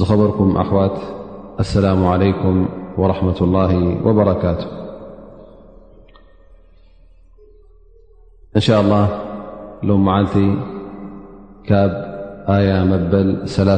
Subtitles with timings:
[0.00, 0.98] خبركم أخوات
[1.60, 3.72] السلام عليكم ورحمة الله
[4.06, 4.66] وبركاته
[8.56, 9.08] إن شاء الله
[9.82, 10.36] لو معلت
[11.68, 11.90] كاب
[12.48, 13.76] آية مبللا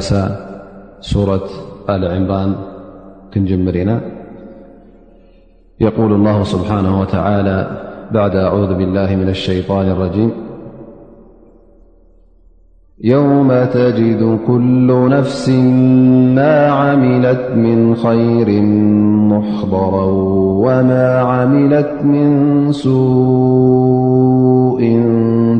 [1.01, 1.49] سورة
[1.91, 2.55] آل عمران
[3.35, 3.97] كنجمرنا
[5.81, 7.59] يقول الله سبحانه وتعالى
[8.13, 10.44] بعد أعوذ بالله من الشيطان الرجيم
[13.07, 15.49] يوم تجد كل نفس
[16.35, 18.63] ما عملت من خير
[19.29, 20.05] محضرا
[20.65, 22.29] وما عملت من
[22.73, 24.81] سوء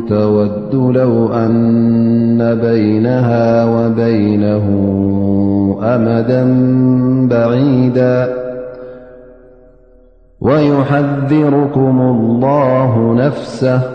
[0.09, 4.65] تودو لو أن بينها وبينه
[5.83, 6.43] أمدا
[7.29, 8.33] بعيدا
[10.41, 13.94] ويحذركم الله نفسه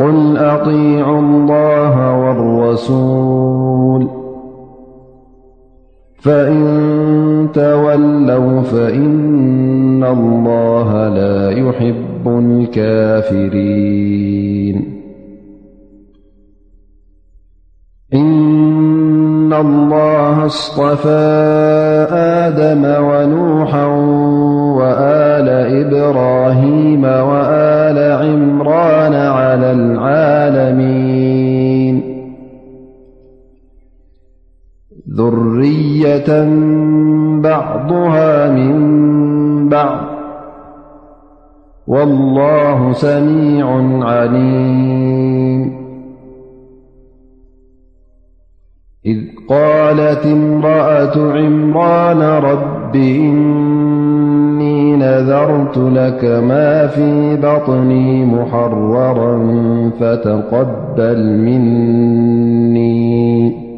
[0.00, 4.06] قل أطيعوا الله والرسول
[6.22, 15.00] فإن تولوا فإن الله لا يحب الكافرين
[18.14, 21.24] إن الله اصطفى
[22.12, 23.86] آدم ونوحا
[24.80, 25.48] وآل
[25.86, 29.14] إبراهيم وآل عمران
[29.64, 32.02] لعالمين
[35.10, 36.30] ذرية
[37.40, 39.00] بعضها من
[39.68, 40.06] بعض
[41.86, 43.66] والله سميع
[44.06, 45.80] عليم
[49.06, 49.16] إذ
[49.48, 52.80] قالت امرأة عمران رب
[55.20, 59.38] وذرت لك ما في بطني محررا
[60.00, 63.70] فتقبل مني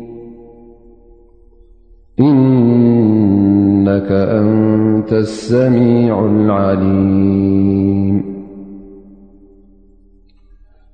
[2.20, 8.22] إنك أنت السميع العليم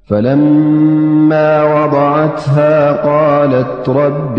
[0.06, 4.38] فلما وضعتها قالت رب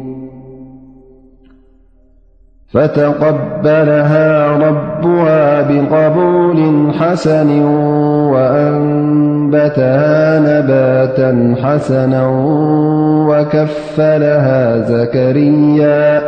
[2.73, 7.59] فتقبلها ربها بقبول حسن
[8.33, 12.27] وأنبتها نباتا حسنا
[13.29, 16.21] وكف لها زكريا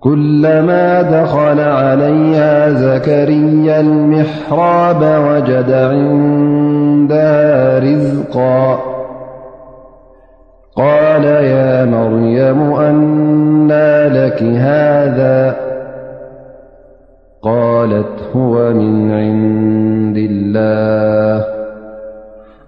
[0.00, 8.80] كلما دخل عليها زكريا المحراب وجد عندها رزقا
[10.80, 15.56] قال يا مريم أنا لك هذا
[17.42, 21.44] قالت هو من عند الله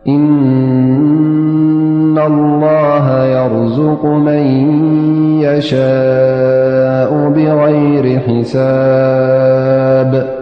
[0.08, 4.44] إن الله يرزق من
[5.40, 10.32] يشاء بغير حساب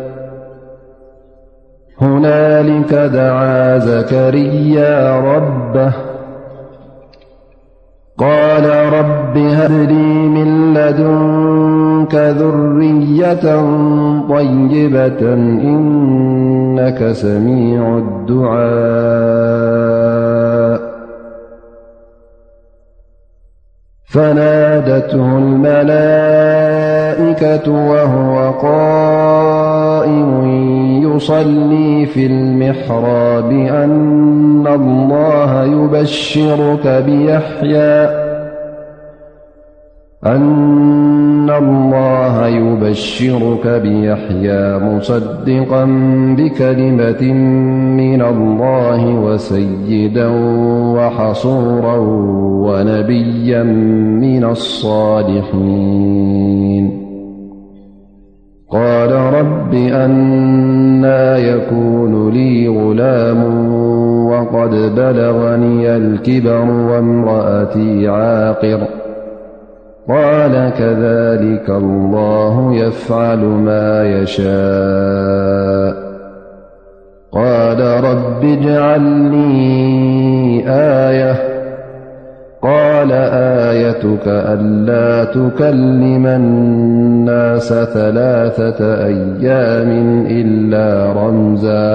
[2.01, 6.10] هنالك دعا زكريا ربه
[8.21, 13.35] قال رب هدلي من لدنك ذرية
[14.29, 15.23] طيبة
[15.73, 20.81] إنك سميع الدعاء
[24.05, 30.50] فنادته الملائكة وهو قائم
[31.21, 34.67] صلي في المحراب أن
[41.49, 45.85] الله يبشرك بيحيا مصدقا
[46.39, 47.23] بكلمة
[47.97, 50.29] من الله وسيدا
[50.95, 51.97] وحصورا
[52.65, 53.63] ونبيا
[54.23, 56.85] من الصالحين
[58.71, 63.45] قال رب أنا يكون لي غلام
[64.27, 68.81] وقد بلغني الكبر وامرأتي عاقر
[70.09, 75.95] قال كذلك الله يفعل ما يشاء
[77.33, 79.91] قال رب اجعل ني
[80.71, 81.35] آية
[82.63, 86.37] قال آيتك ألا تكلما
[87.27, 89.91] س ثلاثة أيام
[90.27, 91.91] إلا رمزا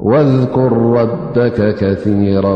[0.00, 2.54] واذكر ربك كثيرا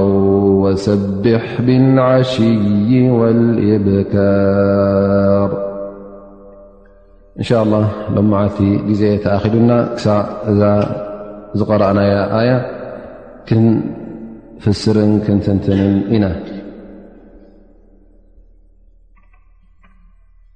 [0.62, 5.50] وسبح بالعشي والإبكار
[7.38, 9.88] إن شاء الله لومعت جزي أخنا
[11.68, 12.58] قرأنا يا آية
[13.48, 13.80] كن
[14.60, 14.94] ف السر
[15.26, 16.32] كن تنتنم نا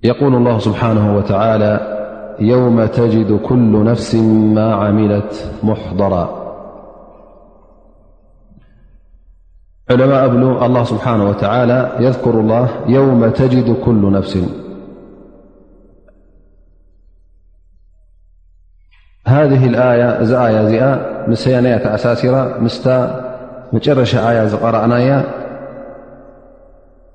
[0.05, 1.99] يقول الله سبحانه وتعالى
[2.41, 4.15] يوم تجد كل نفس
[4.55, 6.43] ما عملت محضرا
[9.91, 14.39] علماءأ الله سبحانه وتعالى يذكر الله يوم تجد كل نفس
[19.29, 20.23] هذه الآية
[20.69, 22.69] يا ئ مسيني أساسرة م
[23.73, 25.42] مريارأنايا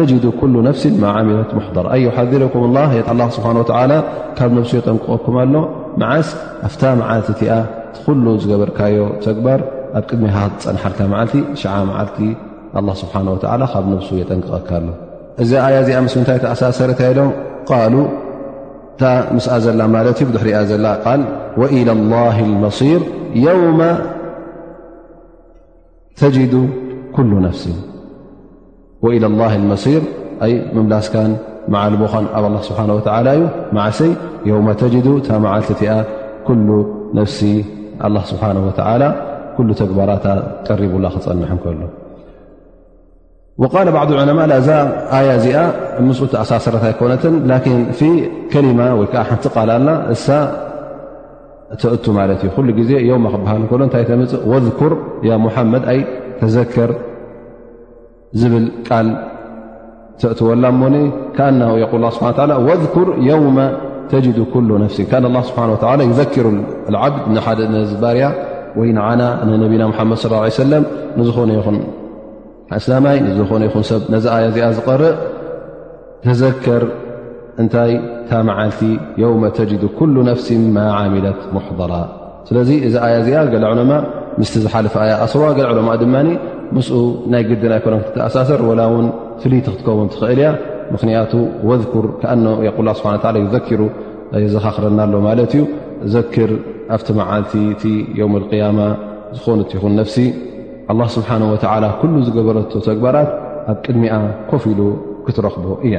[0.00, 2.62] ነፍሲ መዓሚለት መضር ኣይሓذርኩም
[3.18, 3.48] ላ ስብሓ
[4.38, 5.54] ካብ ነብሱ የጠንቅቐኩም ኣሎ
[6.00, 6.28] መዓስ
[6.66, 7.50] ኣፍታ መዓልቲ እቲኣ
[8.04, 8.96] ኩሉ ዝገበርካዮ
[9.26, 9.60] ተግባር
[9.98, 12.18] ኣብ ቅድሚ ካ ፀንሓርታ መዓልቲ ሸዓ መዓልቲ
[13.02, 13.14] ስብሓ
[13.72, 14.88] ካብ ነብሱ የጠንቅቐካ ኣሎ
[15.42, 17.30] እዚ ኣያ እዚኣ ምስ ምንታይ ተኣሳሰረታኢሎም
[17.70, 17.94] ቃሉ
[18.94, 19.02] እታ
[19.36, 20.86] ምስኣ ዘላ ማለት እዩ ሕ ሪኣ ዘላ
[21.22, 22.18] ል ኢላ ላ
[22.64, 23.00] መሲር
[23.44, 23.80] የውመ
[26.20, 26.54] ተጅዱ
[27.14, 27.78] ኩሉ ነፍሲን
[29.04, 30.02] وإلى اله الصር
[30.76, 31.14] መምላስካ
[31.80, 32.44] ዓልቦኻ ኣብ
[33.98, 34.10] ስه
[34.44, 35.70] እዩ ሰይ و ተ መልቲ
[36.46, 36.60] كل
[37.18, 37.40] ነፍሲ
[38.28, 38.36] ስه
[39.80, 40.26] ተግባራታ
[40.68, 41.80] ቀሪቡላ ክፀንሐ ከሎ
[43.62, 44.78] ض ዑማء ዛ
[45.28, 45.58] ያ ዚኣ
[46.06, 46.10] ም
[46.42, 47.22] ኣሳሰረታይኮነት
[48.52, 49.00] ከሊማ ይዓ
[53.86, 54.04] ንቲ ል እ ተ ዜ ክሃ ሎ ታይ
[54.50, 55.96] ፅ ذር መድ ኣ
[56.40, 56.90] ተዘር
[58.40, 58.52] ብ
[58.86, 59.06] ቃል
[60.48, 60.86] ወላ ሞ
[62.16, 63.42] ስ ذكር يو
[64.10, 68.26] ተج ፍሲ ا ስብሓ ذሩ ዓድ ባርያ
[68.78, 69.08] ወይ ና
[69.62, 70.72] ነብና መ ص ه ሰለ
[71.18, 71.76] ንዝኾነ ይኹን
[73.38, 75.12] ዝኾነ ይ ዚ ያ እዚኣ ዝርእ
[76.24, 76.82] ተዘር
[77.60, 77.92] እንታይ
[78.28, 78.80] ታ መዓልቲ
[79.30, 79.70] و ተج
[80.14, 80.80] ل ነፍሲ ማ
[81.14, 81.92] ሚለት ሕضራ
[82.48, 82.56] ስለ
[82.88, 83.42] እዚ ያ ዚኣ
[83.80, 83.92] ለማ
[84.50, 84.94] ስ ዝሓፈ
[85.24, 85.42] ኣስዋ
[85.78, 86.06] ለማ ድ
[86.76, 86.88] ምስ
[87.32, 89.06] ናይ ግዲና ኮኖክ ተኣሳሰር ወላ ውን
[89.40, 90.48] ፍልቲ ክትከው ትኽእል እያ
[90.92, 91.32] ምኽንያቱ
[91.68, 92.06] ወذኩር
[92.98, 93.06] ስሓ
[93.44, 93.80] ይዘኪሩ
[94.54, 95.62] ዘኻኽረና ኣሎ ማለት እዩ
[96.14, 96.50] ዘኪር
[96.94, 97.84] ኣብቲ መዓልቲ እቲ
[98.32, 98.78] ም القያማ
[99.36, 100.16] ዝኾኑ ይኹን ነፍሲ
[100.92, 101.36] الله ስብሓه
[101.82, 102.58] ላ ኩሉ ዝገበለ
[102.88, 103.30] ተግባራት
[103.70, 104.14] ኣብ ቅድሚኣ
[104.50, 104.80] ኮፍ ኢሉ
[105.24, 105.94] ክትረኽቦ እያ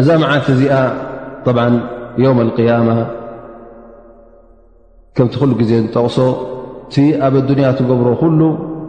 [0.00, 0.74] እዛ መዓልቲ እዚኣ
[2.36, 2.88] ም القيማ
[5.16, 6.16] ከምቲ ኩሉ ግዜ ዝጠቕሶ
[6.88, 8.40] እቲ ኣብ ኣዱንያ ቲገብሮ ኩሉ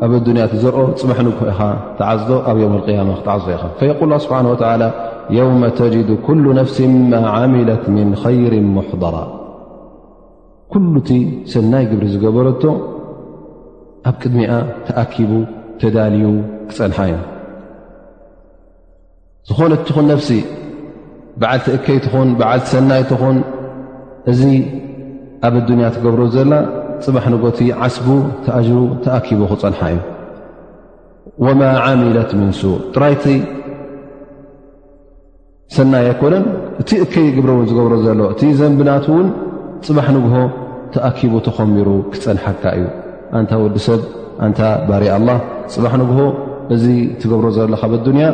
[0.05, 1.57] ኣብ ኣዱንያቲ ዘርኦ ፅማሕ ንግ ኢኻ
[1.97, 4.83] ተዓዞ ኣብ ዮውም ኣቅያማ ክትዓዞ ኢኻ ፈየል ላ ስብሓን ወላ
[5.37, 6.77] የውመ ተጅዱ ኩሉ ነፍሲ
[7.11, 9.15] ማ ዓሚለት ምን ኸይር ሙሕضራ
[10.73, 11.09] ኩሉ እቲ
[11.53, 12.63] ሰናይ ግብሪ ዝገበረቶ
[14.09, 14.53] ኣብ ቅድሚኣ
[14.87, 15.31] ተኣኪቡ
[15.83, 16.25] ተዳልዩ
[16.71, 17.17] ክፀንሓ እዩ
[19.49, 20.29] ዝኾነትኹን ነፍሲ
[21.41, 23.37] ብዓልቲ እከይትኹን ብዓልቲ ሰናይትኹን
[24.33, 24.41] እዚ
[25.47, 26.51] ኣብ ኣዱንያ ትገብሮ ዘላ
[27.05, 28.07] ፅባሕ ንጎእቲ ዓስቡ
[28.45, 29.99] ተኣጅሩ ተኣኪቡ ክፀንሓ እዩ
[31.45, 33.25] ወማ ዓሚለት ምን ሱእ ጥራይቲ
[35.75, 36.45] ሰናይ ኣይኮነን
[36.81, 39.27] እቲ እከይ ግብረ እውን ዝገብሮ ዘሎ እቲ ዘንብናት እውን
[39.87, 40.35] ፅባሕ ንግሆ
[40.95, 42.85] ተኣኪቡ ተኸሚሩ ክፀንሓካ እዩ
[43.39, 44.01] ኣንታ ወዲ ሰብ
[44.47, 45.29] ኣንታ ባሪ ኣላ
[45.75, 46.19] ፅባሕ ንግሆ
[46.75, 46.85] እዚ
[47.21, 48.27] ትገብሮ ዘሎ ካብኣዱንያ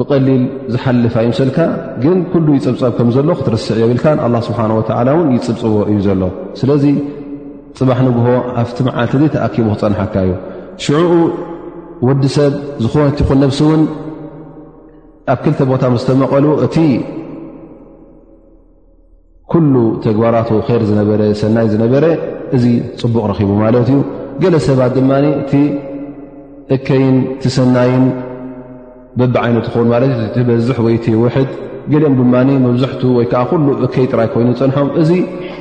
[0.00, 1.58] ብቐሊል ዝሓልፋ ይምሰልካ
[2.02, 6.22] ግን ኩሉ ይፅብፃብ ከም ዘሎ ክትርስዕ የብልካን ኣላ ስብሓን ወዓላ እውን ይፅብፅቦ እዩ ዘሎ
[6.60, 6.68] ስለ
[7.78, 8.26] ፅባሕ ንግሆ
[8.60, 10.32] ኣብቲ መዓልቲ ዘ ተኣኪቡ ክፀንሐካ ዩ
[10.84, 11.12] ሽዑኡ
[12.06, 12.52] ወዲ ሰብ
[12.84, 13.82] ዝኾነቲኹን ነብሲ እውን
[15.32, 16.76] ኣብ ክልተ ቦታ ምስ ተመቐሉ እቲ
[19.52, 19.74] ኩሉ
[20.06, 20.48] ተግባራት
[20.80, 22.04] ር ዝነበረ ሰናይ ዝነበረ
[22.56, 22.64] እዚ
[23.00, 23.98] ፅቡቕ ረኺቡ ማለት እዩ
[24.42, 25.12] ገለ ሰባት ድማ
[25.42, 25.54] እቲ
[26.76, 28.04] እከይን ቲሰናይን
[29.18, 31.50] በቢ ዓይነት ይኸውን ማለት በዝሕ ወይቲ ውሕድ
[31.92, 32.34] ገሊኦም ድማ
[32.66, 35.10] መብዛሕት ወይከዓ ኩሉ እከይ ጥራይ ኮይኑ ፀንሖም እዚ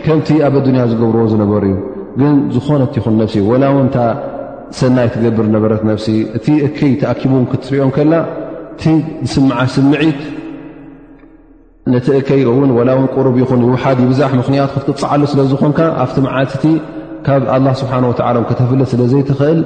[0.05, 1.75] ከምቲ ኣብ ኣዱንያ ዝገብርዎ ዝነበሩ እዩ
[2.19, 3.97] ግን ዝኾነት ይኹን ነፍሲ ወላ ውን እታ
[4.79, 8.13] ሰናይ ትገብር ነበረት ነፍሲ እቲ እከይ ተኣኪቡ ክትርኦም ከላ
[8.73, 8.83] እቲ
[9.33, 10.21] ስምዓ ስምዒት
[11.93, 16.65] ነቲ እከይ ውን ወላ ውን ቅሩብ ይኹን ይውሓድ ይብዛሕ ምኽንያት ክትቅፅዓሉ ስለ ዝኾንካ ኣብቲ መዓትእቲ
[17.27, 19.61] ካብ ኣላ ስብሓን ወዓላ ከተፍለ ስለዘይትኽእል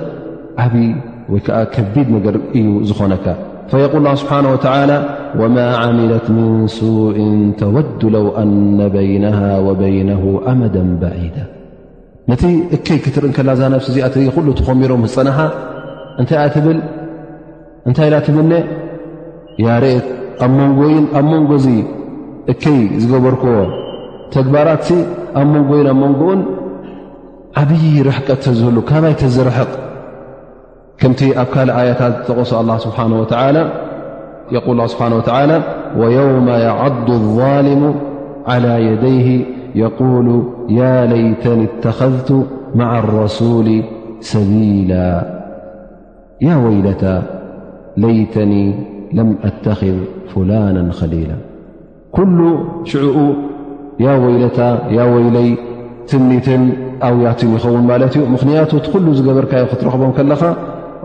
[0.66, 0.86] ዓብዪ
[1.34, 3.26] ወይከዓ ከቢድ ነገር እዩ ዝኾነካ
[3.72, 4.92] ፈየقል ስብሓን ወላ
[5.42, 7.18] ወማ ዓሚለት ምን ሱእ
[7.62, 10.10] ተወዱ ለው ኣነ በይነሃ ወበይነ
[10.54, 11.38] ኣመዳ በዒዳ
[12.32, 12.44] ነቲ
[12.76, 15.40] እከይ ክትርኢን ከላ ዛናሲ እዚኣ ት ኩሉ ተኸሚሮም ዝፀናሓ
[16.22, 16.78] እንታይኣ ትብል
[17.90, 18.52] እንታይ ዳ ትብነ
[19.66, 20.08] ያርእት
[20.46, 21.66] ኣብ መንጎይን ኣብ መንጎእዚ
[22.52, 23.56] እከይ ዝገበርክዎ
[24.36, 25.00] ተግባራት ሲ
[25.40, 26.42] ኣብ መንጎይን ኣብ መንጎኡን
[27.62, 29.72] ዓብዪ ርሕቀት ተዝህሉ ካባይተዝርሕቕ
[31.02, 33.60] ከምቲ ኣብ ካልእ ኣያታት ተቕሶ ል ስብሓን ወላ
[36.02, 37.06] ወየውመ የዓዱ
[37.42, 37.84] ኣظሊሙ
[38.54, 39.28] ዓላ የደይሂ
[39.82, 40.44] يقل
[40.80, 42.30] يا ليተ اتኸذቱ
[42.80, 43.68] مع الرسول
[44.32, 44.92] ሰቢيل
[46.48, 47.04] ياወيለታ
[48.04, 48.52] ለيተኒ
[49.18, 49.96] لم أتخذ
[50.32, 51.32] فላن خሊيل
[52.16, 52.38] ኩل
[52.90, 53.18] ሽዑኡ
[54.26, 54.60] ወይለታ
[55.14, 55.50] ወይለይ
[56.10, 56.64] ትሚትን
[57.08, 60.42] ኣውያትን ይኸውን ማለት እዩ ምኽንያቱ እቲ ኩሉ ዝገበርካዮ ክትረኽቦም ከለኻ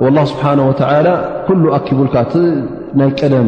[0.04, 1.08] والله ስبሓنه ول
[1.46, 2.16] ኩل ኣኪቡልካ
[2.98, 3.46] ናይ ቀለም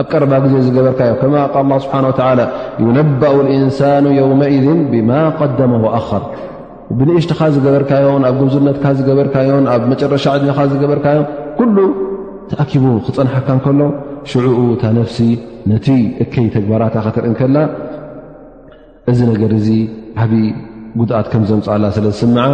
[0.00, 2.40] ኣብ ቀረባ ግዜ ዝገበርካዮም ከማ ቃል ላ ስብሓን ወተዓላ
[2.84, 6.22] ዩነባኡ ልእንሳኑ የውመኢን ብማ ቀደመ ወኣኸር
[6.98, 11.26] ብንእሽቲኻ ዝገበርካዮን ኣብ ግብዝነትካ ዝገበርካዮን ኣብ መጨረሻ ዓድናካ ዝገበርካዮም
[11.58, 11.76] ኩሉ
[12.50, 13.80] ተኣኪቡ ክፀንሓካ እንከሎ
[14.30, 15.18] ሽዑኡ እታ ነፍሲ
[15.72, 15.86] ነቲ
[16.24, 17.56] እከይ ተግባራት ኸትርኢን ከላ
[19.12, 19.68] እዚ ነገር እዚ
[20.24, 20.42] ዓብዪ
[20.98, 22.44] ጉድኣት ከም ዘምፅኣላ ስለ ዝስምዓ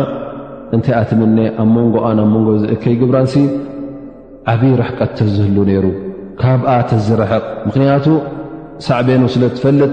[0.76, 3.36] እንታይ ኣትምነ ኣብ መንጎኣናኣብ መንጎ ዚ እከይ ግብራንሲ
[4.52, 5.86] ዓብዪ ረሕቀትተዝህሉ ነይሩ
[6.42, 8.06] ካብኣ ተዝረሐቕ ምክንያቱ
[8.86, 9.92] ሳዕቤኑ ስለ ትፈልጥ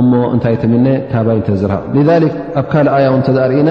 [0.00, 2.28] እሞ እንታይ ተምነ ካባይተዝረሕቕ ذ
[2.60, 3.70] ኣብ ካልእ ኣያ ተርእና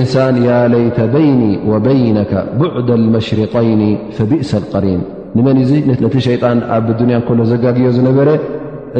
[0.00, 0.36] እንሳን
[0.72, 1.42] ለይተ በይኒ
[1.72, 2.18] ወበይነ
[2.60, 3.82] ቡዕድ لመሽሪቀይኒ
[4.16, 5.00] فቢእሰ لقሪም
[5.36, 5.70] ንመን እዙ
[6.04, 8.28] ነቲ ሸጣን ኣብ ንያ እሎ ዘጋግዮ ዝነበረ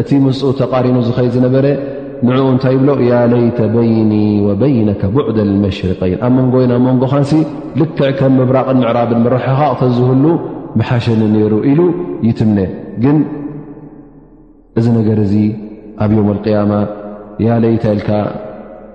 [0.01, 0.27] እቲ ም
[0.63, 1.67] ተቃሪኑ ዝኸ ዝነበረ
[2.27, 4.13] ንኡ እንታይ ይብሎ ያ ለይተ በይኒ
[4.47, 7.13] ወበይነ ቡዕድ መሽርቀይን ኣብ መንጎወይና ብ መንጎኻ
[7.81, 10.25] ልክዕ ከም ምብራቕን ምዕራብን መርሐኻቕ ተዝህሉ
[10.81, 11.81] መሓሸኒ ነይሩ ኢሉ
[12.29, 12.59] ይትምነ
[13.05, 13.19] ግን
[14.79, 15.35] እዚ ነገር እዚ
[16.05, 16.73] ኣብ ዮውም اقያማ
[17.47, 18.11] ያ ለይተ ኢልካ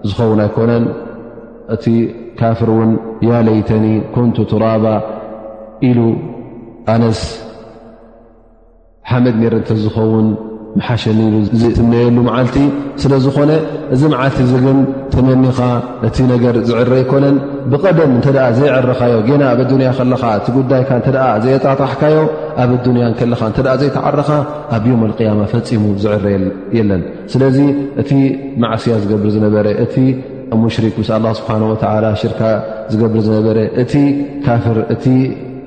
[0.10, 0.84] ዝኸውን ኣይኮነን
[1.76, 1.86] እቲ
[2.42, 2.92] ካፍር ውን
[3.30, 3.86] ያ ለይተኒ
[4.16, 4.86] ኩንቱ ቱራባ
[5.90, 6.00] ኢሉ
[6.94, 7.22] ኣነስ
[9.10, 10.28] ሓመድ ነረ እንተ ዝኸውን
[10.80, 12.58] መሓሸኒትምነየሉ መዓልቲ
[13.02, 13.52] ስለዝኾነ
[13.96, 14.78] እዚ መዓልቲ እዚ ግን
[15.14, 15.58] ተመኒኻ
[16.08, 17.36] እቲ ነገር ዝዕረ ኣይኮነን
[17.72, 21.08] ብቀደም እንተኣ ዘይዕርካዮ ገና ኣብ ኣዱንያ ከለካ እቲ ጉዳይካ እተ
[21.46, 22.18] ዘየጣጣሕካዮ
[22.64, 24.30] ኣብ ኣዱንያ ከለካ እተ ዘይተዓርኻ
[24.78, 26.26] ኣብዮም ኣልቅያማ ፈፂሙ ዝዕረ
[26.80, 27.58] የለን ስለዚ
[28.04, 28.12] እቲ
[28.64, 29.96] ማዕስያ ዝገብር ዝነበረ እቲ
[30.64, 32.42] ሙሽሪክ ስ ኣ ስብሓን ወላ ሽርካ
[32.94, 33.94] ዝገብር ዝነበረ እቲ
[34.48, 35.08] ካፍር እ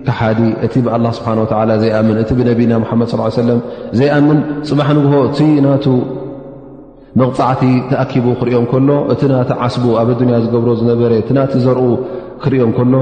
[0.07, 1.39] ከሓዲ እቲ ብኣላ ስብሓን
[1.71, 3.09] ላ ዘይኣምን እቲ ብነቢና ሓመድ
[3.43, 3.61] ሰለም
[3.99, 5.87] ዘይኣምን ፅባሕ ንግሆ እቲ ናቱ
[7.21, 11.83] መቕፃዕቲ ተኣኪቡ ክርኦም ከሎ እቲ ናቲ ዓስቡ ኣብ ኣዱንያ ዝገብሮ ዝነበረ እቲ ናቲ ዘርኡ
[12.45, 12.95] ክርኦም ከሎ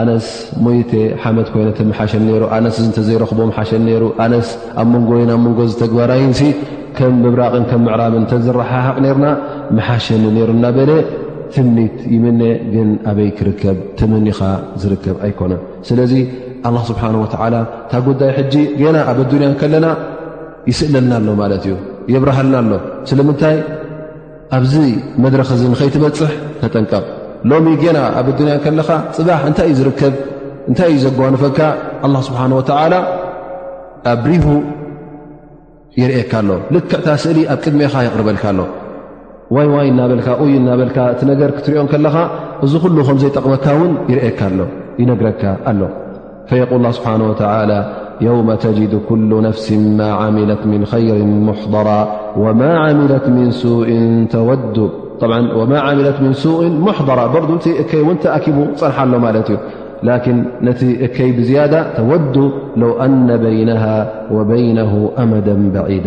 [0.00, 0.26] ኣነስ
[0.64, 4.48] ሞየተ ሓመድ ኮይነት መሓሸኒ ሩ ኣነስ ንተ ዘይረኽቦ ሓሸኒ ይሩ ኣነስ
[4.80, 6.32] ኣብ መንጎወይን ኣብ መንጎ ዝተግባራይን
[6.96, 9.26] ከም ምብራቕን ከም ምዕራብን ተዝራሓሓቅ ነርና
[9.76, 10.90] መሓሸኒ ነይሩ ና በለ
[11.56, 12.42] ትምኒት ይምነ
[12.74, 14.40] ግን ኣበይ ክርከብ ትምኒኻ
[14.82, 16.12] ዝርከብ ኣይኮነን ስለዚ
[16.68, 17.54] ኣላ ስብሓን ወዓላ
[17.84, 19.86] እታ ጉዳይ ሕጂ ገና ኣብ ኣዱንያ ከለና
[20.70, 21.76] ይስእለልና ኣሎ ማለት እዩ
[22.14, 22.72] የብርሃልና ኣሎ
[23.10, 23.56] ስለምንታይ
[24.56, 24.74] ኣብዚ
[25.24, 26.32] መድረኽ እዚ ንኸይትበፅሕ
[26.62, 27.04] ተጠንቀቕ
[27.50, 30.14] ሎሚ ገና ኣብ ኣዱንያ ከለኻ ፅባሕ እንታይ እዩ ዝርከብ
[30.72, 31.58] እንታይ እዩ ዘጓንፈካ
[32.08, 32.94] ኣላ ስብሓን ወተዓላ
[34.12, 34.46] ኣብ ሪሁ
[36.02, 38.60] የርእካ ኣሎ ልክዕ ታ ስእሊ ኣብ ቅድሜኻ ይቕርበልካኣሎ
[39.58, 42.16] እናበካ ይ እናበልካ እቲ ነገር ክትሪኦም ከለኻ
[42.64, 44.40] እዚ ሉ ም ዘይጠቕመካ ውን ይርአካ
[45.02, 45.82] ይነግረካ ኣሎ
[46.50, 47.78] فيقል ا ስብሓه وى
[48.28, 49.66] يوم ተجد ኩل ነፍሲ
[49.98, 51.18] ما عملት من خيር
[51.48, 51.88] محضራ
[52.42, 53.88] وማا علት من سء
[54.32, 54.76] ተወ ት
[56.78, 57.44] ن ء ضራ ር
[57.98, 59.58] ይ ን ተኣኪቡ ፀርሓ ኣሎ ማለት እዩ
[60.06, 61.60] لን ነቲ እከይ ብዝያ
[61.96, 62.36] ተወዱ
[62.82, 63.84] ለو أن بينه
[64.36, 64.92] وبይنه
[65.22, 66.06] أመد بعيد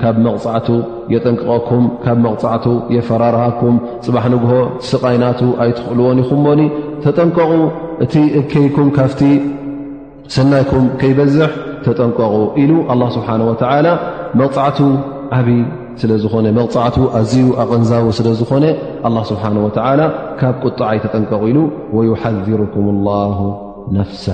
[0.00, 0.68] ካብ መቕፃዕቱ
[1.14, 3.74] የጠንቀቐኩም ካብ መቕፃዕቱ የፈራርሃኩም
[4.06, 4.52] ፅባሕ ንግሆ
[4.90, 6.60] ስቓይናቱ ኣይትኽእልዎን ይኹምሞኒ
[7.04, 7.52] ተጠንቀቑ
[8.04, 9.20] እቲ እከይኩም ካፍቲ
[10.36, 11.50] ሰናይኩም ከይበዝሕ
[11.86, 13.88] ተጠንቀቑ ኢሉ ኣ ስብሓን ወዓላ
[14.40, 14.78] መቕፃዕቱ
[15.38, 15.60] ዓብይ
[16.00, 18.64] ስለ ዝኾነ መቕፃዕቱ ኣዝዩ ኣቐንዛዊ ስለ ዝኾነ
[19.08, 20.00] ኣላ ስብሓን ወዓላ
[20.40, 21.58] ካብ ቁጣዓይ ተጠንቀቑ ኢሉ
[21.98, 23.38] ወይሓዚሩኩም ላሁ
[23.98, 24.24] ነፍስ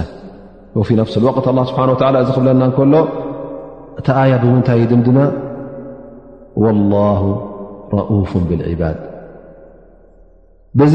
[0.81, 2.95] ወፊ ኣፍስወቅት ላ ስብሓን ወዓላ እዚ ኽብለና እከሎ
[4.01, 5.19] እታኣያ ብምንታይ ይድም ድማ
[6.67, 7.23] ላሁ
[7.99, 8.99] ረፍ ብልዕባድ
[10.79, 10.95] በዚ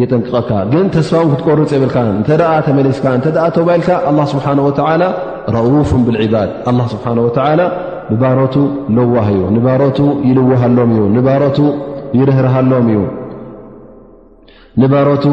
[0.00, 5.02] የጠንቅቐካ ግን ተስፋኦም ክትቆርፅ የብልካ እንተደ ተመሊስካ እተደ ተውባይልካ ኣላ ስብሓን ወዓላ
[5.56, 7.60] ረፍ ብልዕባድ ኣላ ስብሓን ወላ
[8.10, 8.54] ብባሮቱ
[8.96, 11.58] ለዋህ እዩ ንባሮቱ ይልወሃሎም እዩ ንባሮቱ
[12.20, 13.00] ይርህርሃሎም እዩ
[14.82, 15.24] ንባሮቱ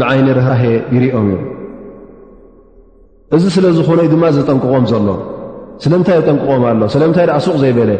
[0.00, 1.40] ብዓይኒ ርህራህየ ይርኦም እዩ
[3.36, 5.08] እዚ ስለ ዝኾነ ድማ ዘጠንቅቖም ዘሎ
[5.84, 7.90] ስለምንታይ ዝጠንቅቖም ኣሎ ስለምንታይ ደኣ ሱቕ ዘይበለ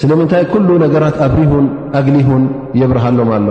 [0.00, 1.66] ስለምንታይ ኩሉ ነገራት ኣብ ሪሁን
[1.98, 2.42] ኣግሊሁን
[2.80, 3.48] የብርሃሎም ኣሎ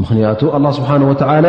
[0.00, 1.46] ምኽንያቱ ኣላ ስብሓን ወዓላ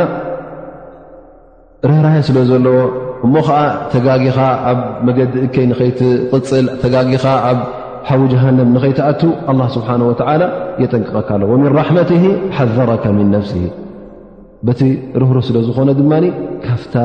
[1.89, 2.77] ርህራህ ስለ ዘለዎ
[3.25, 3.59] እሞ ኸዓ
[3.93, 7.59] ተጋጊኻ ኣብ መገዲ እከይ ንኸይትቅፅል ተጋጊኻ ኣብ
[8.07, 9.21] ሓዊ ጀሃንም ንኸይትኣት
[9.59, 10.43] ላ ስብሓ ወላ
[10.83, 12.23] የጠንቅቐካ ኣሎ ወምን ራሕመትህ
[12.57, 13.53] ሓዘረካ ምን ነፍሲ
[14.67, 14.81] በቲ
[15.21, 16.13] ርህሩህ ስለ ዝኾነ ድማ
[16.65, 16.95] ካፍታ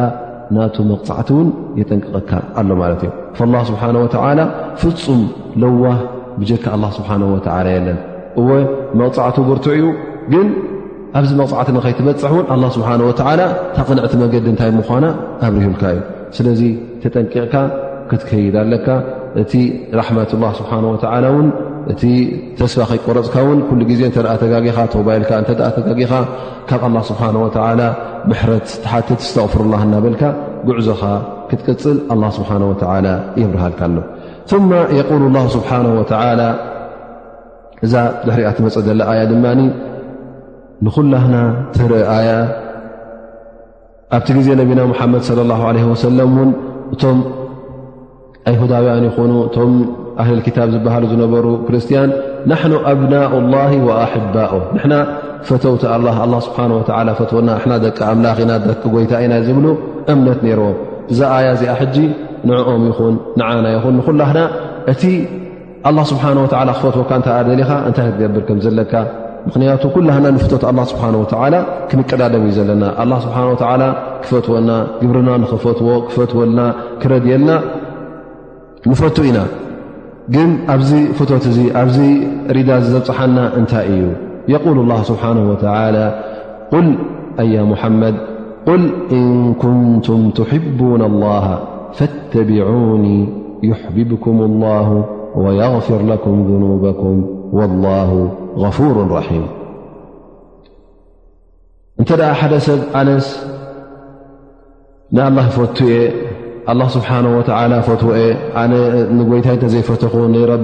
[0.57, 1.49] ናቱ መቕፃዕቲ እውን
[1.81, 3.03] የጠንቅቐካ ኣሎ ማለት
[3.37, 4.41] እዮም ላ ስብሓነ ወላ
[4.83, 5.23] ፍፁም
[5.63, 5.99] ለዋህ
[6.41, 7.99] ብጀካ ኣ ስብሓን ወዓላ የለን
[8.41, 8.49] እወ
[9.01, 9.87] መቕፃዕት ብርቱዕ እዩ
[10.33, 10.47] ግን
[11.19, 13.41] ኣብዚ መቕፃዕት ንኸይትበፅሕ እውን ኣላ ስብሓን ወዓላ
[13.77, 15.07] ተቕንዕቲ መንገዲ እንታይ ምዃና
[15.49, 15.99] ኣብርሁልካ እዩ
[16.37, 16.61] ስለዚ
[17.03, 17.57] ተጠንቂቕካ
[18.11, 18.87] ክትከይድ ኣለካ
[19.43, 19.53] እቲ
[19.99, 21.47] ራሕመት ላ ስብሓን ወላ ውን
[21.93, 22.03] እቲ
[22.59, 26.13] ተስፋ ከይቆረፅካ ውን ኩሉ ግዜ እንተኣ ተጋኻ ተባይልካ እተኣ ተጋጊኻ
[26.71, 27.49] ካብ ኣላ ስብሓን ወ
[28.31, 30.23] ብሕረት ተሓትት ዝተቕፍሩላ እናበልካ
[30.69, 31.03] ጉዕዞኻ
[31.51, 32.89] ክትቅፅል ኣላ ስብሓን ወላ
[33.43, 33.99] የብርሃልካኣሎ
[34.51, 36.41] ثማ የقል ላه ስብሓነ ወላ
[37.85, 37.95] እዛ
[38.27, 39.45] ድሕሪእኣ ትመፀእ ዘለ ኣያ ድማ
[40.85, 41.37] ንኹላህና
[41.77, 42.29] ትርኢ ኣያ
[44.17, 46.51] ኣብቲ ግዜ ነብና ሙሓመድ صለ ላه ለ ወሰለም እውን
[46.95, 47.19] እቶም
[48.51, 49.73] ኣይሁዳውያን ይኹኑ እቶም
[50.23, 52.11] ኣህልል ክታብ ዝበሃሉ ዝነበሩ ክርስትያን
[52.51, 54.95] ናሕኑ ኣብናء ላه ወኣሕባኡ ንሕና
[55.49, 55.83] ፈተውቲ
[56.47, 56.59] ስብሓ
[57.21, 59.67] ፈትወና ና ደቂ ኣምላኽ ኢና ደቂ ጎይታ ኢና ዝብሉ
[60.13, 60.67] እምነት ነርዎ
[61.13, 61.97] እዛ ኣያ እዚኣ ሕጂ
[62.49, 64.41] ንዕኦም ይኹን ንዓና ይኹን ንኹላህና
[64.93, 65.03] እቲ
[65.89, 68.93] ኣላ ስብሓን ወዓላ ክፈትወካ እንታይ ኣደሊኻ እንታይ ክትገብር ከም ዘለካ
[69.47, 71.55] ምኽንያቱ ኩላህና ንፍቶት ኣላ ስብሓን ወዓላ
[71.91, 73.83] ክንቀዳደም እዩ ዘለና ኣላ ስብሓን ወላ
[74.25, 74.71] ክፈትወና
[75.03, 76.61] ግብርና ንኽፈትዎ ክፈትወልና
[77.05, 77.51] ክረድየልና
[78.91, 79.41] ንፈቱ ኢና
[80.35, 81.99] ግን ኣብዚ ፍቶት እዚ ኣብዚ
[82.57, 84.05] ሪዳ ዝዘብፅሓና እንታይ እዩ
[84.53, 86.87] የقል ላ ስብሓን ወተላ ል
[87.45, 88.17] ኣያ ሙሓመድ
[88.81, 88.85] ል
[89.19, 89.27] እን
[89.63, 91.47] ኩንቱም ትሕቡን ላሃ
[91.99, 93.05] فبعن
[93.71, 94.89] يحببكም الله
[95.41, 97.01] ويغፊር لكم ذنبك
[97.59, 98.11] والله
[98.57, 99.43] غر
[102.01, 103.27] እንተ ሓደ ሰብ ኣነስ
[105.17, 105.93] ንኣل ፈትየ
[106.79, 107.25] ل ስብሓه
[107.89, 108.11] ፈትዎ
[109.19, 110.15] ንጎይታይ እተዘይፈትኹ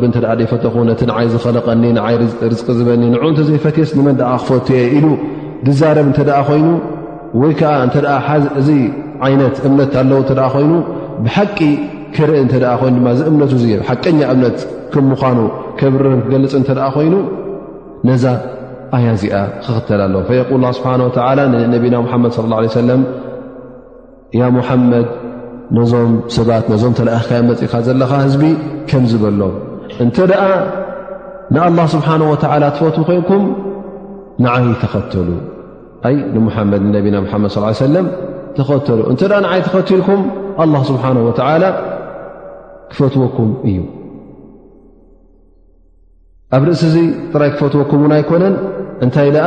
[0.01, 2.17] ቢ እተ ዘይፈትኹ ነቲ ዓይ ዝኸለቐኒ ይ
[2.53, 5.07] ርቂ ዝበኒ ንዑ እተ ዘይፈትስ መን ክፈት ኢሉ
[5.67, 6.69] ድዛረብ እተ ኮይኑ
[7.43, 7.97] ወይ ከዓ እተ
[8.61, 8.83] እይ
[9.27, 10.73] ዓይነት እምነት ኣለው ተ ኮይኑ
[11.25, 11.59] ብሓቂ
[12.17, 14.59] ክርኢ እንተ ደኣ ኮይኑ ድማ እዚ እምነቱ እ ሓቀኛ እምነት
[14.93, 15.39] ከም ምዃኑ
[15.79, 17.15] ከብርን ክገልፅ እንተ ደኣ ኮይኑ
[18.09, 18.25] ነዛ
[18.97, 23.03] ኣያእዚኣ ክኽተል ኣለ ፈየል ላ ስብሓ ወላ ንነቢና ሙሓመድ ላ ሰለም
[24.41, 25.09] ያ ሙሓመድ
[25.77, 28.45] ነዞም ሰባት ነዞም ተለእኽካዮ መፂእካ ዘለካ ህዝቢ
[28.89, 29.55] ከምዝበሎም
[30.05, 30.43] እንተ ደኣ
[31.55, 33.45] ንኣላ ስብሓን ወተዓላ ትፈት ኮይንኩም
[34.45, 35.29] ንዓይ ተኸተሉ
[36.15, 37.51] ይ ንሙሓመድ ንነቢና ሙሓመድ
[37.87, 38.07] ሰለም
[38.67, 40.21] ተተሉእተ ኣ ንዓይ ተኸትልኩም
[40.63, 41.65] ኣ ስብሓ ወተላ
[42.93, 43.79] ክፈትወኩም እዩ
[46.57, 46.99] ኣብ ርእሲ ዚ
[47.33, 48.55] ጥራይ ክፈትወኩም ውን ኣይኮነን
[49.05, 49.47] እንታይ ደኣ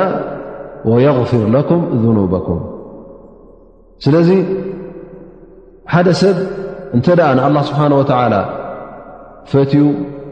[0.91, 1.82] ወየغፊር ለኩም
[2.17, 2.62] ኑበኩም
[4.06, 4.30] ስለዚ
[5.93, 6.38] ሓደ ሰብ
[6.97, 8.34] እንተ ኣ ንኣላ ስብሓ ወላ
[9.52, 9.84] ፈትዩ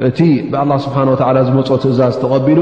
[0.07, 0.19] እቲ
[0.51, 2.59] ብኣ ስብሓ ወ ዝመፆኦ ትእዛዝ ተቐቢሉ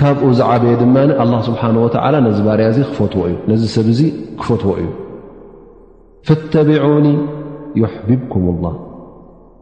[0.00, 1.88] ካብኡ ዝዓበየ ድማ ኣ ስብሓ ወ
[2.28, 4.00] ነዚ ባርያ ዚ ክፈትዎ እዩ ነዚ ሰብ እዚ
[4.42, 4.88] ክፈትዎ እዩ
[6.28, 7.06] ፍተቢዑኒ
[7.80, 8.66] ይሕብብኩም ላ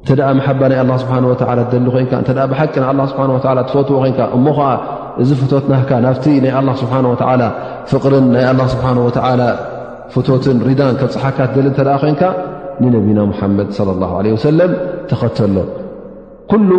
[0.02, 3.22] እንተ ደኣ መሓባ ናይ ስብሓ ወ ትደሊ ኮይንካ እተ ብሓቂ ና ኣ ስብሓ
[3.68, 4.68] ትፈትዎ ኮንካ እሞ ኸዓ
[5.22, 7.42] እዚ ፍቶት ናህካ ናብቲ ናይ ኣላ ስብሓ ወላ
[7.92, 9.08] ፍቅርን ናይ ኣ ስብሓ ወ
[10.14, 12.22] ፍቶትን ሪዳን ከፀሓካ ትደሊ እተኣ ኮይንካ
[12.82, 13.78] ንነብና ሙሓመድ ص
[14.26, 14.72] ለ ወሰለም
[15.10, 15.56] ተኸተሎ
[16.50, 16.70] ኩሉ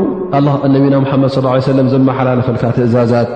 [0.75, 3.29] ነቢና ሙሓመድ ሰለ ዘመሓላለፈልካ ትእዛዛት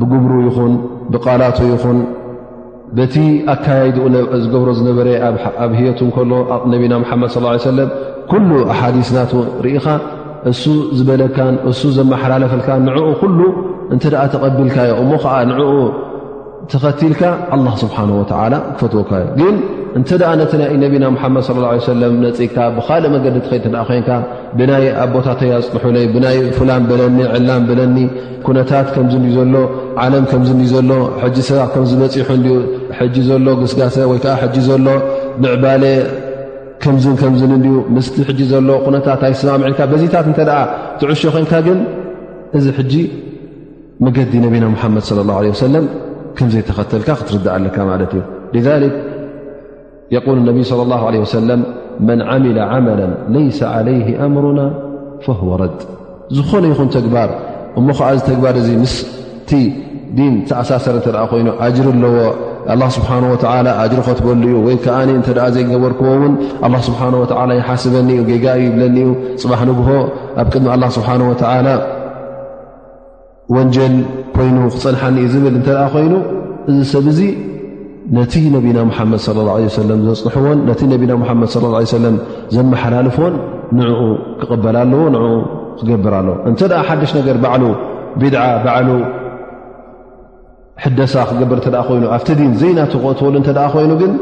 [0.00, 0.72] ብግብሩ ይኹን
[1.12, 1.98] ብቃላቱ ይኹን
[2.98, 3.14] በቲ
[3.52, 3.98] ኣከያይኡ
[4.44, 5.08] ዝገብሮ ዝነበረ
[5.64, 6.32] ኣብ ሂየቱ እከሎ
[6.72, 7.34] ነቢና ሓመድ
[7.78, 7.90] ለም
[8.32, 9.32] ኩሉ ኣሓዲስ ናት
[9.66, 9.86] ርኢኻ
[10.50, 10.62] እሱ
[10.98, 13.38] ዝበለካን እሱ ዘመሓላለፈልካ ንኡ ኩሉ
[13.94, 15.60] እንተ ኣ ተቐቢልካዮ እሞ ከዓ ንኡ
[16.72, 17.22] ተኸቲልካ
[17.54, 19.56] ኣላ ስብሓን ወላ ክፈትወካዩ ግን
[19.98, 21.42] እንተ ደኣ ነቲ ይ ነብና ሓመድ
[21.88, 24.10] ሰለም ነፅካ ብካልእ መንገዲ ኸ ተደኣ ኮይንካ
[24.58, 27.96] ብናይ ኣቦታ ተያፅጥሑለይ ብናይ ፍላን ብለኒ ዕላም በለኒ
[28.46, 29.54] ኩነታት ከም ዘሎ
[30.04, 30.90] ዓለም ከም ዘሎ
[31.24, 32.46] ሕጂ ሰባ ከም ዝበፂሑ
[32.98, 34.86] ሕጂ ዘሎ ግስጋሴ ወይ ከዓ ሕጂ ዘሎ
[35.42, 35.84] ምዕባሌ
[36.82, 40.58] ከምዝን ከምዝን ዩ ምስቲ ሕጂ ዘሎ ኩነታት ኣይ ስማምዕልካ በዚታት እተ ደኣ
[41.00, 41.78] ትዕሾ ኮይንካ ግን
[42.58, 42.94] እዚ ሕጂ
[44.04, 45.84] መገዲ ነብና ሙሓመድ ለ ላ ወሰለም
[46.36, 48.12] ከምዘይተኸተልካ ክትርድእ ኣለካ ማለት
[48.56, 48.94] እዩ ذልክ
[50.14, 51.60] የቁል ነብይ ለ ላ ለ ወሰለም
[52.08, 53.00] መን ዓሚለ ዓመላ
[53.34, 54.60] ለይሰ ዓለይ ኣምሩና
[55.24, 55.80] ፈህወ ረድ
[56.36, 57.30] ዝኾነ ይኹን ተግባር
[57.80, 59.50] እሞ ኸዓ እዚ ተግባር እዚ ምስቲ
[60.18, 62.12] ዲን ተኣሳሰረ እንተኣ ኮይኑ ዓጅሪ ኣለዎ
[62.72, 66.34] ኣላ ስብሓን ወተላ ኣጅሪ ኸትበሉ ኡ ወይ ከዓኒ እንተ ዘይገበርክዎ ውን
[66.66, 69.08] ኣላ ስብሓ ወላ ይሓስበኒዩ ጌጋዩ ይብለኒዩ
[69.42, 69.88] ፅባሕ ንግሆ
[70.42, 71.68] ኣብ ቅድሚ ኣላ ስብሓን ወተላ
[73.54, 73.94] ወንጀል
[74.36, 76.12] ኮይኑ ክፀንሓኒዩ ዝብል እንተ ኮይኑ
[76.72, 77.22] እዚ ሰብ ዚ
[78.18, 81.56] ነቲ ነብና ሙሓመድ ለ ላ ሰለም ዘፅሕዎን ነቲ ነብና ሓመድ
[82.04, 82.16] ለም
[82.56, 83.34] ዘመሓላልፍን
[83.80, 84.00] ንዕኡ
[84.40, 85.24] ክቕበላ ለዎ ንኡ
[85.80, 87.64] ክገብር ኣለዎ እንተ ደ ሓደሽ ነገር ባዕሉ
[88.22, 88.88] ብድ ባሉ
[90.84, 94.12] ሕደሳ ክገበር እተደኣ ኮይኑ ኣብቲ ዲን ዘይናት ክእትወሉ እተደኣ ኮይኑ ግን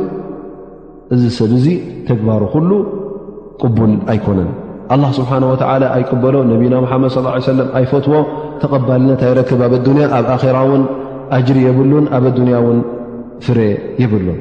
[1.14, 1.66] እዚ ሰብ እዙ
[2.08, 2.70] ተግባሩ ኩሉ
[3.62, 4.50] ቅቡል ኣይኮነን
[4.94, 8.14] ኣላ ስብሓን ወተዓላ ኣይቅበሎ ነቢና ሓመድ ለ ሰለም ኣይፈትዎ
[8.62, 10.82] ተቐባልነት ኣይረክብ ኣብ ኣዱያ ኣብ ኣራ ውን
[11.38, 12.80] ኣጅሪ የብሉን ኣብ ኣዱንያ ውን
[13.46, 13.58] ፍሬ
[14.02, 14.40] የብሉን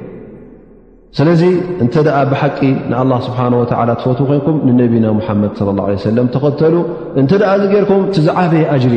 [1.18, 1.42] ስለዚ
[1.84, 6.76] እንተ ደኣ ብሓቂ ንኣላ ስብሓን ወላ ትፈት ኮይንኩም ንነብና ሙሓመድ ለ ላه ለ ሰለም ተኸተሉ
[7.22, 8.96] እንተ ደኣ እዚ ገይርኩም ቲዝዓበየ ኣጅሪ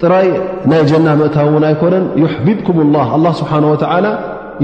[0.00, 0.26] ጥራይ
[0.70, 4.06] ናይ ጀና ምእታ እውን ኣይኮነን ይሕብብኩም ላ ኣላ ስብሓን ወተዓላ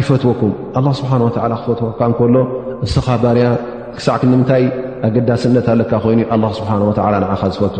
[0.01, 2.35] ይፈትወኩም ኣላ ስብሓን ወላ ክፈትዎ ካ እንከሎ
[2.83, 3.47] ንስኻ ባርያ
[3.97, 4.65] ክሳዕ ክንምንታይ
[5.07, 7.77] ኣገዳስነት ኣለካ ኮይኑ ኣላ ስብሓን ወላ ንዓኻ ዝፈት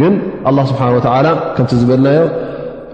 [0.00, 0.14] ግን
[0.50, 2.20] ኣላ ስብሓን ወዓላ ከምቲ ዝበልናዮ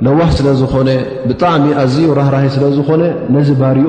[0.04, 0.88] ለዋህ ስለ ዝኾነ
[1.30, 3.02] ብጣዕሚ ኣዝዩ ራህራሂ ስለ ዝኾነ
[3.36, 3.88] ነዚ ባርኡ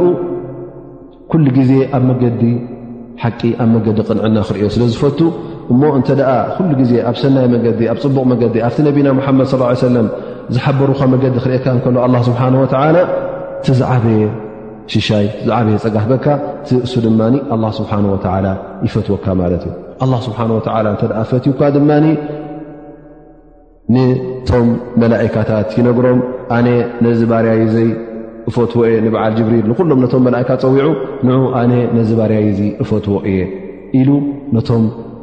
[1.31, 2.41] ኩሉ ግዜ ኣብ መገዲ
[3.23, 5.19] ሓቂ ኣብ መገዲ ቅንዕና ክርዮ ስለ ዝፈቱ
[5.71, 9.45] እሞ እንተ ደኣ ኩሉ ግዜ ኣብ ሰናይ መገዲ ኣብ ፅቡቕ መገዲ ኣብቲ ነቢና ሙሓመድ
[9.87, 10.07] ሰለም
[10.55, 12.97] ዝሓበሩኻ መገዲ ክርእካ እንከሎ ኣ ስብሓን ወላ
[13.65, 14.21] ቲዝዓበየ
[14.93, 16.25] ሽሻይ ዝዓበየ ፀጋፍበካ
[16.61, 17.21] እቲእሱ ድማ
[17.55, 18.47] ኣ ስብሓን ወላ
[18.85, 19.63] ይፈትወካ ማለት
[20.03, 20.57] እዩ ስብሓወ
[20.95, 21.89] እተ ፈትዩካ ድማ
[23.93, 24.67] ንቶም
[25.01, 26.19] መላእካታት ይነግሮም
[26.57, 26.67] ኣነ
[27.05, 27.87] ነዚ ባርያይ ዘይ
[28.49, 30.87] እፈትዎ እየ ንበዓል ጅብሪል ንኩሎም ነቶም መላእካ ፀዊዑ
[31.27, 34.07] ን ኣነ ነዚ ባርያይ ዚ እፈትዎ እየኢቶ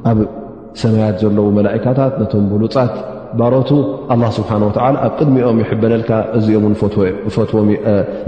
[0.08, 0.18] ኣብ
[0.82, 2.94] ሰማያት ዘለዉ መላኢካታት ነቶም ብሉፃት
[3.38, 3.70] ባሮቱ
[4.12, 6.76] ኣላ ስብሓን ወተዓላ ኣብ ቅድሚኦም ይሕበነልካ እዚኦም ን
[7.36, 7.60] ፈትዎ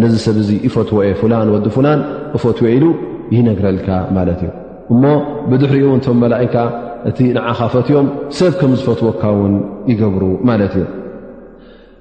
[0.02, 2.00] ነዚ ሰብ እዙ ይፈትዎ የ ፍላን ወዲ ፍላን
[2.38, 2.86] እፈትዎ ኢሉ
[3.36, 4.50] ይነግረልካ ማለት እዩ
[4.94, 5.04] እሞ
[5.50, 6.56] ብድሕሪኡ እውን እቶም መላኢካ
[7.10, 8.08] እቲ ንዓኻፈትዮም
[8.40, 9.54] ሰብ ከም ዝፈትወካ ውን
[9.92, 10.84] ይገብሩ ማለት እዩ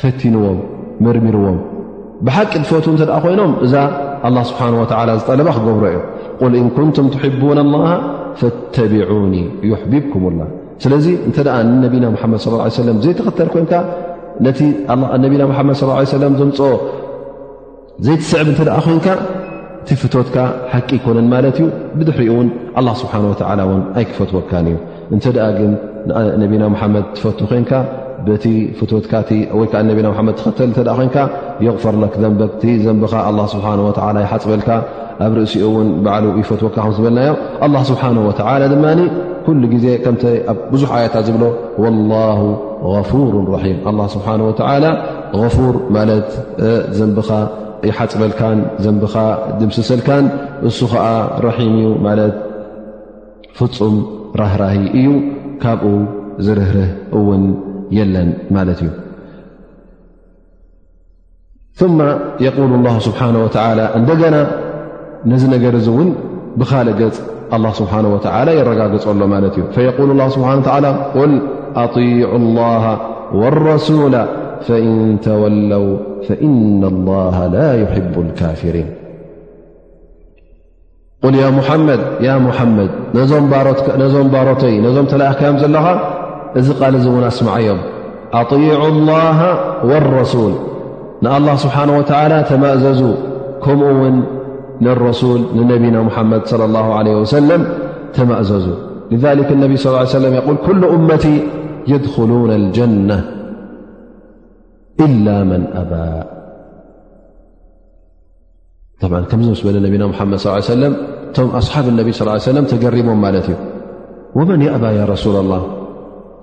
[0.00, 0.58] ፈቲንዎም
[1.06, 1.58] መርሚርዎም
[2.26, 3.74] ብሓቂ ትፈት እተ ኮይኖም እዛ
[4.26, 6.00] ኣ ስብሓ ወላ ዝጠለባ ክገብሮ እዩ
[6.40, 7.92] ቁል እን ኩንቱም ትሕቡና ላሃ
[8.40, 9.34] ፈተቢዑኒ
[9.70, 10.40] ዩሕብብኩምላ
[10.84, 13.72] ስለዚ እንተ ኣ ንነቢና ሓመድ صى ለም ዘይተኽተል ኮይንካ
[14.46, 14.60] ነቲ
[15.24, 16.70] ነቢና ሓመድ صى ለም ዘምፅኦ
[18.06, 19.06] ዘይትስዕብ እተ ደ ኮንካ
[19.82, 20.36] እቲ ፍቶትካ
[20.72, 21.66] ሓቂ ይኮነን ማለት እዩ
[21.98, 22.48] ብድሕሪኡ እውን
[22.80, 24.76] ኣላ ስብሓን ወላ ን ኣይክፈትወካን እዩ
[25.14, 25.72] እንተ ደኣ ግን
[26.42, 27.70] ነብና ሓመድ ትፈት ኮይንካ
[28.28, 28.44] በቲ
[28.78, 31.16] ፍትትካቲ ወይ ከዓ ነብና መድ ትኸተል ተደ ኮይንካ
[31.66, 33.12] የغፈርለ ዘንበቲ ዘንብኻ
[33.54, 34.70] ስብሓ ወላ ይሓፅበልካ
[35.24, 37.30] ኣብ ርእሲኡ ውን ባዕሉ ይፈትወካ ከምስዝበልናዮ
[37.90, 38.02] ስብሓ
[38.50, 38.86] ወላ ድማ
[39.46, 40.16] ኩሉ ግዜ ከም
[40.72, 41.44] ብዙሕ ኣያታት ዝብሎ
[41.82, 42.40] ወላሁ
[42.94, 43.78] غፉር ራሒም
[44.14, 46.30] ስብሓ ወላ ፉር ማለት
[46.98, 47.28] ዘንብኻ
[47.88, 49.14] ይሓፅበልካን ዘንብኻ
[49.60, 50.24] ድምስሰልካን
[50.70, 51.06] እሱ ከዓ
[51.46, 52.34] ረሒም እዩ ማለት
[53.58, 53.96] ፍፁም
[54.42, 55.08] ራህራሂ እዩ
[55.64, 55.92] ካብኡ
[56.44, 57.42] ዝርህርህ እውን
[57.94, 58.02] እ
[61.80, 61.82] ث
[62.46, 63.46] የقሉ الله ስብሓه و
[63.98, 64.36] እንደገና
[65.30, 66.08] ነዚ ነገር እውን
[66.60, 67.16] ብኻል ገፅ
[67.62, 68.16] ل ስሓه و
[68.58, 69.78] የረጋግፀሎ ማለት እዩ ف
[70.34, 70.38] ስ
[71.32, 71.34] ል
[71.82, 72.84] ኣطيع الله
[73.40, 74.14] ورሱل
[74.66, 75.86] فإን ተወለው
[76.26, 78.88] فإن الله ላ يحب الካፍሪን
[81.26, 82.00] ል መድ
[82.46, 82.90] ሙሐመድ
[84.12, 85.86] ዞም ባሮተይ ነዞም ተእካዮም ዘለኻ
[86.56, 87.78] قال ونسمعيم
[88.32, 89.38] أطيع الله
[89.86, 90.52] والرسول
[91.22, 93.16] نالله سبحانه وتعالى تمأززوا
[93.64, 94.14] كم ون
[94.84, 97.60] نالرسول ننبينا محمد صلى الله عليه وسلم
[98.18, 98.74] تمأزوا
[99.12, 101.36] لذلك النبي صلى ال عليه سلم يقول كل أمتي
[101.94, 103.18] يدخلون الجنة
[105.06, 106.06] إلا من أبى
[109.00, 110.92] طبعا كم مسبل نبينا محمد صلى ل عليه وسلم
[111.62, 113.54] أصحاب النبي صلى الله علي وسلم تجربم ملت ي
[114.38, 115.62] ومن يأبى يا رسول الله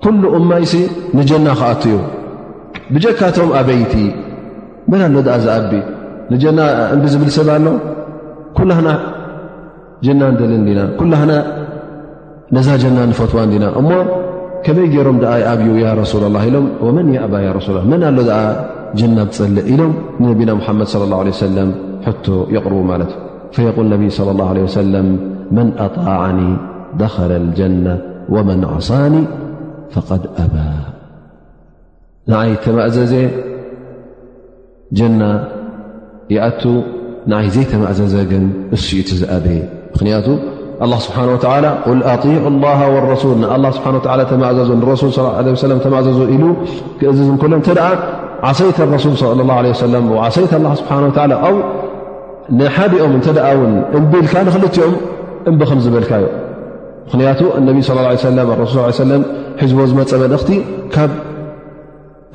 [0.04, 0.74] ኩሉ እማ ይሲ
[1.18, 1.92] ንጀና ክኣትዩ
[2.94, 3.94] ብጀካቶም ኣበይቲ
[4.90, 5.70] መና ኣሎ ኣ ዝኣቢ
[6.32, 6.60] ንጀና
[6.94, 7.66] እብዝብል ሰብ ኣሎ
[8.58, 8.88] ኩሉና
[10.06, 11.14] ጀና ንደል ና ኩና
[12.56, 13.90] ነዛ ጀና ንፈትዋ ና እሞ
[14.64, 17.34] ከበይ ገይሮም ኣ ኣብዩ ያ ረሱላ ላ ኢሎም ወመን እባ
[17.66, 18.18] ሱላ መን ኣሎ
[19.00, 21.58] ጀና ፅልእ ኢሎም ንነቢና ሓመድ ص ه ለ
[22.24, 25.08] ቶ የቕርቡ ማለት እዩ ፈየል ነብ صى اه ع ለም
[25.56, 26.40] መን ኣطዕኒ
[27.02, 27.86] ደخለ الጀና
[28.34, 29.14] ወመን ዓصኒ
[32.30, 33.12] ንይ ተማእዘዘ
[34.98, 35.22] ጀና
[36.34, 36.62] ይኣቱ
[37.32, 38.44] ንይ ዘይተማእዘዘ ግን
[38.76, 39.60] እሱኢ ቲ ዝኣበየ
[39.94, 40.26] ምክንያቱ
[41.04, 41.32] ስብሓه ል
[42.12, 42.74] ኣطዑ الላ
[43.22, 43.24] ሱ
[45.64, 46.44] ብ ዘ ኢሉ
[47.00, 47.18] ክእዚ
[47.52, 47.70] ሎም ተ
[48.58, 50.50] ሰይቲ ሱ ه ይቲ
[50.82, 50.94] ስብሓ
[52.58, 53.28] ንሓኦም እተ
[53.60, 53.74] ውን
[54.12, 54.94] ብልካ ንክልኦም
[55.50, 56.24] እምብም ዝበልካዩ
[57.12, 59.22] ምኽንያቱ እነቢ ስ ኣረሱ ሰለም
[59.60, 60.50] ሒዝቦ ዝመፀ መልእኽቲ
[60.94, 61.10] ካብ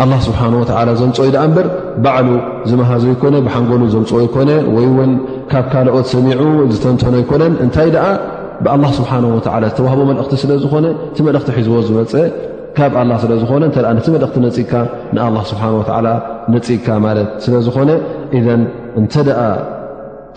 [0.04, 1.68] ኣላ ስብሓን ወዓላ ዘምፅኦ ዩ ዳኣ እምበር
[2.06, 2.28] ባዓሉ
[2.70, 5.12] ዝመሃዝ ኣይኮነ ብሓንጎሉ ዘምፅኦ ኣይኮነ ወይ ውን
[5.52, 6.42] ካብ ካልኦት ሰሚዑ
[6.76, 8.06] ዝተንተኖ ኣይኮነን እንታይ ደኣ
[8.66, 12.14] ብኣላ ስብሓ ወዓላ ዝተዋህቦ መልእኽቲ ስለ ዝኾነ እቲ መልእኽቲ ሒዝቦ ዝመፀ
[12.80, 14.74] ካብ ኣላ ስለዝኾነ እተ ነቲ መልእኽቲ ነፂካ
[15.18, 16.08] ንኣላ ስብሓ ወዓላ
[16.56, 17.90] ነፂግካ ማለት ስለዝኾነ
[18.40, 18.50] ኢን
[19.02, 19.30] እንተኣ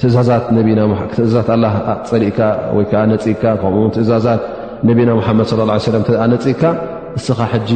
[0.00, 1.64] ትእዛዛት ኣላ
[2.08, 2.38] ፀሪእካ
[2.76, 4.42] ወይከዓ ነፅካ ከምኡው ትእዛዛት
[4.88, 5.50] ነቢና ሙሓመድ
[5.94, 6.62] ለም ተ ነፂካ
[7.14, 7.70] ንስኻ ሕጂ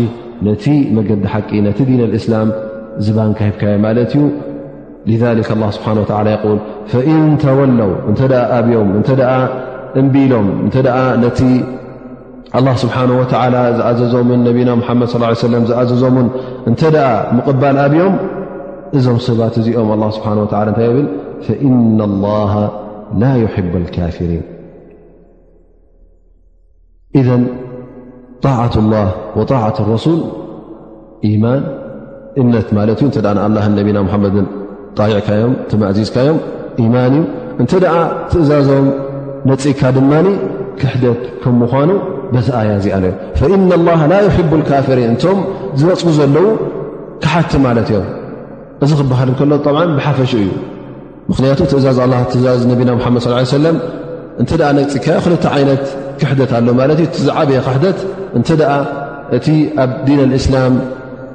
[0.48, 0.64] ነቲ
[0.96, 2.48] መገዲ ሓቂ ነቲ ዲን ልእስላም
[3.06, 4.24] ዝባንካ ሂብካዮ ማለት እዩ
[5.38, 6.58] ሊክ ስብሓን ወዓ ይቁል
[6.92, 9.34] ፈኢንተወለው እንተ ደኣ ኣብዮም እንተ ደኣ
[10.00, 10.46] እንቢሎም
[11.30, 11.40] እቲ
[12.84, 15.32] ስብሓነ ወተዓላ ዝኣዘዞምን ነቢና ሓመድ ሰለ
[15.72, 16.28] ዝኣዘዞምን
[16.70, 18.14] እንተ ደኣ ምቕባል ኣብዮም
[18.98, 21.06] እዞም ሰባት እዚኦም ኣ ስብሓን ወዓላ እንታይ የብል
[21.46, 21.74] ፈኢና
[23.22, 23.30] ላ
[23.98, 24.42] ካፊሪን
[27.20, 27.42] እዘን
[28.44, 29.00] ጣዕት ላ
[29.38, 30.20] ወጣዕት ረሱል
[31.30, 31.62] ኢማን
[32.40, 34.46] እምነት ማለት እዩ እተ ንኣላ ነቢና ሙሓመድን
[34.98, 36.38] ጣይዕካዮም ተመእዚዝካዮም
[36.84, 37.22] ኢማን እዩ
[37.62, 37.96] እንተ ደኣ
[38.30, 38.86] ትእዛዞም
[39.50, 40.12] ነፂካ ድማ
[40.80, 41.90] ክሕደት ከም ምኳኑ
[42.32, 43.12] በዚ ኣያ እዚኣዮ
[43.60, 45.40] እና ላ ላ ይሕቡ ካፍሪን እንቶም
[45.80, 46.46] ዝነፅጉ ዘለዉ
[47.24, 48.06] ክሓቲ ማለት እዮም
[48.84, 50.48] እዚ ክበሃል ንከሎ ብዓ ብሓፈሹ እዩ
[51.32, 53.76] ምክንያቱ ትእዛዝ ኣ ትእዛዝ ነቢና ሓመድ ص ሰለም
[54.42, 55.84] እንተ ኣ ነፅ ከ ክልተ ዓይነት
[56.20, 57.98] ክሕደት ኣሎ ማለት እ እቲዚዓብየ ክሕደት
[58.38, 58.72] እንተ ደኣ
[59.36, 59.46] እቲ
[59.84, 60.74] ኣብ ዲን ልእስላም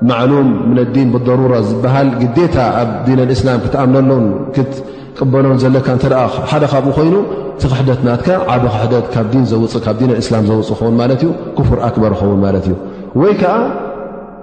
[0.09, 6.03] ማዕሉም ምን ዲን ብضሩራ ዝበሃል ግዴታ ኣብ ዲን እስላም ክትኣምነሎን ክትቅበሎን ዘለካ እተ
[6.51, 7.15] ሓደ ካብኡ ኮይኑ
[7.61, 9.05] ቲ ክሕደት ናትካ ዓብ ክሕደት
[9.73, 13.35] ፅእካብ ዲን እስላም ዘውፅእ ክኸውን ማለት እዩ ክፍር ኣክበር ኸውን ማለት እዩይ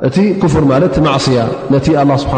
[0.07, 1.41] እቲ ክፍር ማለት ማዕስያ
[1.75, 2.35] ነቲ ኣ ስብሓ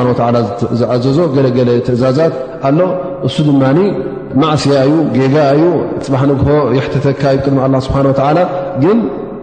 [0.81, 2.35] ዝኣዘዞ ገለገለ ትእዛዛት
[2.69, 2.79] ኣሎ
[3.29, 3.63] እሱ ድማ
[4.43, 5.65] ማዕስያ እዩ ጌጋ እዩ
[6.07, 7.99] ፅባሕ ንግሆ የሕተተካ ዩ ቅድሚ ስብሓ
[8.39, 8.43] ላ
[8.83, 8.99] ግን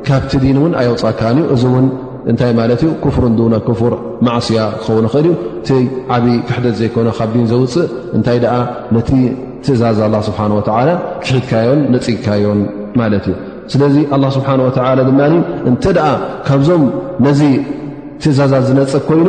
[0.08, 1.86] ካብቲ ዲን እውን ኣየውፃካ ዩ እዚ ውን
[2.32, 3.38] እንታይ ማለት ዩ ፍር እን
[3.80, 3.93] ፍር
[4.28, 5.69] ማዕስያ ክኸውን ክእል ዩ እቲ
[6.15, 8.38] ዓብዪ ክሕደት ዘይኮነ ካብ ን ዘውፅእ እንታይ
[8.97, 9.12] ነቲ
[9.65, 10.89] ትእዛዝ ስብሓ ወላ
[11.23, 12.62] ክሕድካዮን ነፅግካዮን
[13.02, 13.36] ማለት እዩ
[13.73, 13.95] ስለዚ
[14.38, 14.71] ስብሓ ወ
[15.10, 15.19] ድማ
[15.69, 15.84] እንተ
[16.49, 16.84] ካብዞም
[17.28, 17.32] ነ
[18.24, 19.28] ትእዛዛ ዝነፅ ኮይኑ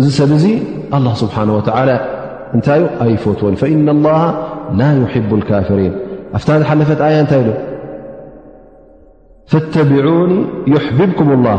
[0.00, 0.44] እዚ ሰብ እዙ
[0.96, 1.90] ኣ ስብሓነ ወላ
[2.56, 4.22] እንታይ ዩ ኣይፈትዎን ኢና ላሃ
[4.78, 5.92] ላ ሕቡ ልካፍሪን
[6.38, 7.50] ኣብታ ዝሓለፈት ኣያ እንታይ ኢሉ
[9.52, 10.32] ፈተቢዑኒ
[10.74, 11.50] ይሕብብኩም ላ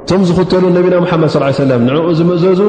[0.00, 1.30] እቶም ዝኽተሉ ነቢና መሓመድ
[1.62, 2.60] ሰለም ንዕኡ ዝምእዘዙ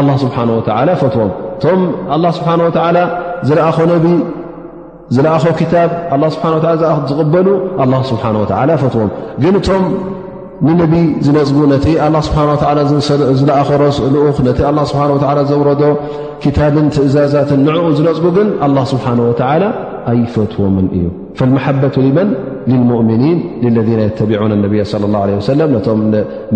[0.00, 0.60] ኣ ስብሓ ወ
[1.02, 1.30] ፈትዎም
[1.64, 1.80] ቶም
[2.16, 2.70] ኣ ስብሓ ወ
[3.48, 4.06] ዝለኣኾ ነቢ
[5.16, 5.90] ዝለኣኾ ክታብ
[6.36, 6.46] ስብሓ
[7.10, 7.48] ዝቕበሉ
[7.84, 8.46] ኣ ስብሓ ወ
[8.84, 9.90] ፈትዎም
[10.66, 10.92] ንነቢ
[11.24, 12.48] ዝነፅቡ ነቲ ኣላ ስብሓን
[13.32, 15.82] ዓ ዝለኣኸሮስ ልኡኽ ነቲ ኣላ ስብሓ ወ ዘውረዶ
[16.42, 19.62] ክታብን ትእዛዛትን ንዕኡ ዝነፅቡ ግን ኣላ ስብሓንه ወዓላ
[20.12, 21.04] ኣይፈትዎምን እዩ
[21.38, 22.28] ፈመሓበة ልመን
[22.70, 23.38] ልልሙእምኒን
[23.76, 25.98] ለذ የተቢዑን ነብ صለى ላه ወሰለ ነቶም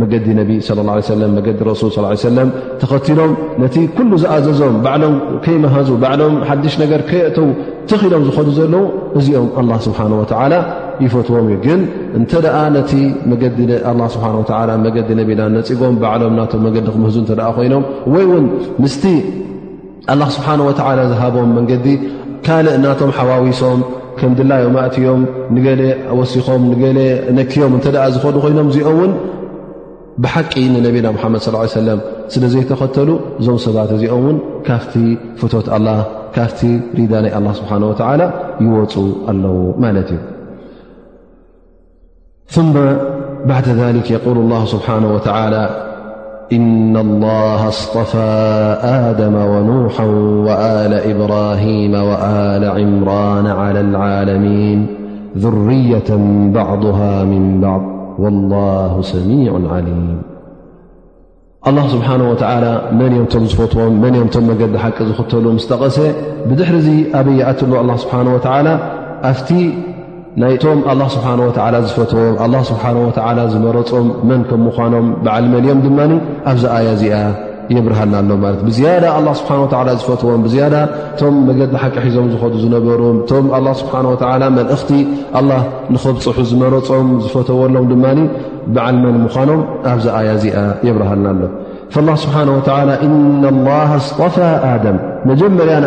[0.00, 2.38] መገዲ ነ ለى ه ለ መዲ ረሱል ص ሰለ
[2.82, 7.46] ተኸትሎም ነቲ ኩሉ ዝኣዘዞም በዕሎም ከይመሃዙ በዕሎም ሓድሽ ነገር ከየእተዉ
[7.90, 8.82] ትኽሎም ዝኸዱ ዘለዉ
[9.18, 10.52] እዚኦም ላ ስብሓነ ወዓላ
[11.04, 11.80] ይፈትዎም እዩ ግን
[12.18, 12.92] እንተ ደኣ ነቲ
[13.30, 13.42] መዲ
[14.14, 14.24] ስብሓ
[14.86, 18.46] መገዲ ነቢና ነፅጎም ባዕሎም ናቶም መንገዲ ክምህዙ እተ ኮይኖም ወይ ውን
[18.84, 19.04] ምስቲ
[20.12, 21.86] ኣላ ስብሓን ወላ ዝሃቦም መንገዲ
[22.46, 23.80] ካልእ ናቶም ሓዋዊሶም
[24.18, 25.20] ከም ድላዮ ማእትዮም
[25.56, 25.82] ንገለ
[26.18, 26.82] ወሲኾም ንገ
[27.38, 29.12] ነኪዮም እተ ዝኾሉ ኮይኖም እዚኦም እውን
[30.22, 32.00] ብሓቂ ንነቢና ሓመድ ስ ሰለም
[32.32, 33.08] ስለ ዘይተኸተሉ
[33.42, 34.94] እዞም ሰባት እዚኦም ውን ካፍቲ
[35.42, 35.96] ፍቶት ላ
[36.36, 36.60] ካፍቲ
[36.98, 38.12] ሪዳ ናይ ኣላ ስብሓንወላ
[38.64, 38.94] ይወፁ
[39.32, 40.20] ኣለዎ ማለት እዩ
[42.52, 42.72] ثم
[43.46, 45.86] بعد ذلك يقول الله سبحانه وتعالى
[46.52, 50.04] إن الله اصطفى آدم ونوحا
[50.50, 54.86] وآل إبراهيم وآل عمران على العالمين
[55.38, 56.10] ذرية
[56.54, 57.82] بعضها من بعض
[58.18, 60.22] والله سميع عليم
[61.66, 66.00] الله سبحانه وتعالى من يمتم زفتوم من متم مجد حق زختلوا مستقس
[66.46, 68.78] بدحرز أبيأتله الله سبحانه وتعالى
[69.22, 69.54] أفت
[70.40, 75.58] ናይ እቶም ኣላ ስብሓን ወዓላ ዝፈትዎም ኣላ ስብሓን ወዓላ ዝመረፆም መን ከም ምዃኖም ብዓል መን
[75.64, 76.12] እዮም ድማኒ
[76.52, 77.14] ኣብዛ ኣያ እዚኣ
[77.76, 80.74] የብርሃልና ኣሎ ማለት ብዝያዳ ኣላ ስብሓን ወዓላ ዝፈትዎም ብዝያዳ
[81.22, 84.90] ቶም መግለድ ዝሓቂ ሒዞም ዝኸዱ ዝነበሩ እቶም ኣላ ስብሓን ወዓላ መልእኽቲ
[85.40, 85.50] ኣላ
[85.96, 88.04] ንኸብፅሑ ዝመረፆም ዝፈተዎሎም ድማ
[88.76, 89.62] ብዓል መን ምዃኖም
[89.94, 90.56] ኣብዛ ኣያ እዚኣ
[90.88, 91.42] የብርሃልና ኣሎ
[91.94, 92.60] ስብሓነ ወ
[93.06, 94.36] እና ላ ኣصጠፋ
[94.84, 94.96] ደም
[95.30, 95.84] መጀመርያን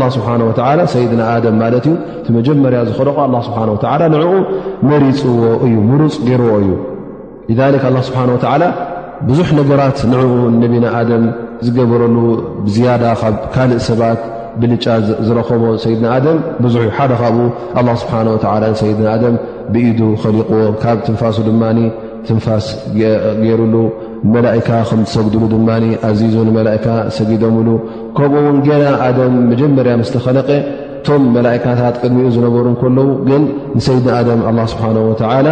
[0.00, 0.26] ም ስብ
[0.92, 1.22] ሰይድና
[1.54, 3.58] ም ማለት እዩ እቲ መጀመርያ ዝክልቀ ኣ ስብሓ
[4.14, 4.28] ንኡ
[4.90, 7.58] መሪፅዎ እዩ ምሩፅ ገይርዎ እዩ
[8.08, 8.20] ስብሓ
[8.52, 8.64] ወላ
[9.28, 11.24] ብዙሕ ነገራት ንዕኡ ነቢና ኣደም
[11.66, 12.16] ዝገበረሉ
[12.74, 14.20] ዝያዳ ካብ ካልእ ሰባት
[14.60, 14.84] ብልጫ
[15.26, 17.40] ዝረከቦ ሰይድና ደም ብዙ ሓደ ካብኡ
[18.02, 18.14] ስብሓ
[18.62, 19.34] ወ ሰይድና ደም
[19.72, 21.62] ብኢዱ ኸሊቕዎ ካብ ትንፋሱ ድማ
[22.28, 22.66] ትንፋስ
[23.42, 23.74] ገይሩሉ
[24.34, 25.68] መላእካ ከም ዝሰግድሉ ድማ
[26.08, 27.68] ኣዚዙ ንመላእካ ሰጊደምሉ
[28.16, 30.50] ከምኡውን ገና ኣደም መጀመርያ ምስተኸለቐ
[31.00, 33.42] እቶም መላእካታት ቅድሚኡ ዝነበሩ ንከለዉ ግን
[33.76, 35.48] ንሰይድን ኣደም ኣ ስብሓን ወላ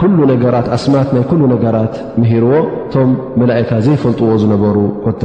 [0.00, 2.52] ኩሉ ነገራት ኣስማት ናይ ኩሉ ነገራት ምሂርዎ
[2.82, 4.76] እቶም መላእካ ዘይፈልጥዎ ዝነበሩ
[5.08, 5.22] ወታ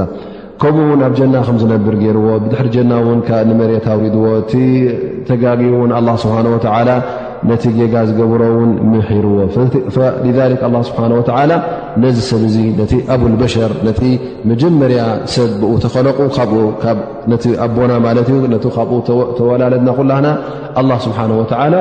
[0.63, 4.53] ከምኡውን ኣብ ጀና ከም ዝነብር ገይርዎ ብድሕሪ ጀና ውን ንመሬት ኣውሪድዎ እቲ
[5.29, 5.91] ተጋጊቡውን
[6.23, 6.89] ስብሓንላ
[7.49, 11.53] ነቲ ጌጋ ዝገብሮ ውን ምሕርዎ ስብሓ ወላ
[12.03, 14.01] ነዚ ሰብ እ ነቲ ኣብልበሸር ነቲ
[14.51, 15.01] መጀመርያ
[15.35, 16.17] ሰብ ብኡ ተኸለቁ
[16.83, 16.95] ካ
[17.65, 18.97] ኣቦና ማለት እዩ ካብኡ
[19.39, 20.27] ተወላለድና ኩላና
[21.05, 21.75] ስብሓ ወላ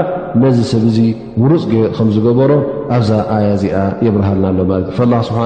[0.44, 0.98] ነዚ ሰብእዙ
[1.42, 1.64] ውሩፅ
[1.96, 2.52] ከምዝገበሮ
[2.98, 5.40] ኣብዛ ኣያ እዚኣ የብርሃልና ሎ ለ እዩ ላ ስብሓ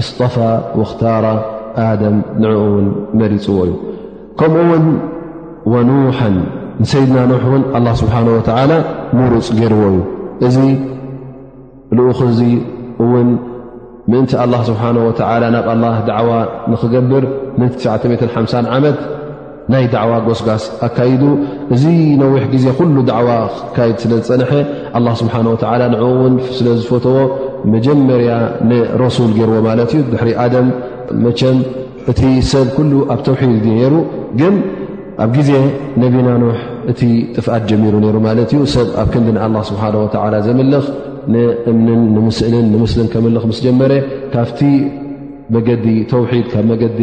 [0.00, 0.34] እስጠፋ
[0.78, 1.26] ኽታራ
[1.86, 2.86] ኣደም ንኡ ውን
[3.20, 3.72] መሪፅዎ እዩ
[4.40, 4.84] ከምኡ ውን
[5.72, 6.36] ወኑሓን
[6.82, 8.72] ንሰይድና ኖሕ እውን ኣላ ስብሓه ወላ
[9.16, 9.96] ምሩፅ ገይርዎ ዩ
[10.46, 10.56] እዚ
[11.98, 12.40] ልኡክ እዚ
[13.12, 13.28] ውን
[14.10, 15.10] ምእንቲ ኣላه ስብሓه ወ
[15.54, 16.30] ናብ ኣላ ዳዕዋ
[16.72, 17.24] ንክገብር
[17.58, 18.98] 95 ዓመት
[19.72, 21.22] ናይ ዳዕዋ ጎስጓስ ኣካይዱ
[21.74, 21.84] እዚ
[22.22, 23.28] ነዊሕ ግዜ ኩሉ ዳዕዋ
[23.64, 24.50] ክካይድ ስለ ዝፀንሐ
[25.20, 27.18] ስብሓ ንዕኡውን ስለ ዝፈትዎ
[27.74, 28.32] መጀመርያ
[28.70, 30.68] ንረሱል ገርዎ ማለት እዩ ድሕሪ ኣደም
[31.26, 31.58] መቸም
[32.12, 32.20] እቲ
[32.52, 33.94] ሰብ ኩሉ ኣብ ተውሒድ ዩ ነሩ
[34.40, 34.56] ግን
[35.24, 35.50] ኣብ ግዜ
[36.02, 36.46] ነቢና ኖ
[36.90, 37.00] እቲ
[37.36, 40.84] ጥፍኣት ጀሚሩ ነሩ ማለት እዩ ሰብ ኣብ ክንዲ ንኣ ስብሓ ወተላ ዘመልኽ
[41.34, 43.92] ንእምንን ንምስእልን ንምስልን ከመልኽ ምስ ጀመረ
[44.34, 44.60] ካብቲ
[45.54, 47.00] መገዲ ተውሒድ ካብ መገዲ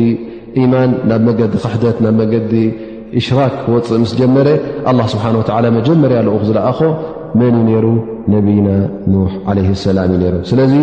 [0.62, 2.54] ኢማን ናብ መገዲ ክሕደት ናብ መገዲ
[3.20, 4.48] እሽራክ ክወፅእ ምስ ጀመረ
[4.92, 6.80] ኣ ስብሓን ወላ መጀመርያ ለኡ ክ ዝለኣኾ
[7.40, 7.88] መን እዩ ነሩ
[8.36, 8.68] ነቢና
[9.13, 10.74] ኑሕ ዓለይ ሰላም እዩ ነሩእ ስለዚ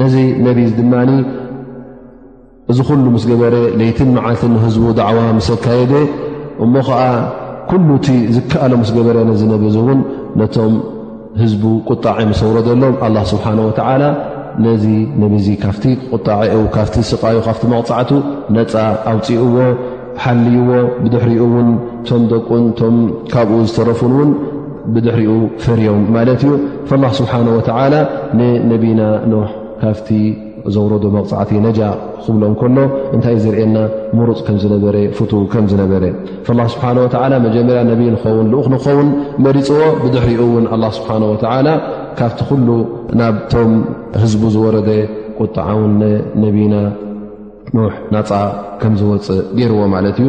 [0.00, 0.14] ነዚ
[0.48, 0.92] ነቢ ድማ
[2.72, 5.92] እዚ ኩሉ ምስ ገበረ ለይትን መዓልት ንህዝቡ ድዕዋ ሰካየደ
[6.64, 7.00] እሞ ከዓ
[7.70, 10.00] ኩሉ እቲ ዝከኣሎ ምስ ገበረ ዝነበዙ እውን
[10.40, 10.74] ነቶም
[11.40, 14.04] ህዝቡ ቁጣዐ መሰብሮ ዘሎም ኣላ ስብሓን ወተዓላ
[14.64, 14.84] ነዚ
[15.22, 16.40] ነብዚ ካፍቲ ቁጣዐ
[16.76, 18.10] ካብቲ ዝስቃዩ ካፍቲ መቕፃዕቱ
[18.56, 18.72] ነፃ
[19.12, 19.46] ኣውፅኡዎ
[20.24, 20.68] ሓልይዎ
[21.02, 21.70] ብድሕሪኡ ውን
[22.08, 22.96] ቶም ደቁን ቶም
[23.32, 24.30] ካብኡ ዝተረፉንእውን
[24.94, 25.32] ብድሕሪኡ
[25.64, 26.52] ፈርዮም ማለት እዩ
[27.04, 27.94] ላ ስብሓን ወተዓላ
[28.38, 29.00] ንነቢና
[29.34, 29.48] ኖሕ
[29.82, 30.08] ካፍቲ
[30.74, 31.80] ዘውረዶ መቕፃዕቲ ነጃ
[32.24, 32.76] ክብሎም ከሎ
[33.14, 33.76] እንታእ ዘርኤና
[34.18, 36.02] ሙሩፅ ከም ዝነበረ ፍቱ ከም ዝነበረ
[36.58, 39.08] ላ ስብሓወዓላ መጀመርያ ነብይ ንኸውን ልኡኽ ንኸውን
[39.46, 41.68] መሪፅዎ ብድሕሪኡ እውን ኣላ ስብሓን ወዓላ
[42.18, 42.68] ካብቲ ኩሉ
[43.20, 43.72] ናብቶም
[44.24, 44.90] ህዝቡ ዝወረደ
[45.42, 45.94] ቁጣዓውን
[46.44, 46.74] ነቢና
[47.76, 48.30] ኖሕ ናፃ
[48.82, 50.28] ከም ዝወፅእ ገይርዎ ማለት እዩ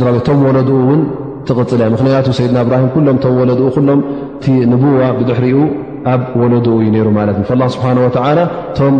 [0.00, 0.68] ድቤ ቶም ወለኡ
[0.98, 1.00] ን
[1.46, 5.58] ትቕፅለ ምክንያቱ ሰድና ብራሂ ሎም ወለኡ ሎምቲ ንቡዋ ብድሕሪኡ
[6.12, 7.78] ኣብ ወለኡ ዩ ሩ ማለት እ ስ
[8.78, 8.94] ቶም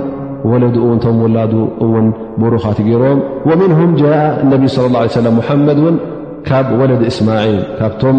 [0.50, 0.74] ወለኡ
[1.22, 2.08] ወላን
[2.42, 3.18] ብሩኻት ገይሮም
[3.72, 3.92] ንም
[4.62, 5.96] ቢ صى ه መድን
[6.48, 8.16] ካብ ወለዲ እስማል ካብቶም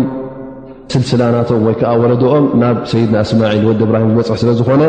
[0.94, 4.84] ስስላናቶም ወይከዓ ወለኦም ናብ ሰድና እማል ወዲ ራ ዝበፅ ስለዝኮነ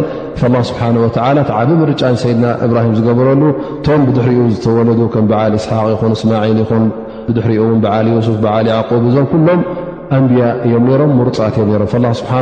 [1.61, 3.43] ዓብ ርጫ ድና እብራሂም ዝገበረሉ
[3.87, 6.85] ቶም ብድሕሪኡ ዝወለዱ ም በዓል ስሓቅ ይን እስማል ይኹን
[7.29, 8.66] ብድሕሪኡ ን ብዓል ስፍ ብዓል
[9.09, 9.61] እዞም ኩሎም
[10.16, 11.70] ኣንብያ እዮም ሮም ሙሩፃት እዮ
[12.03, 12.33] ም ስብሓ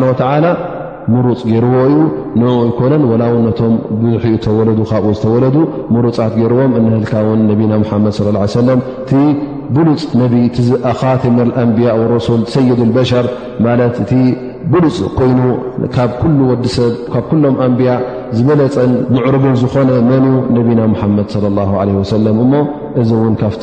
[1.12, 1.95] ምሩፅ ገይርዎ እዩ
[2.41, 3.72] ን ኮነን ወላው ነቶም
[4.03, 5.57] ብሕኡ ተወለዱ ካብኡ ዝተወለዱ
[6.05, 8.45] ሩፃት ገርዎም ህልካውን ነና መድ ለ
[9.03, 9.11] እቲ
[9.76, 10.43] ብሉፅ ነ
[10.91, 13.26] ኣኻትመ ኣንብያ ረሱል ሰይድ በሸር
[13.66, 14.12] ማለት እቲ
[14.74, 15.41] ብሉፅ ኮይኑ
[15.97, 17.91] ካብ ሉ ወዲሰብ ካብ ሎም ኣንብያ
[18.37, 22.53] ዝበለፀን ምዕሩግን ዝኾነ መንዩ ነብና ሓመድ ሰ እሞ
[23.03, 23.62] እዚ ውን ካብቶ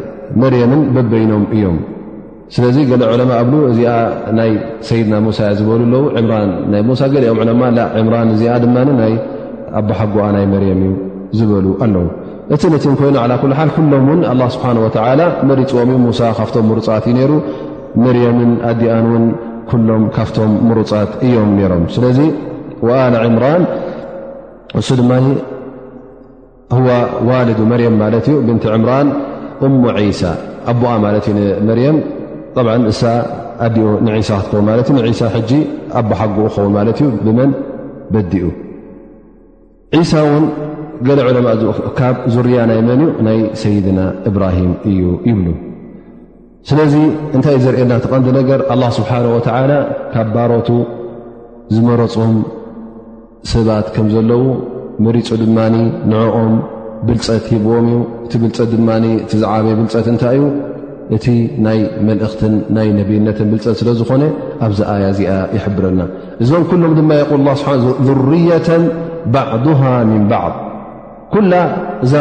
[0.39, 1.77] መርምን በበይኖም እዮም
[2.55, 3.91] ስለዚ ገለ ዑለማ ኣብሉ እዚኣ
[4.37, 4.49] ናይ
[4.87, 7.39] ሰይድና ሙሳ ዝበሉ ኣለው ምራን ናይ ሙሳ ገኦም
[8.07, 8.77] ምራን እዚኣ ድማ
[9.11, 9.15] ይ
[9.79, 10.93] ኣቦሓጎኣ ናይ መርም እዩ
[11.39, 12.07] ዝበሉ ኣለዉ
[12.55, 14.21] እቲነትን ኮይኑ ኩሉ ሓል ሎም ን
[14.55, 17.35] ስብሓ ወ መሪፅዎምዩ ሙሳ ካብቶም ምሩፃት እዩ ሩ
[18.03, 19.25] መርምን ኣዲኣን እውን
[19.71, 22.19] ኩሎም ካብቶም ምሩፃት እዮም ነሮም ስለዚ
[22.99, 23.63] ኣል ምራን
[24.81, 25.11] እሱ ድማ
[27.29, 29.07] ዋልዱ መርም ማለት እዩ ብንቲ ምራን
[29.67, 30.21] እሙ ዒሳ
[30.71, 31.97] ኣቦኣ ማለት እዩ ንመርየም
[32.91, 33.01] እሳ
[33.65, 35.51] ኣዲኡ ንዒሳ ክትኸውን ማለት ንሳ ሕጂ
[35.99, 37.51] ኣቦሓጉኡ ክኸውን ማለት እዩ ብመን
[38.13, 38.45] በዲኡ
[39.99, 40.45] ዒሳ እውን
[41.07, 43.99] ገለ ዕለማካብ ዙርያናይ መን ዩ ናይ ሰይድና
[44.29, 45.47] እብራሂም እዩ ይብሉ
[46.69, 46.95] ስለዚ
[47.35, 49.71] እንታይ እዩ ዘርእየልና ተቐንዲ ነገር ኣላ ስብሓና ወተዓላ
[50.13, 50.67] ካብ ባሮቱ
[51.75, 52.33] ዝመረፁም
[53.53, 54.43] ሰባት ከም ዘለዉ
[55.05, 55.57] መሪፁ ድማ
[56.09, 56.53] ንዕኦም
[57.07, 58.89] ብልፀት ሂብዎም እዩ እቲ ብልፀት ድማ
[59.23, 60.43] እቲ ዝዓበየ ብልፀት እንታይ እዩ
[61.15, 61.25] እቲ
[61.65, 64.23] ናይ መልእኽትን ናይ ነብይነትን ብልፀት ስለ ዝኾነ
[64.65, 66.01] ኣብዚ ኣያ እዚኣ ይሕብረና
[66.43, 67.69] እዞም ኩሎም ድማ የል ስብሓ
[68.07, 68.69] ذርያተ
[69.35, 69.81] ባዕሃ
[70.11, 70.47] ምን ባዕ
[71.33, 71.53] ኩላ
[72.05, 72.13] እዛ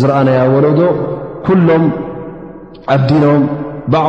[0.00, 0.80] ዝረአናያ ወለዶ
[1.46, 1.84] ኩሎም
[2.96, 3.42] ኣብ ዲኖም
[3.92, 4.06] ባዕ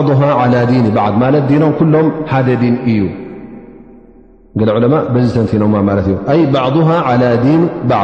[0.74, 3.02] ዲን በዓ ማለት ዲኖም ኩሎም ሓደ ዲን እዩ
[4.60, 6.18] ገሊ ዑለማ በዚ ተንቲኖም ማለት እዩ
[6.56, 6.68] ባዕ
[7.48, 8.04] ዲን ባዓ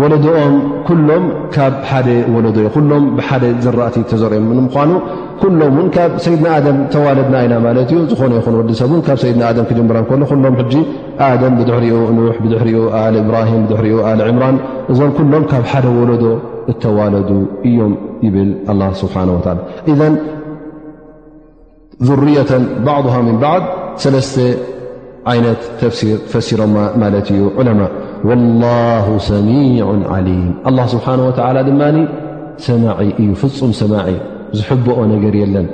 [0.00, 0.52] ወለዶኦም
[0.88, 1.24] ኩሎም
[1.54, 4.90] ካብ ሓደ ወለዶ እዩ ኩሎም ብሓደ ዘራእቲ ተዘር ንምኳኑ
[5.40, 9.96] ኩሎም ውን ካብ ሰይድና ደም ተዋለድና ኢና ማለት እዩ ዝኾነ ይን ወዲሰብ ካብ ሰድ ክጀራ
[10.04, 10.40] ሎ ኩሎም
[11.42, 12.84] ደም ብድሕሪኡ ኑ ድሕሪኡ
[13.16, 14.56] ልእብራሂም ድሪኡ ል ዕምራን
[14.94, 16.24] እዞም ኩሎም ካብ ሓደ ወለዶ
[16.72, 17.30] እተዋለዱ
[17.70, 17.92] እዮም
[18.26, 18.50] ይብል
[19.02, 19.40] ስብሓه و
[19.92, 20.00] እذ
[22.08, 22.50] ذርያة
[22.86, 23.62] ባض ን ባድ
[24.04, 24.36] ሰለስተ
[25.32, 27.80] ዓይነት ተሲር ፈሲሮማ ማለት እዩ ዑለማ
[28.30, 31.80] ልላሁ ሰሚዑ ዓሊም ኣላ ስብሓን ወላ ድማ
[32.68, 34.08] ሰማዒ እዩ ፍፁም ሰማዒ
[34.58, 35.66] ዝሕበኦ ነገር የለን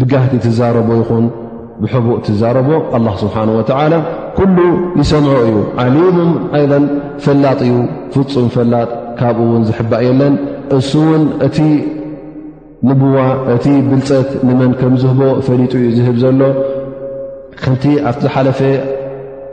[0.00, 1.26] ብጋህቲ ትዛረቦ ይኹን
[1.82, 3.94] ብሕቡእ ትዛረቦ ኣላ ስብሓን ወዓላ
[4.38, 4.56] ኩሉ
[5.00, 6.62] ዝሰምዖ እዩ ዓሊሙም ኣ
[7.24, 7.74] ፈላጥ እዩ
[8.16, 8.88] ፍፁም ፈላጥ
[9.20, 10.34] ካብኡ ውን ዝሕባእ የለን
[10.78, 11.58] እሱ እውን እቲ
[12.88, 13.16] ንቡዋ
[13.54, 16.40] እቲ ብልፀት ንመን ከም ዝህቦ ፈሊጡ እዩ ዝህብ ዘሎ
[17.62, 18.58] ከንቲ ኣብቲ ዝሓለፈ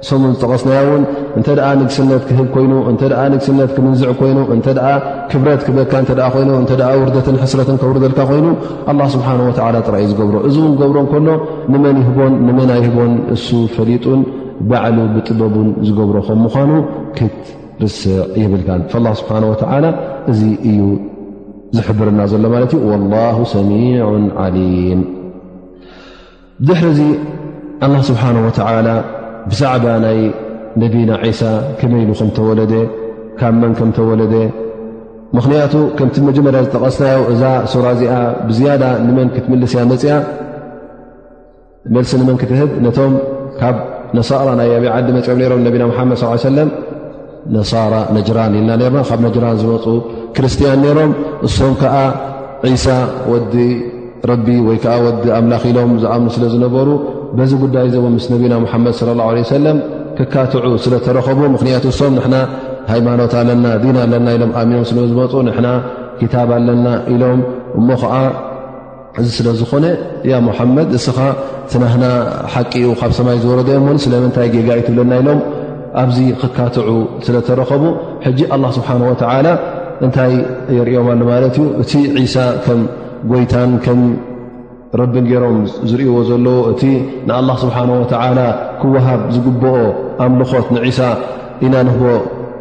[0.08, 1.04] ሰሙን ዝጠቀስናያ እውን
[1.40, 3.02] እንተ ደኣ ንግስነት ክህብ ኮይኑ እንተ
[3.34, 4.84] ንግስነት ክምንዝዕ ኮይኑ እንተኣ
[5.32, 8.48] ክብረት ክበካ እተ ኮይኑ እተ ውርደትን ሕስረትን ከብሩ ዘልካ ኮይኑ
[8.92, 11.28] ኣላ ስብሓና ወላ ራእዩ ዝገብሮ እዚ እውን ገብሮ ከሎ
[11.74, 14.22] ንመን ይቦን ንመና ይህቦን እሱ ፈሊጡን
[14.72, 16.72] ባዕሉ ብጥበቡን ዝገብሮ ከም ምኳኑ
[17.18, 19.86] ክትርስዕ ይብልካን ላ ስብሓን ወተላ
[20.34, 20.42] እዚ
[20.72, 20.80] እዩ
[21.78, 23.14] ዝሕብርና ዘሎ ማለት እዩ ወላ
[23.56, 23.94] ሰሚዕ
[24.44, 25.02] ዓሊም
[26.68, 27.02] ድሕሪ እዚ
[27.86, 28.88] ኣላ ስብሓነ ወተዓላ
[29.52, 30.20] ብዛዕባ ናይ
[30.82, 31.42] ነቢና ዒሳ
[31.80, 32.74] ከመይይኢሉ ከም ተወለደ
[33.40, 34.36] ካብ መን ከም ተወለደ
[35.36, 38.14] ምኽንያቱ ከምቲ መጀመርያ ዝጠቐስናዮ እዛ ሱራ እዚኣ
[38.48, 40.14] ብዝያዳ ንመን ክትምልስ እያ መፅያ
[41.96, 43.14] መልሲ ንመን ክትህብ ነቶም
[43.60, 43.76] ካብ
[44.18, 46.18] ነሳራ ናይ ኣብይዓዲ መፂኦም ነሮም ነቢና ሙሓመድ
[46.50, 46.70] ሰለም
[47.56, 49.86] ነሳራ ነጅራን ኢልና ነርና ካብ ነጅራን ዝመፁ
[50.38, 51.12] ክርስቲያን ነይሮም
[51.48, 51.96] እሶም ከዓ
[52.74, 52.88] ዒሳ
[53.34, 53.56] ወዲ
[54.32, 56.88] ረቢ ወይ ከዓ ወዲ ኣምላኽ ኢሎም ዝኣምኑ ስለ ዝነበሩ
[57.38, 59.26] በዚ ጉዳይ እዘው ምስ ነቢና ሙሓመድ ስለ ላ
[59.56, 59.78] ሰለም
[60.18, 62.36] ክካትዑ ስለተረኸቡ ምክንያት ሶም ንሕና
[62.92, 65.68] ሃይማኖት ኣለና ዲን ኣለና ኢሎም ኣእሚኖም ስለ ዝመፁ ንና
[66.20, 67.40] ክታብ ኣለና ኢሎም
[67.80, 68.14] እሞ ከዓ
[69.22, 69.86] እዚ ስለዝኮነ
[70.32, 71.18] ያ ሙሓመድ እስኻ
[71.72, 72.06] ትናህና
[72.54, 75.40] ሓቂ ኡ ካብ ሰማይ ዝወረዶዮም ን ስለምንታይ ጌጋኢ ትብለና ኢሎም
[76.04, 76.90] ኣብዚ ክካትዑ
[77.26, 77.84] ስለተረኸቡ
[78.28, 79.48] ሕጂ ኣላ ስብሓን ወተላ
[80.06, 80.34] እንታይ
[80.78, 81.68] የርእዮም ሎ ማለት እዩ
[82.16, 82.82] እቲ ሳ ከም
[83.32, 84.02] ጎይታንከም
[85.02, 85.58] ረቢን ገይሮም
[85.90, 86.82] ዝርእይዎ ዘለዎ እቲ
[87.28, 88.40] ንኣላ ስብሓን ወተዓላ
[88.82, 89.74] ክወሃብ ዝግብኦ
[90.26, 91.00] ኣምልኾት ንዒሳ
[91.68, 92.04] ኢናንህቦ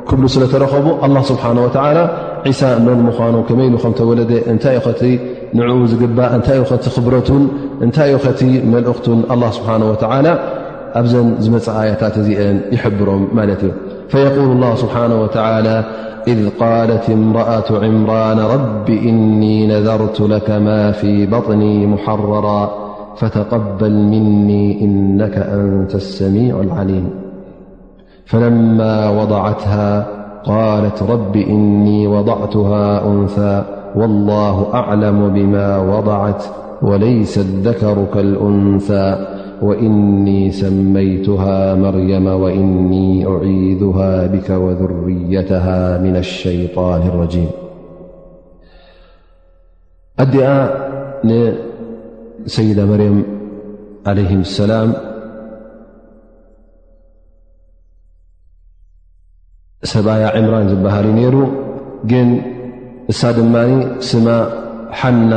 [0.09, 1.99] ክብሉ ስለ ተረኸቡ ኣላ ስብሓን ወተዓላ
[2.49, 5.03] ዒሳ መን ምዃኑ ከመይኢሉከም ተወለደ እንታይ ኡ ኸቲ
[5.59, 7.45] ንዕኡ ዝግባእ እንታይ ኡ ኸቲ ኽብረቱን
[7.87, 8.41] እንታይ ኡ ኸቲ
[8.75, 10.27] መልእኽቱን ኣላ ስብሓን ወዓላ
[11.01, 13.71] ኣብዘን ዝመፀእኣያታት እዚአን ይሕብሮም ማለት እዩ
[14.09, 15.85] فيقول الله سبحانه وتعالى
[16.29, 22.71] إذ قالت امرأة عمران رب إني نذرت لك ما في بطني محررا
[23.17, 27.11] فتقبل مني إنك أنت السميع العليم
[28.27, 30.07] فلما وضعتها
[30.45, 33.65] قالت رب إني وضعتها أنثى
[33.97, 36.45] والله أعلم بما وضعت
[36.83, 47.51] وليس الذكر كالأنثى وإني سميتها مريم وإني أعيذها بك وذريتها من الشيطان الرجيم
[50.21, 50.35] أد
[52.45, 53.23] نسيد مريم
[54.07, 54.93] عليهم السلام
[59.83, 61.35] سبي عمران زبهر نر
[62.27, 62.29] ن
[63.21, 64.27] سا دمن سم
[64.99, 65.31] حن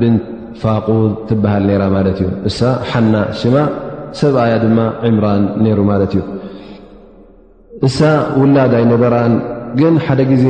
[0.00, 0.24] بنت
[0.60, 0.86] ፋቁ
[1.28, 2.58] ትበሃል ራ ማለት እዩ እሳ
[2.90, 3.56] ሓና ሽማ
[4.20, 4.78] ሰብኣያ ድማ
[5.08, 6.22] ዕምራን ነይሩ ማለት እዩ
[7.88, 7.98] እሳ
[8.40, 9.32] ውላዳይ ነበራን
[9.80, 10.46] ግን ሓደ ግዜ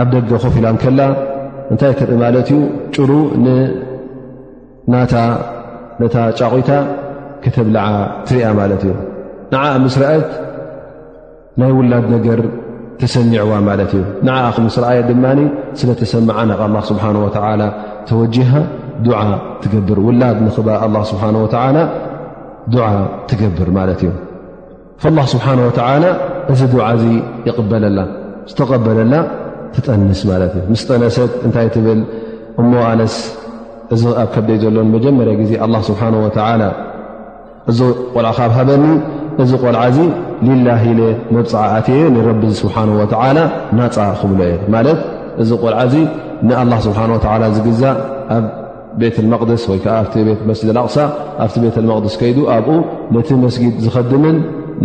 [0.00, 1.00] ኣብ ደገ ኮፍ ኢላን ከላ
[1.72, 2.58] እንታይ ክርኢ ማለት እዩ
[2.94, 3.10] ጭሩ
[3.44, 3.96] ንናታነታ
[6.40, 6.70] ጫቑታ
[7.44, 7.86] ክተብልዓ
[8.28, 8.94] ትርያ ማለት እዩ
[9.52, 10.30] ንዓ ኣብ ምስረአት
[11.60, 12.40] ናይ ውላድ ነገር
[13.02, 15.24] ተሰኝዕዋ ማለት እዩ ንዓኣ ክ ምስሪ ኣየት ድማ
[15.80, 17.62] ስለ ተሰምዓና ኣላ ስብሓን ወላ
[18.08, 18.50] ተወጅሃ
[19.06, 19.18] ዱዓ
[19.62, 21.76] ትገብር ውላድ ንኽባ ኣላ ስብሓን ወላ
[22.72, 22.86] ዱዓ
[23.30, 24.12] ትገብር ማለት እዩ
[25.18, 25.80] ላ ስብሓነ ወላ
[26.54, 27.06] እዚ ዱዓ ዚ
[27.48, 28.00] ይቕበለላ
[28.50, 29.14] ዝተቐበለላ
[29.74, 32.00] ትጠንስ ማለት እዩ ምስ ጠነሰት እንታይ ትብል
[32.60, 33.14] እሞ ኣነስ
[33.94, 36.02] እዚ ኣብ ከደይ ዘሎ መጀመርያ ግዜ ኣ ስብሓ
[37.70, 37.80] እዚ
[38.14, 38.84] ቆልዓ ካብ ሃበኒ
[39.42, 39.80] እዚ ቆልዓ
[40.48, 41.00] ልላ ኢለ
[41.36, 43.38] መብፅዓኣት የ ንረቢ ስብሓን ወዓላ
[43.78, 44.98] ናፃ ክብሎ የ ማለት
[45.42, 45.94] እዚ ቆልዓእዚ
[46.48, 47.82] ንኣላ ስብሓን ወላ ዝግዛ
[48.36, 48.44] ኣብ
[49.00, 50.96] ቤት መቅደስ ወይ ከዓ ኣብቲ ቤት መስድ ኣላኣቕሳ
[51.44, 52.68] ኣብቲ ቤት ልመቕደስ ከይዱ ኣብኡ
[53.16, 54.36] ነቲ መስጊድ ዝኸድምን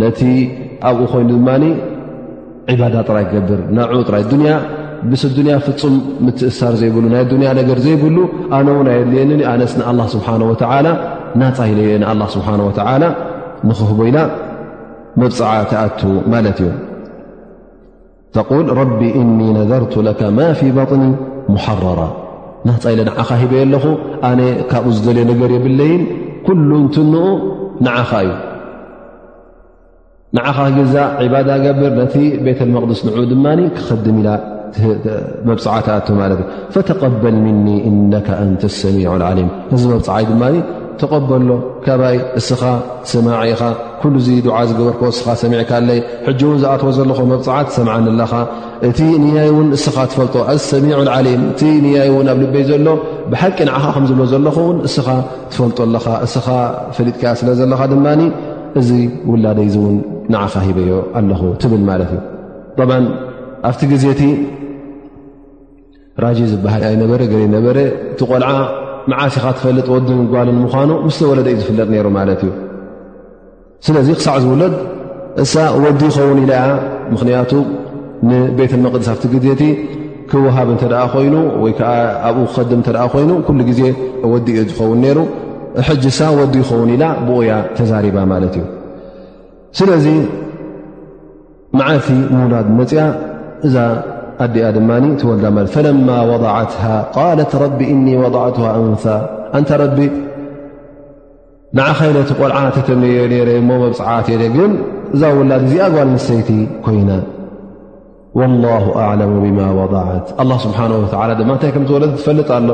[0.02, 0.20] ነቲ
[0.88, 1.48] ኣብኡ ኮይኑ ድማ
[2.72, 4.52] ዒባዳ ጥራይ ክገብር ናዑኡ ጥራይ ዱንያ
[5.10, 5.94] ብስ ኣዱንያ ፍፁም
[6.26, 8.16] ምትእሳር ዘይብሉ ናይ ዱንያ ነገር ዘይብሉ
[8.58, 10.50] ኣነ ው ናይ ድልየኒ ኣነስ ንኣላ ስብሓወ
[11.40, 13.04] ናፃ ኢለየ ንኣላ ስብሓወላ
[13.68, 14.18] ንክህቦ ኢላ
[15.20, 15.38] መብፅ
[15.70, 15.82] ተኣ
[16.32, 16.70] ማለት እዩ
[18.36, 19.94] ተል ረቢ እኒ ነዘርቱ
[20.38, 21.02] ማ ፊ ባطን
[21.54, 22.00] ሙሓረራ
[22.68, 23.84] ናፀ ኢለ ንዓኻ ሂበየ ኣለኹ
[24.28, 24.40] ኣነ
[24.70, 26.02] ካብኡ ዝደልዮ ነገር የብለይን
[26.46, 27.24] ኩሉ ንትንኡ
[27.86, 28.32] ንዓኻ እዩ
[30.36, 30.94] ንዓኻ ገዛ
[31.32, 32.14] ባዳ ገብር ነቲ
[32.46, 33.46] ቤት መቅድስ ንዑ ድማ
[33.76, 34.28] ክኸድም ኢላ
[35.50, 38.12] መብፅዓ ተኣቱ ለት እ ፈተقበል ምኒ እነ
[38.42, 40.42] ኣንተ ሰሚዑ ዓሊም እዚ መብፅዓእ ድማ
[41.00, 41.48] ተቐበሎ
[41.84, 42.62] ካብይ እስኻ
[43.10, 43.62] ሰማዒ ኢኻ
[44.00, 48.32] ኩሉ ዚ ድዓ ዝገበርክ እስኻ ሰሚዕካለይ ሕጂ እውን ዝኣተዎ ዘለኩ መብፅዓት ሰምዓንለኻ
[48.88, 52.86] እቲ ንያይ ውን እስኻ ትፈልጦ ኣሰሚዕ ልዓሊም እቲ ንያይ እውን ኣብ ልበይ ዘሎ
[53.32, 55.08] ብሓቂ ንዓኻ ከምዝብሎ ዘለኹውን እስኻ
[55.52, 56.46] ትፈልጦ ለኻ እስኻ
[56.98, 58.06] ፈሊጥካ ስለ ዘለካ ድማ
[58.80, 58.90] እዚ
[59.30, 59.96] ውላደይዚ እውን
[60.34, 60.90] ንዓኻ ሂበዮ
[61.20, 62.22] ኣለኹ ትብል ማለት እዩ
[62.80, 62.98] ብ
[63.68, 64.22] ኣብቲ ግዜእቲ
[66.24, 67.78] ራጅ ዝበሃል ይ ነበረ ገ ነበረ
[68.12, 68.50] እቲ ቆልዓ
[69.10, 72.52] መዓስኻ ትፈልጥ ወዲ ጓል ንምኳኑ ምስተወለደ እዩ ዝፍለጥ ነሩ ማለት እዩ
[73.86, 74.74] ስለዚ ክሳዕ ዝውለድ
[75.42, 75.54] እሳ
[75.84, 76.60] ወዲ ይኸውን ኢልያ
[77.14, 77.52] ምክንያቱ
[78.28, 79.62] ንቤት ምቅድስ ኣብቲ ግዜቲ
[80.30, 81.94] ክወሃብ እተ ኣ ኮይኑ ወይ ዓ
[82.28, 83.80] ኣብኡ ክከድም እተኣ ኮይኑ ኩሉ ግዜ
[84.32, 85.18] ወዲ ዮ ዝኸውን ነይሩ
[85.88, 88.64] ሕጂ ሳ ወዲ ይኸውን ኢላ ብኡያ ተዛሪባ ማለት እዩ
[89.78, 90.06] ስለዚ
[91.78, 93.02] መዓቲ ምዉላድ መፅያ
[93.66, 93.76] እዛ
[94.44, 96.72] ኣዲያ ድማ ትወልዳ ማለት ፈለማ ወضዓት
[97.16, 98.92] ቃለት ረቢ እኒ ወضዕትሃ እን
[99.58, 99.98] ኣንታ ረቢ
[101.78, 102.88] ንዓኻይለቲ ቆልዓ ተተ
[103.48, 104.72] ረ ሞ መብፅዓት ግን
[105.14, 106.50] እዛ ውላ እዚኣ ጓል ንሰይቲ
[106.86, 107.10] ኮይና
[108.40, 110.86] والله أعلሙ بማ وضعት الله ስብሓه
[111.40, 112.68] ድማ ንታይ ከምዝወለ ትፈልጥ ኣሎ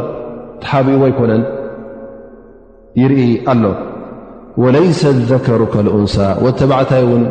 [0.63, 1.43] ተሓብእዎ ኣይኮነን
[3.01, 3.21] ይርኢ
[3.53, 3.63] ኣሎ
[4.63, 7.23] وለይሰ ذከሩك الأንሳ ወተብዕታይ ውን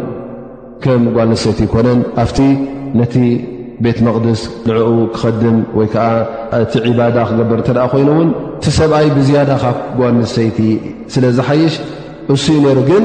[0.83, 2.39] ከም ጓል ንሰይቲ ኮነን ኣብቲ
[2.99, 3.13] ነቲ
[3.83, 4.77] ቤት መቅድስ ንኡ
[5.13, 6.05] ክኸድም ወይ ከዓ
[6.63, 8.29] እቲ ዕባዳ ክገብር ተአ ኮይኑ ውን
[8.61, 10.57] እቲ ሰብኣይ ብዝያዳ ካብ ጓ ንሰይቲ
[11.13, 11.75] ስለዝሓይሽ
[12.33, 13.03] እሱ ነሩ ግን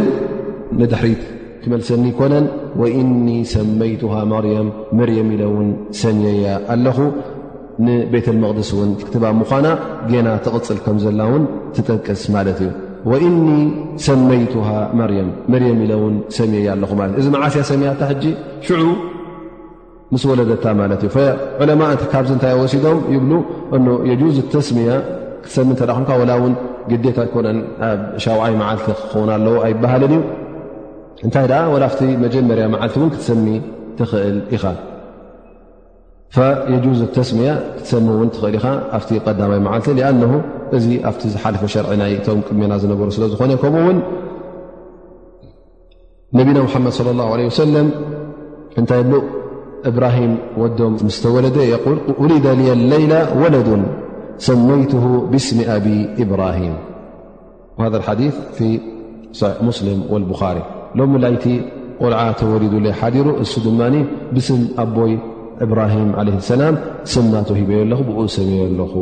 [0.80, 1.22] ንድሕሪት
[1.62, 2.46] ክመልሰኒ ይኮነን
[2.80, 5.68] ወእኒ ሰመይቱሃ ማርም መርየም ኢለውን
[6.00, 6.98] ሰሚየያ ኣለኹ
[7.86, 9.66] ንቤት ልምቅድስ ውን ክትባ ምኳና
[10.12, 11.42] ጌና ትቕፅል ከምዘላውን
[11.78, 12.70] ትጠቅስ ማለት እዩ
[13.12, 13.40] ወእኒ
[14.11, 14.68] ሰመይቱሃ
[15.00, 18.24] ማርም መርየም ኢለ ውን ሰሚየያ ኣለኹ ማለት እ እዚ መዓስያ ሰሚያታ ሕጂ
[18.70, 18.84] ሽዑ
[20.14, 21.14] ምስ ወለደታ ማለት እዩ
[21.62, 23.32] ዑለማካብዚ እንታይ ወሲዶም ይብሉ
[23.78, 24.92] እ የጁዝ ተስሚያ
[25.55, 27.47] ሰ ኹ ግታ ኮነ
[28.24, 30.14] ሻውይ መዓልቲ ክኸውን ኣለው ኣይበሃል እዩ
[31.24, 31.47] እንታይ
[32.24, 33.47] መጀመርያ ዓልቲ ክትሰሚ
[33.99, 34.64] ትኽእል ኢኻ
[36.84, 37.40] ج ተስሚ
[37.90, 38.61] ሰሚ እል ኢ
[39.30, 40.18] ኣ ዳይ ዓልቲ ኣن
[40.76, 43.99] እዚ ኣብቲ ዝሓልፈ ሸር ናይ ቶም ቅድሜና ዝነበሩ ስለ ዝኾነ ከምኡውን
[46.38, 47.76] ነቢና መድ ص الله عله وሰل
[48.80, 49.03] እታይ
[49.90, 50.32] እብራهም
[50.78, 51.59] ዶም ስተወለ ደ
[52.92, 53.82] ለيላ ወለዱን
[54.45, 55.84] ሰመይትሁ ብስሚ ኣብ
[56.22, 56.74] ኢብራሂም
[57.82, 58.22] ሃ ሓዲ
[59.68, 60.59] ሙስሊም ወልቡኻሪ
[60.99, 61.45] ሎሚ ላይቲ
[62.03, 63.80] ቆልዓ ተወሊዱይ ሓዲሩ እሱ ድማ
[64.37, 65.12] ብስም ኣቦይ
[65.64, 66.74] እብራሂም ለይ ሰላም
[67.14, 68.93] ስናት ሂበየ ኣለኹ ብኡ ሰበየ ኣለኹ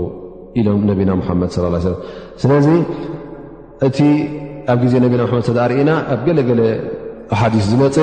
[0.60, 1.92] ኢሎም ነቢና ሙሓመድ ሰ
[2.42, 2.68] ስለዚ
[3.86, 3.98] እቲ
[4.72, 6.60] ኣብ ግዜ ነብና መድ ሰ ርእና ኣብ ገለገለ
[7.40, 7.96] ሓዲስ ዝመፅ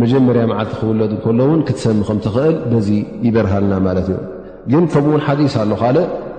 [0.00, 2.88] መጀመርያ መዓልቲ ክውለከሎ እውን ክትሰሚ ከምትኽእል በዚ
[3.26, 4.18] ይበርሃልና ማለት እዩ
[4.72, 5.64] ግን ከምኡውን ሓዲስ ኣ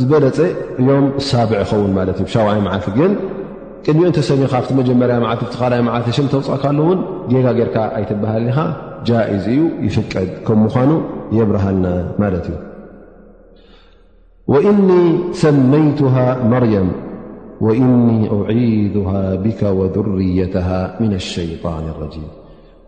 [0.00, 0.38] ዝበለፀ
[0.80, 3.12] እዮም ሳብዕ ይኸውን ማለት እዩ ሻዋይ መዓት ግን
[3.86, 7.00] ቅድሚኦ እተሰሚካ ብቲ መጀመርያ ዓት ቲ ካልይ ዓት ሽ ተውፅእካለ ውን
[7.32, 8.58] ጌጋ ጌርካ ኣይትበሃልኒኻ
[9.08, 10.90] ጃእዝ እዩ ይፍቀድ ከምምኳኑ
[11.38, 11.86] የብርሃልና
[12.22, 12.56] ማለት እዩ
[14.52, 14.88] ወእኒ
[15.42, 16.14] ሰመይቱሃ
[16.52, 16.88] መርያም
[17.66, 18.08] ወእኒ
[18.52, 19.10] أዒዙሃ
[19.44, 20.68] ብካ ወذርየተሃ
[21.02, 22.26] ምና ኣሸይጣን ረጂም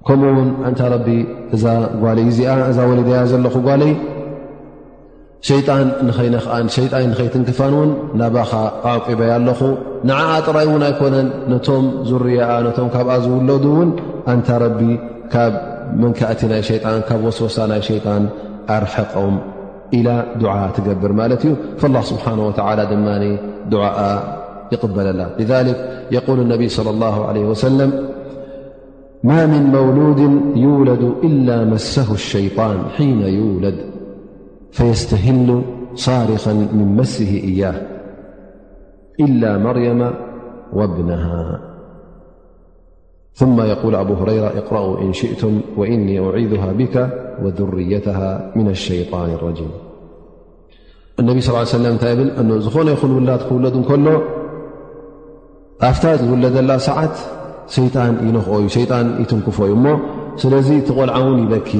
[0.08, 1.08] ከምኡ ውን እንታ ረቢ
[1.56, 1.64] እዛ
[2.02, 3.92] ጓለይ እዚኣ እዛ ወለድያ ዘለኹ ጓለይ
[5.48, 7.90] ሸይጣን ንኸይነኸኣን ሸይጣን ንኸይትንክፋን ውን
[8.20, 8.50] ናባኻ
[8.92, 9.60] ኣዕቂበይ ኣለኹ
[10.08, 13.90] ንዓዓ ጥራይ እውን ኣይኮነን ነቶም ዙርያኣ ነቶም ካብኣ ዝውለዱ ውን
[14.32, 14.80] ኣንተ ረቢ
[15.32, 15.52] ካብ
[16.02, 18.24] መንክእቲ ናይ ሸጣን ካብ ወስወሳ ናይ ሸጣን
[18.76, 19.34] ኣርሐቆም
[19.98, 20.08] ኢላ
[20.42, 23.06] ዱዓ ትገብር ማለት እዩ فاላه ስብሓንه ወላ ድማ
[23.72, 23.98] ድዓኣ
[24.72, 25.78] ይቕበለላ لذክ
[26.14, 27.16] የقል اነቢይ صى ላه
[27.50, 27.90] ወሰለም
[29.28, 30.20] ማ ምን መውሉድ
[30.64, 33.78] ዩውለድ إላ መሰه الሸይጣን ሒነ ዩለድ
[34.76, 35.48] فيستهل
[35.94, 37.78] صارخا من مسه إياه
[39.20, 40.00] إلا مريم
[40.72, 41.60] وابنها
[43.32, 46.96] ثم يقول أبو هريرة اقرأوا إن شئتم وإني أعيذها بك
[47.42, 49.70] وذريتها من الشيطان الرجيم
[51.20, 52.50] النبي صلى اله ليه وسلم ن ن
[53.10, 54.08] ولد ول كل
[55.92, 57.18] فت ولدل سعت
[57.78, 59.86] يጣان ين شيጣان يتنكفي م
[60.52, 61.72] ل تغلعون يبك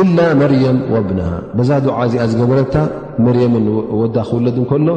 [0.00, 2.74] ኢና መርየም ወእብናሃ በዛ ድዓ እዚኣ ዝገበረታ
[3.24, 3.64] መርየምን
[4.00, 4.88] ወዳ ክውለድ እንከሎ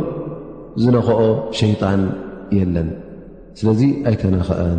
[0.81, 1.21] ዝነኽኦ
[1.61, 2.01] ሸይጣን
[2.57, 2.89] የለን
[3.59, 4.77] ስለዚ ኣይተነኽአን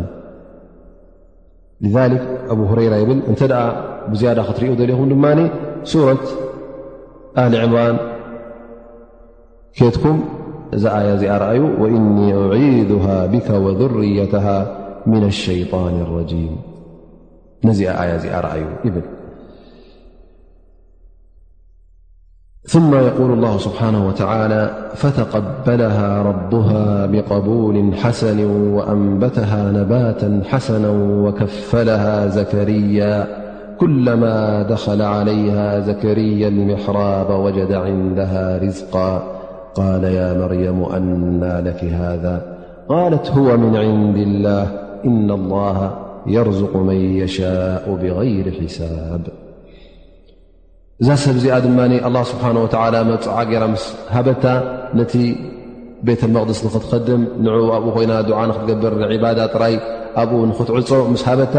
[1.95, 3.61] ذክ ኣብ ሁረይራ ይብል እንተ ደኣ
[4.11, 5.25] ብዝያዳ ክትሪእዮ ዘልኹም ድማ
[5.91, 6.25] ሱረት
[7.43, 7.97] ኣል ዕምራን
[9.79, 10.17] ኬትኩም
[10.77, 14.47] እዛ ኣያ እዚኣ ርአዩ ወእኒ أዒድሃ ብከ ወذርየተሃ
[15.11, 16.55] ምና ኣሸይጣን ረጂም
[17.69, 19.05] ነዚኣ ኣያ እዚኣ ርአዩ ይብል
[22.67, 28.45] ثم يقول الله- سبحانه وتعالى فتقبلها ربها بقبول حسن
[28.75, 30.89] وأنبتها نباتا حسنا
[31.25, 33.27] وكفلها زكريا
[33.79, 39.23] كلما دخل عليها زكريا المحراب وجد عندها رزقا
[39.75, 42.41] قال يا مريم أنا لك هذا
[42.89, 44.67] قالت هو من عند الله
[45.05, 45.91] إن الله
[46.27, 49.27] يرزق من يشاء بغير حساب
[51.01, 52.67] እዛ ሰብእዚኣ ድማ ኣ ስብሓ ወ
[53.09, 53.83] መብፅዓ ገይራ ምስ
[54.13, 54.45] ሃበታ
[54.97, 55.13] ነቲ
[56.07, 57.45] ቤተ መቅድስ ንኽትኸድም ን
[57.75, 59.75] ኣብኡ ኮይና ድዓ ንክትገብር ንዕባዳ ጥራይ
[60.21, 61.55] ኣብኡ ንክትዕፆ ምስ ሃበታ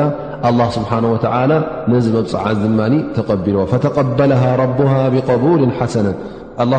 [0.77, 1.53] ስብሓን ወላ
[1.93, 2.81] ነዚ መብፅዓ ድማ
[3.19, 6.07] ተቀቢልዎ ፈተቀበለሃ ረቡሃ ብቀቡል ሓሰነ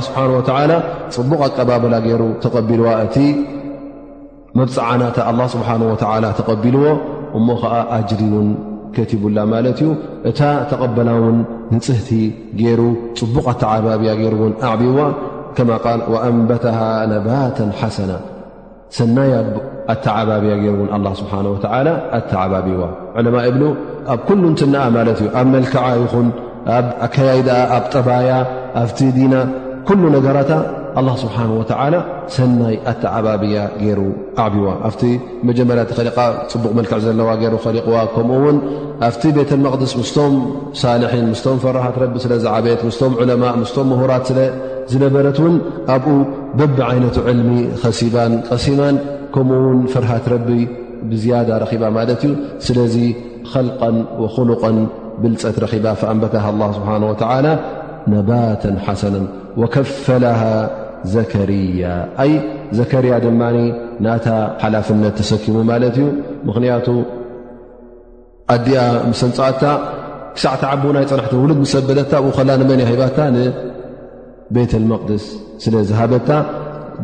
[0.08, 0.74] ስብሓን ወላ
[1.18, 3.18] ፅቡቕ ኣቀባበላ ገይሩ ተቐቢልዋ እቲ
[4.62, 5.68] መብፅዓናታ ኣ ስብሓ
[6.16, 6.86] ወላ ተቐቢልዎ
[7.40, 8.50] እሞ ከዓ ኣጅሪውን
[8.96, 9.90] ትላ ማለ ዩ
[10.30, 11.38] እታ ተቐበላ ውን
[11.76, 12.10] ንፅህቲ
[12.62, 12.82] ይሩ
[13.20, 14.98] ፅቡቕ ኣታ ዓባብያ ሩ ውን ኣዕቢዋ
[15.56, 16.80] ከ ል وأንበተه
[17.14, 18.12] ነባة ሓሰና
[18.98, 19.32] ሰናይ
[19.94, 21.56] ኣታዓባብያ ይሩ ውን له ስብሓه و
[22.20, 22.82] ኣታ ዓባቢዋ
[23.18, 23.62] ዕለማ ብ
[24.14, 26.28] ኣብ ኩሉ ንትኣ ማለ እዩ ኣብ መልክዓ ይኹን
[26.86, 28.30] ብ ከይ ኣ ኣብ ጠባያ
[28.82, 29.36] ኣብቲ ዲና
[30.02, 30.50] ل ነገራታ
[31.08, 31.50] ه ስብሓه
[32.36, 34.00] ሰናይ ኣታ ዓባብያ ገሩ
[34.54, 35.02] ብዋ ኣብቲ
[35.48, 35.78] መጀመሪ
[36.08, 36.10] ሊ
[36.52, 38.58] ፅቡቕ መልክዕ ዘለዋ ሩ ሊዋ ከምኡ ውን
[39.08, 40.34] ኣብቲ ቤት اመቅድስ ምስቶም
[40.82, 45.56] ሳልን ምስቶም ፍርሃት ረ ስለ ዘዓበት ምስቶም ዑለማ ስቶም ምሁራት ለዝነበረት ውን
[45.96, 46.08] ኣብኡ
[46.60, 47.50] በብ ይነቱ ዕልሚ
[47.84, 48.96] ኸሲባን ቀሲማን
[49.36, 50.50] ከምኡ ውን ፍርሃት ረቢ
[51.10, 51.50] ብዝያዳ
[51.82, 52.32] ባ ማለት እዩ
[52.68, 52.96] ስለዚ
[53.68, 53.98] ልቀን
[54.36, 54.78] خሉቀን
[55.22, 56.88] ብልፀት ረባ فኣንበተ ا ስሓ
[58.14, 58.30] ነባ
[58.86, 59.16] ሓሰነ
[59.74, 60.06] ከፈ
[61.14, 61.86] ዘከሪያ
[62.24, 62.32] ኣይ
[62.78, 63.58] ዘከርያ ድማኒ
[64.06, 64.28] ናታ
[64.64, 66.08] ሓላፍነት ተሰኪሙ ማለት እዩ
[66.48, 66.88] ምኽንያቱ
[68.56, 68.80] ኣዲኣ
[69.12, 69.64] ምሰንፃኣታ
[70.36, 75.26] ክሳዕቲ ዓቦ ናይ ፅናሕቲ ውሉድ ምሰበለታ ኡ ኸላ ንመንያ ሂባታ ንቤተልምቅድስ
[75.64, 76.30] ስለ ዝሃበታ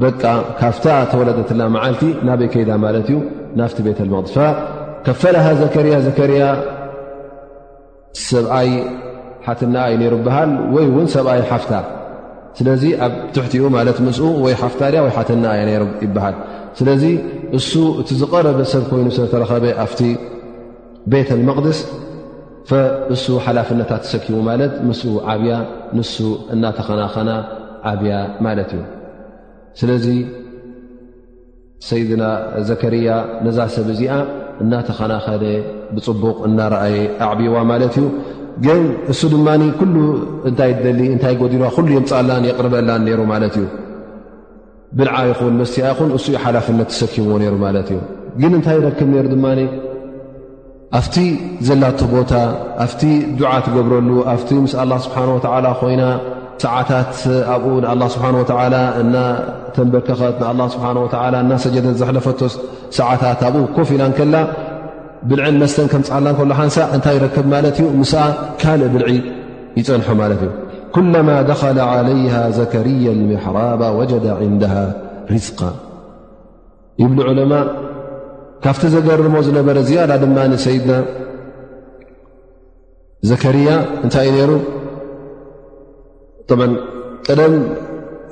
[0.04, 0.22] በቃ
[0.60, 3.18] ካብታ ተወላደትና መዓልቲ ናበይ ከይዳ ማለት እዩ
[3.60, 4.36] ናፍቲ ቤተልምቅድስ
[5.08, 6.43] ከፈልሃ ዘከርያ ዘከርያ
[8.30, 8.70] ሰብኣይ
[9.46, 11.74] ሓትናኣ ዩ ነሩ በሃል ወይ እውን ሰብኣይ ሓፍታ
[12.58, 16.36] ስለዚ ኣብ ትሕቲኡ ማለት ምስኡ ወይ ሓፍታድያ ወይ ሓተና እያ ነይ ይበሃል
[16.80, 17.03] ስለዚ
[17.58, 19.99] እሱ እቲ ዝቐረበ ሰብ ኮይኑ ስለተረኸበ ኣፍቲ
[21.14, 21.80] ቤተ ኣልመቕድስ
[23.16, 25.53] እሱ ሓላፍነታት ዝሰኪቡ ማለት ምስኡ ዓብያ
[25.97, 26.16] ንሱ
[26.53, 27.32] እናተኸናኸና
[27.91, 28.14] ዓብያ
[28.45, 28.82] ማለት እዩ
[29.80, 30.08] ስለዚ
[31.89, 32.24] ሰይድና
[32.70, 33.10] ዘከርያ
[33.45, 34.14] ነዛ ሰብ እዚኣ
[34.64, 35.43] እናተኸናኸደ
[35.95, 36.95] ብፅቡቕ እናረአየ
[37.28, 38.06] ኣዕብዋ ማለት እዩ
[38.66, 38.82] ግን
[39.12, 39.95] እሱ ድማኒ ኩሉ
[40.49, 43.66] እንታይ ትደሊ እንታይ ጎዲ ኩሉ የምፃላን የቕርበላን ነይሩ ማለት እዩ
[44.99, 47.99] ብልዓ ይኹን መስቲያ ይኹን እሱኡ ሓላፍነት ተሰኪምዎ ነይሩ ማለት እዩ
[48.41, 49.47] ግን እንታይ ረክብ ነሩ ድማ
[50.99, 51.16] ኣፍቲ
[51.68, 52.34] ዘላቶ ቦታ
[52.84, 53.01] ኣፍቲ
[53.39, 56.03] ዱዓ ትገብረሉ ኣብቲ ምስ ኣላ ስብሓን ወዓላ ኮይና
[56.64, 57.14] ሰዓታት
[57.53, 59.16] ኣብኡ ንኣላ ስብሓን ወዓላ እና
[59.76, 61.08] ተንበርከኸት ንኣላ ስብሓ ወ
[61.43, 62.41] እና ሰጀደት ዘሕለፈቶ
[62.99, 64.36] ሰዓታት ኣብኡ ኮፍ ኢናን ከላ
[65.30, 69.08] ብልዕ መስተን ም ፃዓላ ሎ ሓንሳ እታይ ይረክብ ማለት እዩ ን ካልእ ብልዒ
[69.80, 70.52] ይፀንሖ ማለት እዩ
[70.96, 74.74] ኩلم دخل عليه ዘكርያ المحራب وጀد عنده
[75.34, 75.60] ርዝق
[77.18, 77.66] ብ ዑለማء
[78.64, 80.26] ካብቲ ዘገርሞ ዝነበረ ዝላ ድ
[80.66, 80.92] ሰይድና
[83.30, 83.68] ዘርያ
[84.04, 84.52] እንታይ ዩ ሩ
[86.50, 86.62] ቀም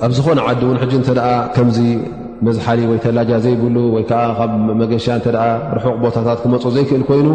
[0.06, 0.40] ኣብ ዝኾነ
[1.78, 1.80] ዲ
[2.46, 5.46] መዝሓሊ ወይ ተላጃ ዘይብሉ ወይ ከዓ ካብ መገሻ እንተ ደኣ
[5.78, 7.28] ርሑቕ ቦታታት ክመፁ ዘይክእል ኮይኑ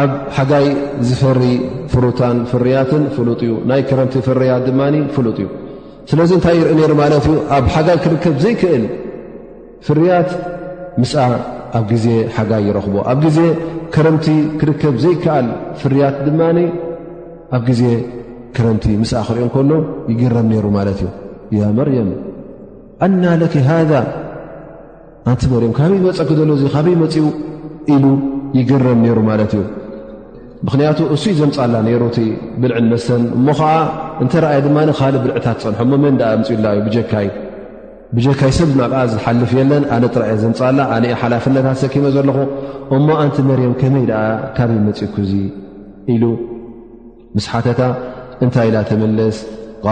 [0.00, 0.66] ኣብ ሓጋይ
[1.08, 1.42] ዝፈሪ
[1.92, 5.48] ፍሩታን ፍርያትን ፍሉጥ እዩ ናይ ከረምቲ ፍርያት ድማኒ ፍሉጥ እዩ
[6.10, 8.84] ስለዚ እንታይ ይርኢ ነይሩ ማለት እዩ ኣብ ሓጋይ ክርከብ ዘይክእል
[9.86, 10.28] ፍርያት
[11.02, 11.12] ምስ
[11.78, 12.06] ኣብ ግዜ
[12.36, 13.38] ሓጋይ ይረኽቦ ኣብ ግዜ
[13.96, 14.28] ከረምቲ
[14.60, 15.48] ክርከብ ዘይከኣል
[15.82, 16.58] ፍርያት ድማኒ
[17.56, 17.82] ኣብ ግዜ
[18.56, 19.72] ከረምቲ ምስ ክሪኦ እንኮኖ
[20.12, 21.10] ይገረም ነይሩ ማለት እዩ
[21.62, 22.08] ያ መርያም
[23.04, 23.72] ኣና ለኪ ሃ
[25.30, 27.24] ኣንቲ መርም ካበይ መፀክ ዘሎ እዙ ካበይ መፂኡ
[27.94, 28.04] ኢሉ
[28.58, 29.62] ይገረም ነይሩ ማለት እዩ
[30.66, 32.18] ምኽንያቱ እሱይ ዘምፃላ ነይሩ እቲ
[32.62, 33.72] ብልዕን መሰን እሞ ከዓ
[34.24, 37.28] እንተረኣየ ድማ ካልእ ብልዕታት ፀንሖ ሞ መን ዳኣ ምፅኡላ ዩ ብጀካይ
[38.16, 42.38] ብጀካይ ሰብ ብዓ ዝሓልፍ የለን ኣነ ትራኣየ ዘምፃላ ኣነ ሓላፍነታት ሰኪመ ዘለኹ
[42.98, 44.24] እሞ ኣንቲ መርም ከመይ ኣ
[44.56, 45.32] ካበይ መፂኡክዙ
[46.14, 46.24] ኢሉ
[47.36, 47.80] ምስ ሓተታ
[48.44, 49.36] እንታይ ኢላ ተመለስ
[49.84, 49.86] ት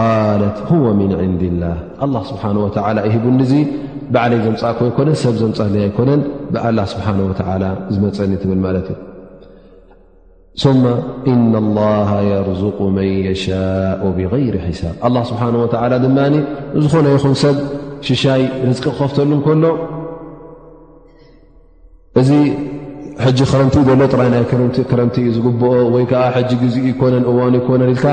[0.85, 1.77] ወ ምን ንድ ላህ
[2.13, 3.51] ላ ስብሓ ወላ ይሂቡ ንዙ
[4.13, 6.21] ብዓለይ ዘምፃእክ ኣይኮነ ሰብ ዘምፃልዩ ኣይኮነን
[6.53, 7.31] ብዓላ ስብሓ ወ
[7.93, 8.95] ዝመፀኒ ትብል ማለት እዩ
[11.33, 11.81] ኢና ላ
[12.31, 14.95] የርዝق መን የሻء ብغይር ሒሳብ
[15.31, 15.65] ስብሓ ወ
[16.05, 16.17] ድማ
[16.83, 17.55] ዝኾነ ይኹን ሰብ
[18.07, 19.63] ሽሻይ ርዝቂ ክኸፍተሉ ከሎ
[23.23, 24.41] ሕጂ ክረምቲእኡ ዘሎ ጥራይ ናይ
[24.89, 28.05] ክረምቲ እዩ ዝግብኦ ወይ ከዓ ሕጂ ግዜኡ ይኮነን እዋኑ ይኮነን ኢልካ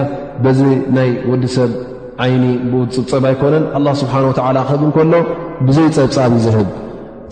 [0.45, 0.59] በዚ
[0.97, 1.71] ናይ ወዲሰብ
[2.25, 5.13] ዓይኒ ብኡፅብፀብ ኣይኮነን ኣላ ስብሓን ወዓላ ክህብ እንከሎ
[5.67, 6.69] ብዘይ ፀብፃብ እዩ ዝህብ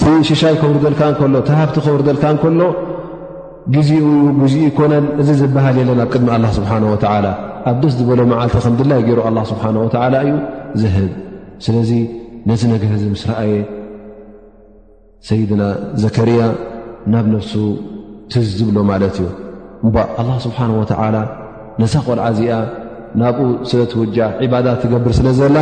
[0.00, 2.60] ቲ ሽሻይ ክብሪ ዘልካ እከሎ ቲ ሃብቲ ክብሪ ዘልካ እንከሎ
[3.74, 4.04] ግዜኡ
[4.42, 7.26] ግዜኡ ይኮነን እዚ ዝበሃል የለን ኣብ ቅድሚ ኣላ ስብሓን ወዓላ
[7.70, 10.32] ኣብ ደስ ዝበሎ መዓልቲ ከም ድላይ ገይሩ ኣላ ስብሓንወላ እዩ
[10.82, 11.10] ዝህብ
[11.66, 11.90] ስለዚ
[12.50, 13.54] ነዚ ነገር ዚ ምስ ረኣየ
[15.28, 15.62] ሰይድና
[16.04, 16.42] ዘከርያ
[17.12, 17.53] ናብ ነፍሱ
[18.32, 19.26] ትዝዝብሎ ማለት እዩ
[19.88, 21.16] እ ኣላ ስብሓን ወተዓላ
[21.82, 22.51] ነሳ ቆልዓ እዚኣ
[23.20, 23.38] ናብኡ
[23.68, 25.57] ስለ ትውጃእ ዒባዳት ትገብር ስለ ዘላ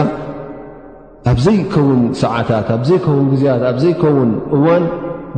[1.32, 4.84] ኣብ ዘይከውን ሰዓታት ኣብ ዘይከውን ጊዜያት ኣብ ዘይከውን እዋን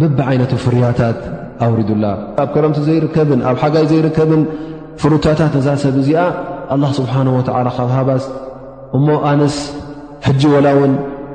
[0.01, 1.21] በቢዓይነቱ ፍርያታት
[1.67, 2.05] ኣውሪዱላ
[2.45, 4.43] ኣብ ክረምቲ ዘይርከብን ኣብ ሓጋይ ዘይርከብን
[5.03, 6.23] ፍሩታታት ነሳ ሰብ እዚኣ
[6.77, 8.25] ኣላ ስብሓን ወተዓላ ካብሃባስ
[8.99, 9.57] እሞ ኣንስ
[10.29, 10.93] ሕጂ ወላውን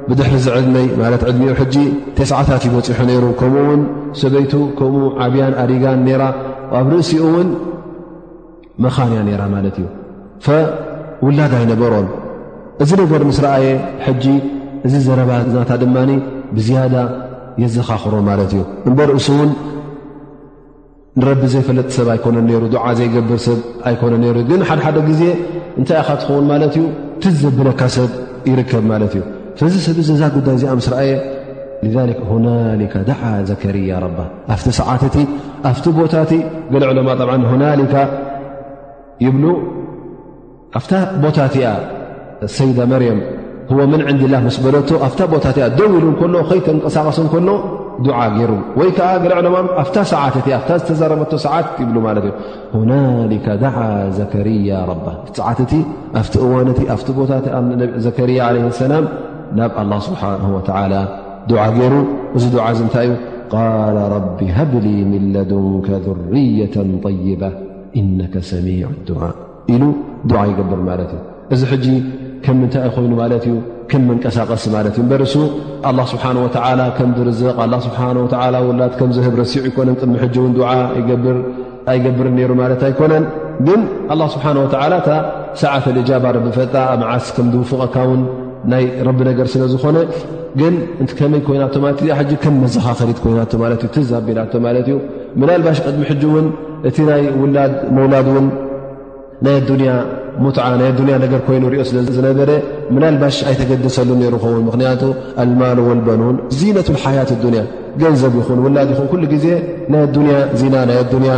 [0.09, 1.75] ብድሕሪ ዚ ዕድመይ ማለት ዕድሚኡ ሕጂ
[2.17, 3.81] ተስዓታት ይበፂሑ ነይሩ ከምኡ ውን
[4.19, 6.23] ሰበይቱ ከምኡ ዓብያን ኣሪጋን ነራ
[6.79, 7.47] ኣብ ርእሲኡ እውን
[8.85, 9.85] መኻንያ ነይራ ማለት እዩ
[10.45, 12.07] ፈውላዳ ይነበሮን
[12.83, 13.67] እዚ ነገር ምስ ረኣየ
[14.05, 14.25] ሕጂ
[14.87, 15.95] እዚ ዘረባ ዝናታ ድማ
[16.57, 16.95] ብዝያዳ
[17.63, 19.51] የዘኻኽሮ ማለት እዩ እምበ ርእሱ እውን
[21.19, 25.21] ንረቢ ዘይፈለጥ ሰብ ኣይኮነን ነይሩ ድዓ ዘይገብር ሰብ ኣይኮነን ነይሩ ግን ሓደሓደ ግዜ
[25.79, 26.85] እንታይ ኢኻ ትኸውን ማለት እዩ
[27.23, 28.11] ቲዝዘብለካ ሰብ
[28.49, 29.23] ይርከብ ማለት እዩ
[29.59, 31.45] ዚ ዛ ያ ታ
[42.91, 43.03] መር
[44.13, 44.39] ن ዲ ل
[45.31, 47.35] በ ታ ው ሉቀሳቐሱ
[58.29, 58.91] ይሩ ዝበ
[59.59, 60.93] ናብ ኣላ ስብሓን ወላ
[61.49, 61.93] ድዓ ገይሩ
[62.37, 63.15] እዚ ድዓ እንታይ እዩ
[63.53, 66.75] ቃል ረቢ ሃብሊ ምለዱንከ ذርየة
[67.05, 67.51] طይባة
[67.99, 69.21] ኢነከ ሰሚዕ ድዓ
[69.73, 69.83] ኢሉ
[70.29, 71.21] ድዓ ይገብር ማለት እዩ
[71.53, 71.85] እዚ ሕጂ
[72.45, 73.55] ከምምንታይ ይ ኮይኑ ማለት እዩ
[73.91, 75.35] ከም መንቀሳቐስ ማለት እዩ በርእሱ
[75.89, 76.37] ኣላ ስብሓን
[76.79, 78.01] ላ ከም ዝርዝቕ ስብሓ
[78.67, 80.75] ውላት ከምዘህብ ረሲዑ ይኮነን ጥሚ ሕጂ እውን ዓ
[81.93, 83.25] ኣይገብር ነይሩ ማለት ኣይኮነን
[83.67, 83.81] ግን
[84.13, 85.19] ኣላ ስብሓን ወላ ታ
[85.61, 88.21] ሰዓት እጃባ ረቢ ፈልጣ ኣብመዓስ ከም ዝውፉቀካ ውን
[88.71, 89.97] ናይ ረቢ ነገር ስለ ዝኾነ
[90.59, 94.97] ግን እ ከመይ ኮይናቶ ማለ ከም መዘኻኸሪት ኮይናቶ ማለት እዩ ትዛቢናቶ ማለት እዩ
[95.41, 96.47] ምላልባሽ ቅድሚ ሕጂ እውን
[96.89, 98.47] እቲ ናይ ውላመውላድ ውን
[99.45, 99.91] ናይ ኣዱንያ
[100.43, 102.49] ሙትዓ ናይ ኣንያ ነገር ኮይኑ ሪኦ ስለ ዝነበረ
[102.95, 105.01] ምላልባሽ ኣይተገደሰሉን ሩኸውን ምክንያቱ
[105.43, 107.63] ኣልማኖ ወልበኑን ዚነትሓያት ኣዱንያ
[108.03, 109.45] ገንዘብ ይኹን ውላድ ይኹን ኩሉ ግዜ
[109.93, 110.03] ናይ
[110.37, 111.35] ኣ ዚና ናይ ኣያ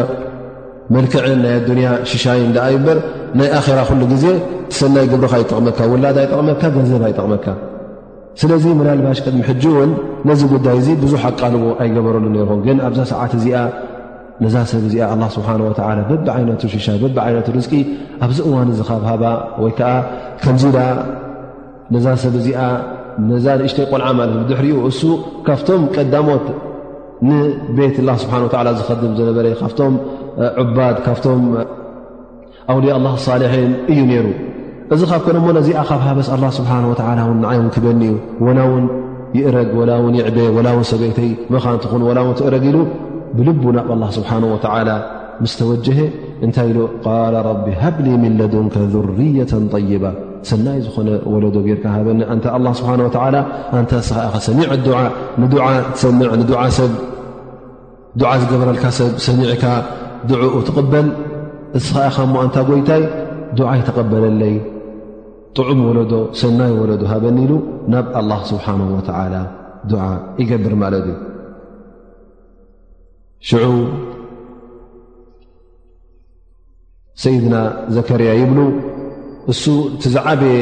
[0.96, 2.98] መልክዕን ናይ ኣንያ ሽሻይን ዳኣ ዩበር
[3.40, 4.26] ናይ ኣራ ኩሉ ግዜ
[4.78, 7.46] ሰናይ ግብርካ ይጠቕመካ ውላዳ ኣይጠቕመካ ገንዘብ ኣይጠቕመካ
[8.42, 9.92] ስለዚ መላልባሽ ቅድሚ ሕጂ ውን
[10.30, 13.58] ነዚ ጉዳይ እዙ ብዙሕ ኣቃልዎ ኣይገበረሉ ነይርኹም ግን ኣብዛ ሰዓት እዚኣ
[14.44, 17.74] ነዛ ሰብ እዚኣ ስብሓንላ በቢዓይነቱ ሽሻ በቢዓይነቱ ርዝቂ
[18.26, 19.24] ኣብዚ እዋን እዚ ኻብሃባ
[19.64, 19.90] ወይከዓ
[20.44, 20.82] ከምዚ ዳ
[21.96, 22.62] ነዛ ሰብ እዚኣ
[23.32, 25.02] ነዛ ንእሽተይ ቆልዓ ማለት እዩ ድሕሪኡ እሱ
[25.48, 26.46] ካብቶም ቀዳሞት
[27.28, 28.36] ንቤት ላ ስብሓ
[28.80, 29.94] ዝኸድም ዝነበረ ካብቶም
[30.64, 31.24] ዑባድ ካብቶ
[32.72, 33.12] ኣውልያ ኣ
[33.42, 34.26] ልሒን እዩ ነይሩ
[34.94, 38.16] እዚ ኻብ ኮኖ ሞ ዚኣ ኻብ ሃበስ ስብሓ ን ንዓይን ክበኒ ዩ
[38.48, 38.86] ወላ ውን
[39.38, 42.78] ይእረግ ወላ ውን ይዕበ ላውን ሰበይተይ መኻንትኹን ላ ውን ትእረግ ኢሉ
[43.66, 44.32] ብል ናብ ስብሓ
[45.44, 45.88] ምስ ተወጀ
[46.46, 47.10] እንታይ ኢሉ ቃ
[47.50, 50.04] ረቢ ሃብሊ ሚለዱንከ ذርያة طይባ
[50.50, 52.46] ሰናይ ዝኾነ ወለዶ ጌርካ ሃበኒ ንታ
[52.80, 52.88] ስብ
[53.80, 54.12] ንታ ስ
[54.46, 54.68] ሰሚዕ
[55.42, 56.44] ን
[56.78, 56.82] ሰ
[58.42, 59.64] ዝገበረልካ ሰብ ሰሚዕካ
[60.30, 61.08] ድዑኡ ትቕበል
[61.78, 63.04] እስኸኣ ኻሞእንታ ጎይታይ
[63.60, 64.54] ዱዓ ተቐበለለይ
[65.58, 67.54] ጥዑም ወለዶ ሰናይ ወለዶ ሃበኒ ኢሉ
[67.92, 69.36] ናብ ኣላ ስብሓንሁ ወተዓላ
[69.92, 70.04] ዱዓ
[70.42, 71.16] ይገብር ማለት እዩ
[73.48, 73.64] ሽዑ
[77.24, 77.56] ሰይድና
[77.98, 78.60] ዘከርያ ይብሉ
[79.52, 79.64] እሱ
[79.96, 80.58] እቲ ዝዓበየ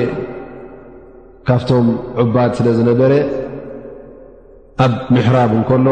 [1.48, 1.88] ካብቶም
[2.24, 3.14] ዑባድ ስለ ዝነበረ
[4.86, 5.88] ኣብ ምሕራብ እንከሎ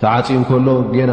[0.00, 0.66] ተዓፂ እንከሎ
[1.10, 1.12] ና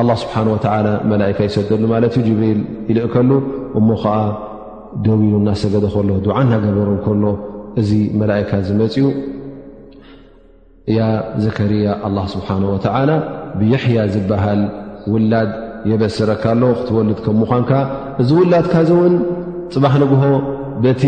[0.00, 3.30] ኣላ ስብሓን ወተዓላ መላእካ ይሰደሉ ማለት እዩ ጅብሪል ይልእ ከሉ
[3.78, 4.16] እሞ ኸዓ
[5.06, 7.24] ደዊ ኢሉ እናሰገደ ኸሎ ድዓን እናገበሮም ከሎ
[7.80, 7.90] እዚ
[8.20, 9.06] መላኢካ ዝመፅኡ
[10.90, 11.00] እያ
[11.44, 13.10] ዘከርያ አላ ስብሓን ወተዓላ
[13.60, 14.60] ብየሕያ ዝበሃል
[15.12, 15.50] ውላድ
[15.90, 17.70] የበስረካኣሎ ክትወልድ ከምኳንካ
[18.22, 19.16] እዚ ውላድካዞ እውን
[19.74, 20.22] ፅባሕ ንግሆ
[20.84, 21.02] በቲ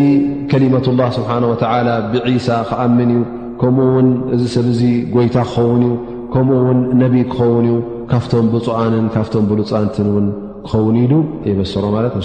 [0.51, 3.23] ከሊመት ላ ስብሓን ወዓላ ብዒሳ ክኣምን እዩ
[3.63, 5.95] ከምኡ ውን እዚ ሰብ ዙ ጐይታ ክኸውን እዩ
[6.35, 7.79] ከምኡውን ነቢ ክኸውን እዩ
[8.11, 10.29] ካብቶም ብፅዓንን ካቶም ብሉፃንትን ን
[10.67, 11.13] ክኸውን ኢሉ
[11.59, 12.23] መስሮ ማለት እ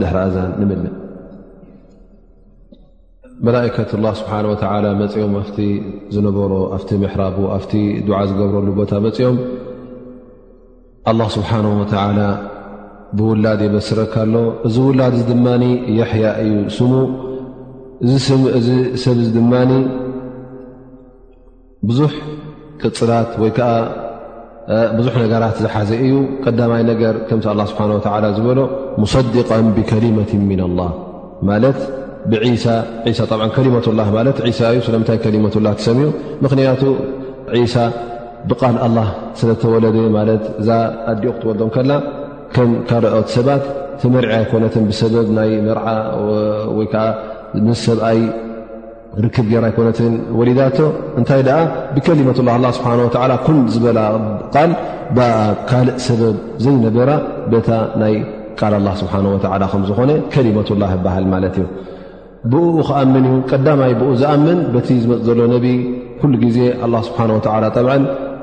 [0.00, 0.94] ድሕዛን ንምልን
[3.46, 4.30] መላከት ላ ስሓ
[5.02, 5.44] መፅኦም ኣ
[6.14, 7.60] ዝነበሮ ኣ ምሕራቡ ኣ
[8.18, 9.38] ዓ ዝገብረሉ ቦታ ፅኦም
[11.36, 11.50] ስብሓ
[13.18, 14.34] ብውላድ ይመስረካሎ
[14.66, 15.46] እዚ ውላድ ድማ
[15.98, 16.92] የሕያ እዩ ስሙ
[19.04, 19.52] ሰብ ድማ
[21.88, 22.12] ብዙሕ
[22.84, 23.50] ቅፅላት ወይ
[24.96, 27.82] ብዙሕ ነገራት ዝሓዘ እዩ ቀዳማይ ነገር ከምቲ ኣላ ስብሓ
[28.36, 28.58] ዝበሎ
[29.02, 30.84] ሙሰድቃ ብከሊመት ሚና ላ
[31.48, 31.78] ማለት
[32.32, 36.08] ብሳ ከሊመላ ማለ ሳ እዩ ስለምንታይ ከሊመላ ትሰሚዑ
[36.46, 36.82] ምክንያቱ
[37.60, 37.76] ዒሳ
[38.50, 38.98] ብቃል ኣላ
[39.40, 40.68] ስለተወለደ ማለት እዛ
[41.12, 41.90] ኣዲኡ ክትወልዶም ከላ
[42.54, 43.64] ከም ካረኦት ሰባት
[44.02, 45.86] ትመርዕያ ኮነትን ብሰበብ ናይ መርዓ
[46.78, 47.06] ወይከዓ
[47.68, 48.20] ምስ ሰብኣይ
[49.24, 50.78] ርክብ ገይራ ኣይኮነትን ወሊዳቶ
[51.18, 51.56] እንታይ ደኣ
[51.94, 53.00] ብከሊመትላ ኣላ ስብሓን
[53.30, 53.98] ላ ን ዝበላ
[54.54, 54.70] ቃል
[55.70, 57.10] ካልእ ሰበብ ዘይነበራ
[57.52, 57.70] ቤታ
[58.02, 58.14] ናይ
[58.60, 59.24] ቃል ላ ስብሓን
[59.62, 61.66] ላ ከምዝኾነ ከሊመትላ ይበሃል ማለት እዩ
[62.52, 65.66] ብኡ ክኣምን እዩ ቀዳማይ ብኡ ዝኣምን በቲ ዝመፅ ዘሎ ነብ
[66.20, 66.58] ኩሉ ግዜ
[67.08, 67.18] ስብሓ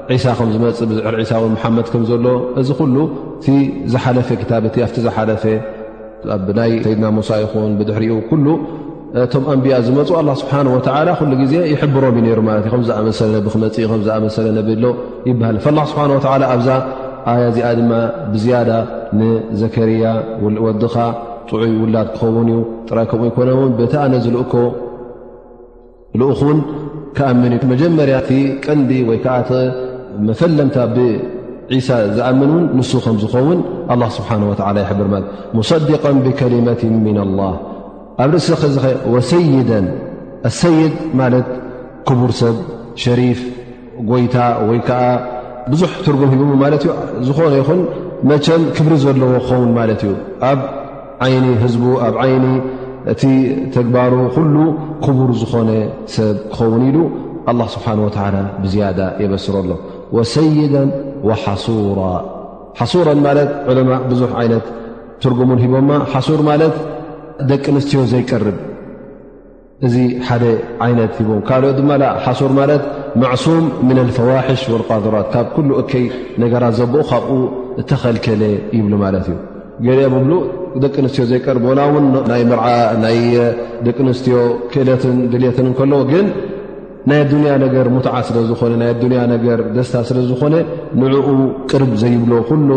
[0.10, 2.26] ወ ሳ ከም ዝመፅእ ብዕሪ ሳ ውን መሓመድ ከምዘሎ
[2.60, 2.98] እዚ ኩሉ
[3.46, 3.56] ቲ
[3.94, 5.44] ዝሓለፈ ክታብ ቲ ኣብቲ ዝሓለፈ
[6.36, 8.16] ኣናይ ሰይድና ሙሳ ይኹን ብድሕሪኡ
[8.46, 8.56] ሉ
[9.34, 13.92] ቶም ኣንብያ ዝመፁ ኣ ስብሓ ወላ ኩሉ ግዜ ይሕብሮም እዩ ነይሩ ማለት እ ከምዝኣመሰለ ብክመፅእ
[14.06, 14.84] ዝኣመሰለብሎ
[15.30, 16.02] ይበሃል ላ ስብሓ
[16.54, 16.70] ኣብዛ
[17.32, 17.92] ኣያ ዚኣ ድማ
[18.34, 18.70] ብዝያዳ
[19.20, 20.04] ንዘከርያ
[20.66, 20.96] ወድኻ
[21.50, 24.54] ጥዑይ ውላድ ክኸውን እዩ ጥራይ ከምኡ ይኮነውን ብታኣነዚልእኮ
[26.20, 26.60] ልኡኹውን
[27.18, 28.30] ክኣምን እዩ መጀመርያቲ
[28.66, 31.88] ቀንዲ ወይከዓመፈለምታ ብሳ
[32.18, 33.62] ዝኣምን እውን ንሱ ከም ዝኸውን
[34.18, 35.24] ስብሓ ወላ ይብር ለ
[35.60, 37.50] ሙሰዲቀ ብከሊመት ሚና ላ
[38.24, 39.72] ኣብ ርእሰ ዚ ወሰይደ
[40.60, 41.48] ሰይድ ማለት
[42.08, 42.56] ክቡር ሰብ
[43.04, 43.40] ሸሪፍ
[44.12, 44.36] ጎይታ
[44.70, 45.02] ወይ ከዓ
[45.72, 46.84] ብዙሕ ትርጉም ሂቦ ማለት
[47.28, 47.82] ዝኾነ ይኹን
[48.32, 50.14] መቸም ክብሪ ዘለዎ ክኸውን ማለት እዩ
[50.50, 50.60] ኣብ
[51.26, 52.46] ዓይኒ ህዝቡ ኣብ ዓይኒ
[53.14, 53.22] እቲ
[53.78, 54.56] ተግባሩ ኩሉ
[55.06, 55.70] ክቡር ዝኾነ
[56.16, 56.98] ሰብ ክኸውን ኢሉ
[57.76, 58.10] ስብሓን ወ
[58.66, 59.72] ብዝያደ የበስሮ ኣሎ
[60.18, 60.76] ወሰይደ
[61.28, 62.02] ወሓሱራ
[62.80, 64.66] ሓሱረ ማለት ዑለማء ብዙ ዓይነት
[65.24, 66.42] ትርጉሙን ሂቦማ ሓሱር
[66.78, 66.84] ት
[67.50, 68.58] ደቂ ኣንስትዮ ዘይቀርብ
[69.88, 69.96] እዚ
[70.28, 70.44] ሓደ
[70.86, 71.92] ዓይነት ሂቦም ካልኦ ድማ
[72.26, 72.84] ሓሱር ማለት
[73.22, 76.06] ማዕሱም ምን ልፈዋሕሽ ወልቃዝራት ካብ ኩሉ እከይ
[76.44, 77.30] ነገራት ዘብኦ ካብኡ
[77.82, 78.44] እተኸልከለ
[78.78, 79.38] ይብሉ ማለት እዩ
[79.88, 80.34] ገኦም ብሉ
[80.86, 82.66] ደቂ ኣንስትዮ ዘይቀርብ ና እውን ናይ ምርዓ
[83.04, 83.20] ናይ
[83.88, 84.38] ደቂ ኣንስትዮ
[84.74, 86.28] ክእለትን ድልትን ከለዎ ግን
[87.10, 90.56] ናይ ኣዱንያ ነገር ሙትዓ ስለ ዝኾነ ናይ ኣዱንያ ነገር ደስታ ስለ ዝኾነ
[91.02, 91.28] ንዕኡ
[91.72, 92.70] ቅርብ ዘይብሎ ኩሉ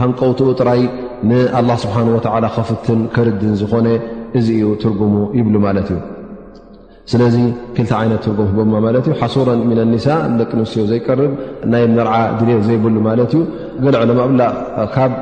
[0.00, 0.82] ሃንቀውቲኡ ጥራይ
[1.28, 1.30] ን
[1.82, 2.18] ስብሓ ወ
[2.56, 3.86] ከፍትን ክርድን ዝኾነ
[4.38, 5.98] እዚ እዩ ትርጉሙ ይብሉ ማለት እዩ
[7.10, 7.36] ስለዚ
[7.76, 10.08] ክልታ ዓይነት ትርጉም ቦ ማለት ሓሱራ ምን ኒሳ
[10.40, 11.32] ደቂ ንስትዮ ዘይቀርብ
[11.72, 13.42] ናይ መርዓ ድል ዘይብሉ ማለት እዩ
[13.92, 14.44] ገ ዕለማ ላ
[14.94, 15.12] ካብ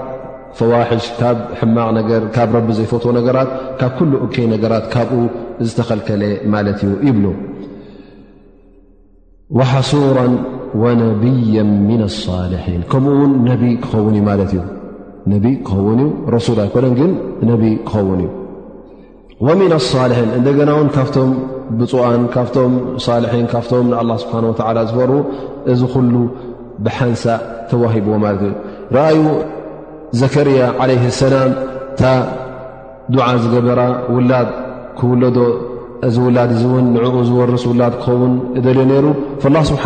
[0.58, 5.20] ፈዋሽ ካብ ሕማቅ ነገር ካብ ረቢ ዘይፈትዎ ነገራት ካብ ኩሉ እከይ ነገራት ካብኡ
[5.66, 6.22] ዝተከልከለ
[6.56, 7.24] ማለት ዩ ይብሉ
[9.72, 10.18] ሓሱራ
[10.82, 11.54] ወነብያ
[11.86, 14.60] ና صሊሒን ከምኡ ውን ነቢ ክኸውን ዩ ማለት እዩ
[15.28, 15.32] ነ
[15.68, 17.10] ክኸውን እዩ ረሱ ኣይኮን ግን
[17.50, 18.28] ነቢ ክኸውን እዩ
[19.46, 21.30] ወምን ኣሳልሒን እንደገና እውን ካብቶም
[21.78, 22.72] ብፁኣን ካብቶም
[23.04, 25.18] ሳልሒን ካብቶም ንኣ ስብሓን ወተላ ዝፈርቡ
[25.72, 26.14] እዚ ኩሉ
[26.84, 27.24] ብሓንሳ
[27.70, 28.52] ተዋሂብዎ ማለት እዩ
[28.96, 29.20] ረአዩ
[30.20, 31.50] ዘከርያ ዓለይ ሰላም
[32.00, 32.12] ታ
[33.14, 33.80] ዱዓ ዝገበራ
[34.16, 34.48] ውላድ
[34.98, 35.36] ክውለዶ
[36.06, 38.32] እዚ ውላድ እ እውን ንዕኡ ዝወርስ ውላድ ክኸውን
[38.64, 39.06] ደልዮ ነይሩ
[39.54, 39.84] ላ ስብሓ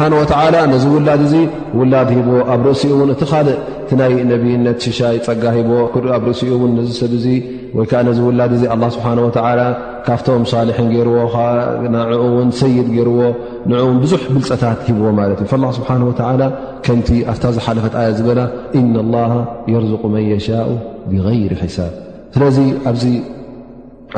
[0.73, 1.33] ነዚ ውላድ እዙ
[1.79, 3.57] ውላድ ሂቦዎ ኣብ ርእሲኡ ውን እቲ ኻልእ
[3.89, 5.71] ቲ ናይ ነብይነት ሽሻ ፀጋ ሂቦ
[6.17, 7.27] ኣብ ርእሲኡ ን ነ ሰብ እዙ
[7.79, 8.61] ወይከዓ ነዚ ውላድ እ
[8.97, 9.07] ስብሓ
[10.07, 11.37] ካብቶም ሳሊሒን ገይርዎ ኡ
[12.37, 13.21] ውን ሰይድ ገይርዎ
[13.71, 15.91] ንኡን ብዙሕ ብልፀታት ሂብዎ ማለት እዩ ስብሓ
[16.87, 18.41] ከምቲ ኣፍታ ዝሓለፈት ኣያ ዝበላ
[18.81, 19.15] ኢናላ
[19.73, 20.69] የርق መን የሻء
[21.13, 21.93] ብይር ሒሳብ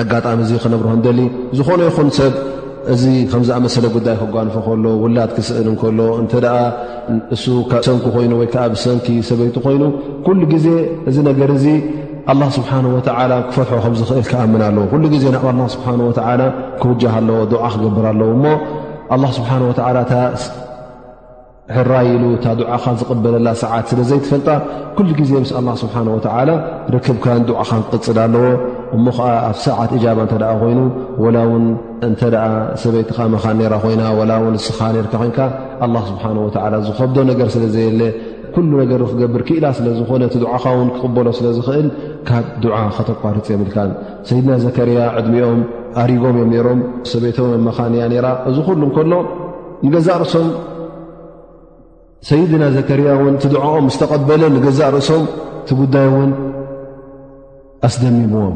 [0.02, 1.20] ኣጋጣሚ እዚ ክነብሩክንደሊ
[1.58, 2.32] ዝኾነ ይኹን ሰብ
[2.94, 6.56] እዚ ከምዛኣ መሰለ ጉዳይ ክጓንፎ ከሎ ውላድ ክስእል እንከሎ እንተደኣ
[7.34, 7.38] እ
[7.86, 9.82] ሰንኪ ኮይኑ ወይ ከዓ ብሰንኪ ሰበይቱ ኮይኑ
[10.26, 10.66] ኩሉ ግዜ
[11.10, 11.66] እዚ ነገር እዚ
[12.32, 16.42] ኣላ ስብሓንወላ ክፈትሖ ከምዝኽእል ክኣምና ኣለዎ ኩሉ ግዜ ናብ ስብሓወላ
[16.82, 18.44] ክውጃህ ኣለዎ ድዓ ክገብር ኣለዎ እሞ
[19.16, 19.98] ኣላ ስብሓንወላ
[21.72, 24.48] እሕራይሉ እታ ድዓኻ ዝቕበለላ ሰዓት ስለ ዘይትፈልጣ
[24.96, 26.50] ኩሉ ግዜ ምስ ኣላ ስብሓንወላ
[26.94, 28.44] ርክብካን ድዓካ ክቅፅል ኣለዎ
[28.94, 30.80] እሞ ኸዓ ኣብ ሰዓት እጃባ እንተ ደኣ ኮይኑ
[31.22, 31.64] ወላ ውን
[32.08, 32.44] እንተ ደኣ
[32.82, 35.38] ሰበይትኻ መኻን ኔራ ኮይና ወላ ውን ስኻ ኔርካ ኮይንካ
[35.84, 38.02] ኣላ ስብሓን ወተዓላ ዝከብዶ ነገር ስለ ዘየለ
[38.54, 41.88] ኩሉ ነገር ክገብር ክኢላ ስለዝኾነ እቲ ድዓኻ ውን ክቕበሎ ስለ ዝኽእል
[42.28, 43.76] ካብ ድዓ ከተቋርፂ የብልካ
[44.28, 45.60] ሰይድና ዘከርያ ዕድሚኦም
[46.02, 46.80] ኣሪጎም እዮም ነይሮም
[47.10, 49.12] ሰበይቶም ዮም መኻንያ ነይራ እዚ ኩሉ ከሎ
[49.86, 50.46] ንገዛእ ርእሶም
[52.28, 55.24] ሰይድና ዘከርያ እውን እቲ ድዓኦም ምስተቐበልን ንገዛእ ርእሶም
[55.68, 56.30] ቲ ጉዳይ ውን
[57.88, 58.54] ኣስደሚምዎም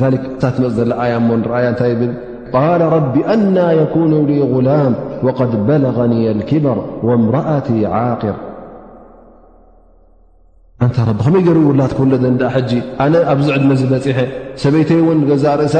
[0.00, 2.12] ذ እታትመፅ ዘለኣያ እሞ ንረኣያ እንታይ ብል
[2.54, 4.12] ቃል ረቢ አና የኩኑ
[4.52, 4.92] غላም
[5.26, 6.78] ወቐድ በለغኒ ኣልኪበር
[7.08, 7.68] ወእምራአቲ
[8.00, 8.36] ዓቂር
[10.84, 12.72] እንታይ ረቢ ከመይ ገርኡውላት ክሎ ዘ ንዳ ሕጂ
[13.04, 14.18] ኣነ ኣብዚዕድነ ዝበፂሐ
[14.64, 15.76] ሰበይተይ እውን ገዛእ ርእሳ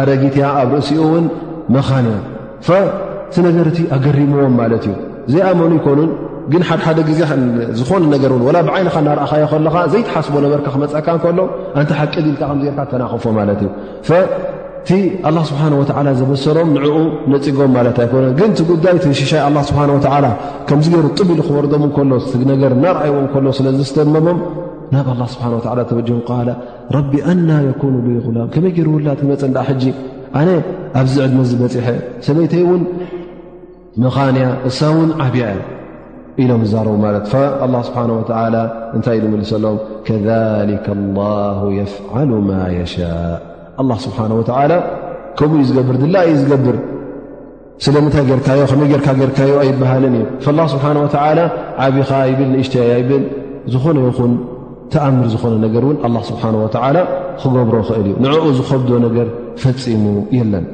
[0.00, 1.26] ኣረጊት እያ ኣብ ርእሲኡ ውን
[1.74, 2.18] መኻን እያ
[2.68, 4.94] ፈቲ ነገርእቲ ኣገሪምዎም ማለት እዩ
[5.32, 6.10] ዘይኣመኑ ይኮኑን
[6.52, 7.20] ግን ሓድሓደ ግዜ
[7.78, 11.38] ዝኾኑ ነገርእው ላ ብዓይንኻ እናርእኸዮ ከለካ ዘይተሓስቦ ነበርካ ክመፃካ ከሎ
[11.80, 13.60] ንቲ ሓቂ ልከር ተናኽፎ ማለት
[14.10, 14.20] እዩ
[14.88, 14.98] ቲ
[15.50, 15.62] ስብሓ
[16.20, 16.96] ዘበሰሎም ንዕኡ
[17.32, 19.40] ነፅጎም ማለት ኣኮኑ ግን ቲ ጉዳይ ሽሻይ
[19.70, 19.82] ስብሓ
[20.68, 22.12] ከምዚገይር ጡብኢሉ ክወርዶም ከሎ
[22.62, 24.38] ገር ናርኣይዎም ሎ ስለዝስተመሞም
[24.94, 25.46] ናብ ስብሓ
[25.90, 25.98] ተም
[27.12, 29.84] ቢ ኣና ኑ ላም ከመይ ገርውላትክመፅ ሕጂ
[30.40, 30.48] ኣነ
[31.00, 31.86] ኣብዚዕድዝበፂሐ
[32.26, 32.82] ሰበይተይእውን
[34.04, 35.60] መኻንያ እሳ ውን ዓብያ እ
[36.42, 37.26] ኢሎም ዛረቡ ማለት
[37.74, 38.22] ላ ስብሓን ወ
[38.96, 39.76] እንታይ ዝምልስሎም
[40.06, 40.86] ከሊከ
[41.18, 43.14] ላሁ የፍዓሉ ማ የሻእ
[43.82, 44.72] ኣላ ስብሓን ወተዓላ
[45.38, 46.76] ከምኡ እዩ ዝገብር ድላ እዩ ዝገብር
[47.86, 51.40] ስለምንታይ ጌርካዮ ከም ጌርካጌርካዮ ኣይበሃልን እዩ ላ ስብሓን ወተዓላ
[51.86, 53.24] ዓብኻ ይብል ንእሽተያ ይብል
[53.74, 54.32] ዝኾነ ይኹን
[54.94, 56.96] ተኣምር ዝኾነ ነገር እውን ኣላ ስብሓን ወዓላ
[57.42, 59.28] ክገብሮ ኽእል እዩ ንዕኡ ዝከብዶ ነገር
[59.62, 60.04] ፈፂሙ
[60.38, 60.66] የለን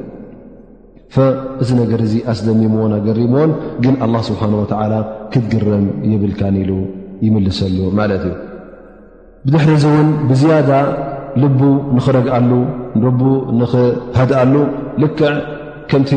[1.63, 3.51] እዚ ነገር እዚ ኣስደሚምዎን ኣገሪምዎን
[3.83, 4.93] ግን ላ ስብሓን ወላ
[5.33, 6.71] ክትግረም የብልካን ኢሉ
[7.25, 8.35] ይምልሰሉ ማለት እዩ
[9.45, 10.71] ብድሕሪዚ እውን ብዝያዳ
[11.43, 11.59] ልቡ
[11.97, 12.51] ንኽረግኣሉ
[13.03, 13.21] ል
[13.59, 14.55] ንኽሃድኣሉ
[15.03, 15.29] ልክዕ
[15.91, 16.11] ከምቲ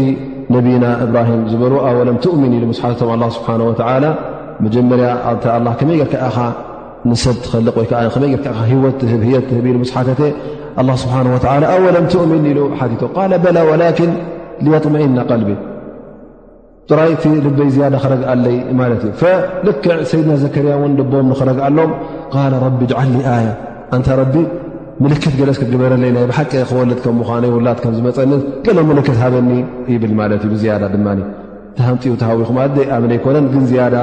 [0.54, 3.48] ነቢና እብራሂም ዝበልዎ ኣወሎም ትእሚን ኢሉ ስሓቶም ኣ ስብሓ
[4.04, 4.12] ላ
[4.66, 5.08] መጀመርያ
[5.44, 6.36] ታ ከመይ ርከኻ
[7.10, 10.08] ንሰብ ትኸልቕ ወይከዓመይ ርከ ሂወት ብ የ ብ ኢሉ ስሓተ
[11.02, 11.14] ስብሓ
[11.74, 13.02] ኣወሎም ትእሚን ኢሉ ሓቶ
[13.44, 13.92] በላ ላ
[14.62, 15.58] ል
[16.90, 21.92] ጥራይ እቲ ልበይ ዝያዳ ክረግአለይ ማለት እዩ ፈልክዕ ሰይድና ዘከርያ እውን ድቦም ንኽረግኣ ሎም
[22.32, 23.00] ቃ ረቢ ጅዓ
[23.36, 23.48] ኣያ
[23.96, 24.34] እንታ ረቢ
[25.04, 29.50] ምልክት ገለስግበረለይ ናይ ብሓቂ ክወልጥ ከ ም ነይ ውላት ከም ዝመፀንት ገሎም ምልክት ሃበኒ
[29.94, 31.08] ይብል ማለት እዩ ብዝያዳ ድማ
[31.78, 33.96] ተሃንፅውቲሃዊ ኹም ደይ ኣብን ኣይኮነን ግን ዝያዳ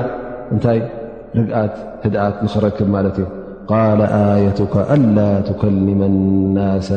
[0.55, 0.81] እንታይ
[1.37, 3.27] ርግኣት ህድኣት ንኽረክብ ማለት እዩ
[3.69, 3.79] ቃ
[4.19, 5.17] ኣየቱካ አላ
[5.51, 6.89] ትከሊመ اናስ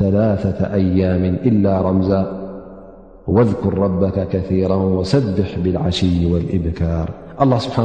[0.00, 0.44] ثላة
[0.80, 2.10] ኣያም ኢላ ራምዛ
[3.50, 6.20] ذኩር ረ ከثራ ወሰድሕ ብሽይ
[6.56, 7.08] እብካር
[7.64, 7.76] ስብሓ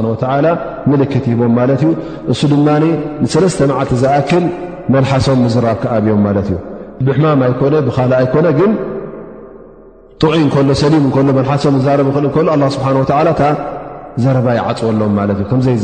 [0.92, 1.90] ምልክት ሂቦም ማለት እዩ
[2.32, 2.68] እሱ ድማ
[3.24, 4.44] ንሰለስተ መዓልቲ ዝኣክል
[4.94, 6.56] መሓሶም ዝራብ ክኣብዮም ማለት እዩ
[7.06, 8.72] ብሕማማ ይኮነ ብካል ኣይኮነ ግን
[10.22, 11.74] ጥዒ እከሎ ሰሊም እሎ መሓሶም
[12.16, 12.86] ብ ልሎ ስሓ
[14.24, 15.74] ዘረባ ይዓፅወሎም ማ ከዘይ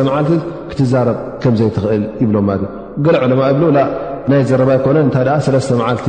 [0.00, 0.32] ለ ዓልቲ
[0.70, 2.62] ክትረብ ከዘይ ትእል ይሎም ዕለ
[3.62, 3.70] ብ
[4.30, 6.08] ናይ ዘረባ ኮ ታይ ለ መዓልቲ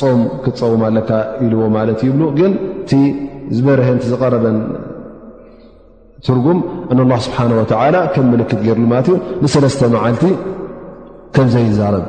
[0.00, 1.10] ፅም ክፀውማ ለካ
[1.44, 2.52] ኢልዎ ማለት እዩ ብ ግን
[2.90, 2.98] ቲ
[3.56, 4.58] ዝበረሀንቲ ዝቀረበን
[6.26, 6.58] ትርጉም
[6.92, 7.40] እ ስብሓ
[8.14, 10.24] ከም ምልክት ርሉ ማለት እ ንሰለስተ መዓልቲ
[11.34, 12.06] ከምዘ ይዛረብ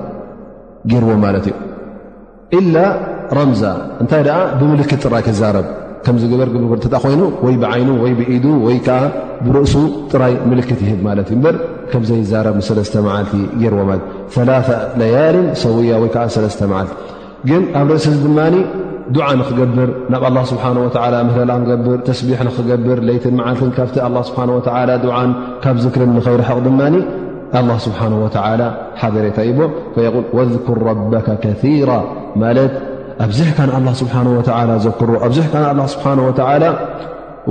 [0.91, 1.55] ገርዎ ማለት እዩ
[2.59, 2.77] ኢላ
[3.39, 3.63] ረምዛ
[4.03, 5.67] እንታይ ደ ብምልክት ጥራይ ክዛረብ
[6.05, 6.49] ከምበር
[7.03, 8.99] ኮይኑ ወይ ብዓይኑ ወይ ብኢዱ ወይከዓ
[9.45, 9.73] ብርእሱ
[10.11, 11.51] ጥራይ ምልክት ይብ ማት እዩ በ
[11.91, 13.33] ከምዘ ይዛረብ ሰለስ መዓልቲ
[13.63, 13.81] ይርዎ
[14.49, 14.53] ላ
[15.01, 16.95] ለያልን ሰውያ ወይዓ ለስተ መዓልቲ
[17.49, 18.39] ግን ኣብ ርእሲ ዚ ድማ
[19.15, 20.71] ዱዓ ንክገብር ናብ ኣله ስብሓه
[21.27, 23.95] ምህላ ገብር ተስቢሕ ንክገብር ለይትን መዓልት ካብቲ
[24.29, 24.35] ስه
[25.19, 25.29] ዓን
[25.63, 26.81] ካብ ዝክር ንኸይሩሕቕ ድማ
[27.69, 28.25] له ስብሓه و
[29.01, 29.59] ሓበሬታ ዎ
[29.93, 30.05] فል
[30.37, 31.91] وذكር ربك ከثራ
[32.41, 32.73] ማለት
[33.25, 34.25] ኣብዚሕካን ኣ ስብሓه
[34.87, 35.53] ዘክርዎ ኣብዚሕካ
[35.93, 36.67] ስብه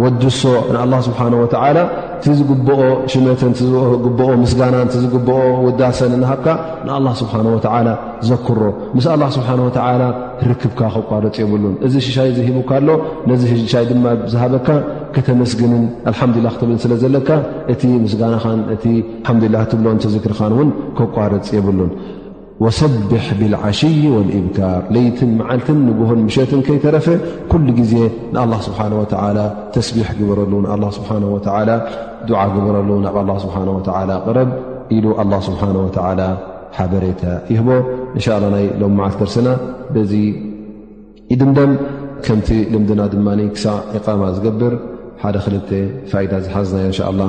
[0.02, 0.40] ወድሶ
[0.74, 1.78] ንኣላ ስብሓን ወተዓላ
[2.16, 2.78] እቲ ዝግብኦ
[3.12, 5.36] ሽመትን እቲዝግብኦ ምስጋናን እቲዝግብኦ
[5.66, 6.46] ውዳሰን ናሃብካ
[6.86, 7.88] ንኣላ ስብሓን ወተዓላ
[8.30, 8.60] ዘክሮ
[8.96, 10.02] ምስ አላ ስብሓን ወተዓላ
[10.50, 12.88] ርክብካ ክቋርፅ የብሉን እዚ ሽሻይ ዝሂቡካኣሎ
[13.30, 14.68] ነዚ ሽሻይ ድማ ዝሃበካ
[15.16, 17.28] ከተመስግንን አልሓምዱላ ክትብል ስለ ዘለካ
[17.74, 18.84] እቲ ምስጋናኸን እቲ
[19.28, 20.70] ሓምዱላ ክትብሎን ትዝክርኻን እውን
[21.00, 21.92] ከቋርፅ የብሉን
[22.64, 27.06] ወሰብሕ ብልዓሽይ وእብካር ለይትን መዓልትን ንጎሆን ምሸትን ከይተረፈ
[27.52, 27.92] ኩሉ ጊዜ
[28.34, 29.04] ንኣላ ስብሓه ወ
[29.76, 31.16] ተስቢሕ ግበረሉ ንኣ ስብሓه
[32.28, 33.64] ዱዓ ግበረሉ ናብ ኣ ስብሓه
[34.26, 34.50] ቅረብ
[34.96, 36.20] ኢሉ ኣላه ስብሓه
[36.76, 37.22] ሓበሬታ
[37.52, 37.68] ይህቦ
[38.16, 38.26] እንሻ
[38.62, 39.48] ይ ሎም መዓል ርስና
[39.94, 40.12] በዚ
[41.40, 41.72] ድምደም
[42.26, 43.64] ከምቲ ልምድና ድማ ክሳ
[44.04, 44.74] ቃማ ዝገብር
[45.24, 45.68] ሓደ ክልተ
[46.12, 47.22] ፋኢዳ ዝሓዝናዮ እንሻ ላ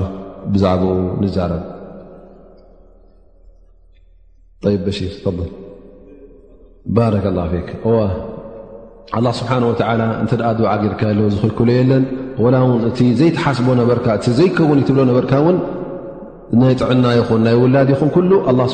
[0.53, 0.91] ብዛዕብኡ
[1.23, 1.63] ንዛረብ
[4.65, 4.67] ረ
[9.37, 9.51] ስብሓ
[10.23, 12.03] እተ ድዓ ጌርካ ለዎ ዝክልክብሎ የለን
[12.55, 13.81] ላውን እ ዘይተሓስቦ ነ
[14.15, 15.57] እ ዘይከውን ይትብሎ ነበካ ን
[16.61, 18.09] ናይ ጥዕና ይኹን ናይ ውላድ ይኹን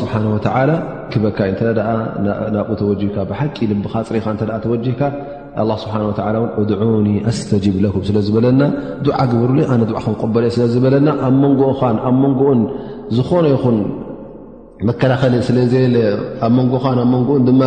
[0.02, 0.14] ስብሓ
[1.14, 1.38] ክበካ
[2.56, 4.28] ናብ ተወካ ብሓቂ ልብካ ፅሪኢኻ
[4.66, 5.02] ተወካ
[6.58, 8.62] ብ ድዑኒ ኣስተጅብ ኩም ስለዝበለና
[9.06, 11.62] ድዓ ግብር ኣነ ዓ ክንበለየ ስለዝበለና ኣብ መንጎ
[11.94, 12.62] ን ኣብ መንጎኡን
[13.18, 13.78] ዝኾነ ይኹን
[14.88, 15.96] መከላኸለ ስለ ዘየለ
[16.46, 17.62] ኣብ መንጎ ብ መንጎኡን ድማ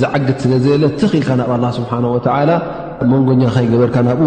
[0.00, 2.50] ዝዓግት ስለዘለ ተክኢልካ ናብ ኣ ስብሓ ወላ
[3.12, 4.22] መንጎኛ ኸይገበርካ ናብኡ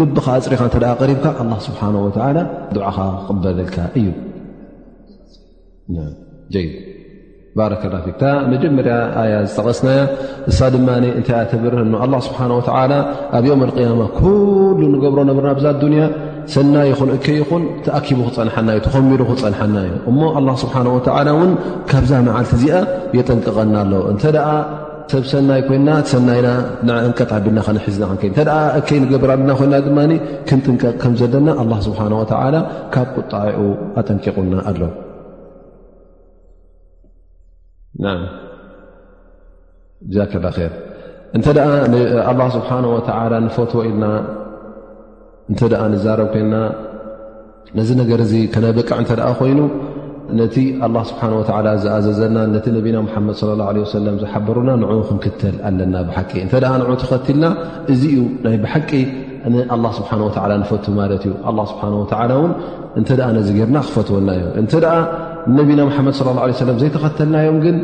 [0.00, 0.78] ልብኻ ኣፅሪኻ እተ
[1.10, 1.26] ሪብካ
[1.66, 1.82] ስብሓ
[2.74, 2.88] ድዕኻ
[3.26, 4.08] ክቅበለልካ እዩ
[7.58, 9.98] ባረ ላ መጀመርያ ኣያ ዝጠቐስናያ
[10.50, 10.88] እሳ ድማ
[11.18, 11.80] እንታይ ኣተብርህ
[12.28, 12.62] ስብሓ ወ
[13.36, 14.04] ኣብ ዮም ያማ
[14.80, 16.06] ሉ ንገብሮ ነብርና ዛ ያ
[16.52, 20.20] ሰናይ ይኹን እከ ይኹን ተኣኪቡ ክፀንሐና እዩ ተከሚሩ ክፀንሐና እዩ እሞ
[20.62, 20.74] ስብሓ
[21.44, 21.52] እን
[21.90, 22.74] ካብዛ መዓልቲ እዚኣ
[23.18, 24.24] የጠንቅቐና ኣሎ እንተ
[25.12, 26.48] ሰብ ሰናይ ኮይና ሰናይና
[26.88, 28.04] ንዕንቀጣ ብልና ከነሒዝና
[28.38, 28.44] እተ
[28.78, 29.98] እከይ ንገብርና ኮይና ድማ
[30.48, 32.00] ክንጥንቀቕ ከምዘለና ስብሓ
[32.94, 33.58] ካብ ቁጣዒኡ
[34.02, 34.80] ኣጠንቂቁና ኣሎ
[40.08, 40.72] ብዛ ከ ር
[41.36, 41.46] እተ
[42.56, 42.72] ስብሓ
[43.56, 44.04] ፎቶ ኢልና
[45.50, 46.54] እንተ ደኣ ንዛረብ ኮይና
[47.78, 49.60] ነዚ ነገር እዚ ከናይ በቃዕ እንተኣ ኮይኑ
[50.40, 50.54] ነቲ
[50.84, 56.30] ኣላ ስብሓን ወላ ዝኣዘዘና ነቲ ነቢና ሓመድ ለ ለ ሰለም ዝሓበሩና ንዑ ክንክተል ኣለና ብሓቂ
[56.44, 57.44] እንተ ን ተኸትልና
[57.94, 58.90] እዚ ዩ ናይ ብሓቂ
[59.54, 61.34] ንኣላ ስብሓን ወላ ንፈቱ ማለት እዩ
[61.72, 62.52] ስብሓን ወላ እውን
[63.00, 64.96] እንተኣ ነዚ ገርና ክፈትወናዮ እንተ ደኣ
[65.58, 66.16] ነቢና ምሓመድ
[66.50, 67.76] ለ ሰለም ዘይተኸተልናዮም ግን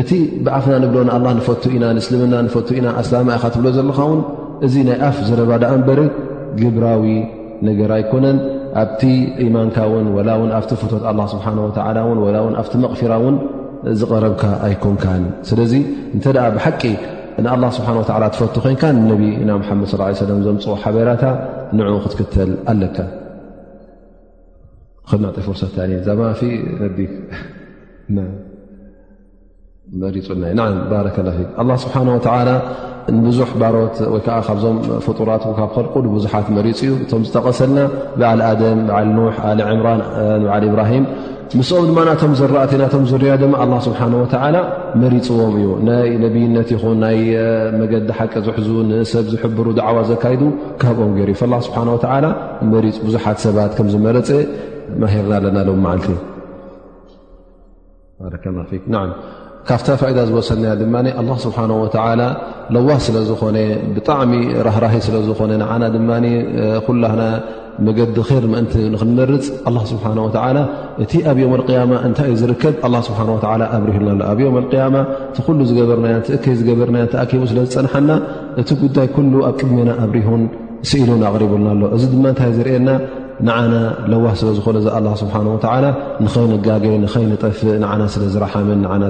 [0.00, 0.10] እቲ
[0.46, 4.22] ብዓፍና ንብሎ ንኣላ ንፈቱ ኢና ንእስልምና ንፈቱ ኢና ኣስላማ ኢካ ትብሎ ዘለካ ውን
[4.66, 5.98] እዚ ናይ ኣፍ ዝረባዳኣንበሪ
[6.60, 7.04] ግብራዊ
[7.68, 8.38] ነገር ኣይኮነን
[8.82, 9.02] ኣብቲ
[9.46, 13.36] ኢማንካ ውን ወላን ኣብቲ ፍት ኣ ስ ን ኣብቲ መቕፊራ ውን
[14.00, 15.04] ዝቐረብካ ኣይኮንካ
[15.50, 15.72] ስለዚ
[16.16, 16.24] እንተ
[16.56, 16.82] ብሓቂ
[17.44, 17.88] ን ስብሓ
[18.36, 19.10] ትፈት ኮንካ ነ
[19.48, 19.52] ና
[20.22, 21.24] ድ ዘምፅ ሓበራታ
[21.78, 22.96] ን ክትክተል ኣለካ
[25.12, 25.64] ር
[31.70, 31.88] መፁ
[33.16, 34.76] ንብዙሕ ባሮት ወይከዓ ካብዞም
[35.06, 37.78] ፍጡራት ካብ ከልቁሉ ብዙሓት መሪፅ እዩ እቶም ዝጠቐሰልና
[38.20, 40.00] በዓል ኣደም በዓል ኑሕ ኣል ዕምራን
[40.40, 41.04] ንበዓል እብራሂም
[41.58, 44.56] ምስኦም ድማ ናቶም ዘረእት ናቶም ዝርያ ድማ ኣ ስብሓን ወዓላ
[45.02, 47.18] መሪፅዎም እዩ ናይ ነብይነት ይኹን ናይ
[47.80, 50.42] መገዲ ሓቂ ዝሕዙ ንሰብ ዝሕብሩ ድዕዋ ዘካይዱ
[50.82, 52.24] ካብኦም ገርእ ላ ስብሓን ወላ
[52.72, 54.30] መሪፅ ብዙሓት ሰባት ከም ዝመረፀ
[55.04, 56.18] ማሂርና ኣለና ሎም መዓልት ዩ
[58.22, 58.56] ባረከና
[59.68, 62.20] ካብታ ፋኢዳ ዝወሰና ድማ ኣላ ስብሓን ወዓላ
[62.74, 63.56] ለዋህ ስለ ዝኾነ
[63.96, 64.32] ብጣዕሚ
[64.66, 66.10] ራህራሂ ስለ ዝኾነ ንዓና ድማ
[66.86, 67.20] ኩላና
[67.86, 70.58] መገዲ ር መእንቲ ንክንመርፅ ኣላ ስብሓን ዓላ
[71.04, 73.20] እቲ ኣብ ዮም ኣቅያማ እንታይ እዩ ዝርከብ ኣ ስብሓ
[73.62, 74.96] ላ ኣብሪሁልና ኣሎ ኣብ ዮም ያማ
[75.30, 78.10] እቲ ኩሉ ዝገበርና እከይ ዝገበርናያ ተኣኪቡ ስለ ዝፀንሐና
[78.62, 80.44] እቲ ጉዳይ ኩሉ ኣብ ቅድሜና ኣብሪሁን
[80.90, 82.88] ስኢሉን ኣቕሪቡሉና ኣሎ እዚ ድማ እንታይ ዝርኤየና
[83.46, 83.74] ንነ
[84.10, 84.88] ለዋህ ስለ ዝኮነ እዚ
[85.22, 89.04] ስሓ ንከይንጋ ይጠፍእ ና ስለ ዝን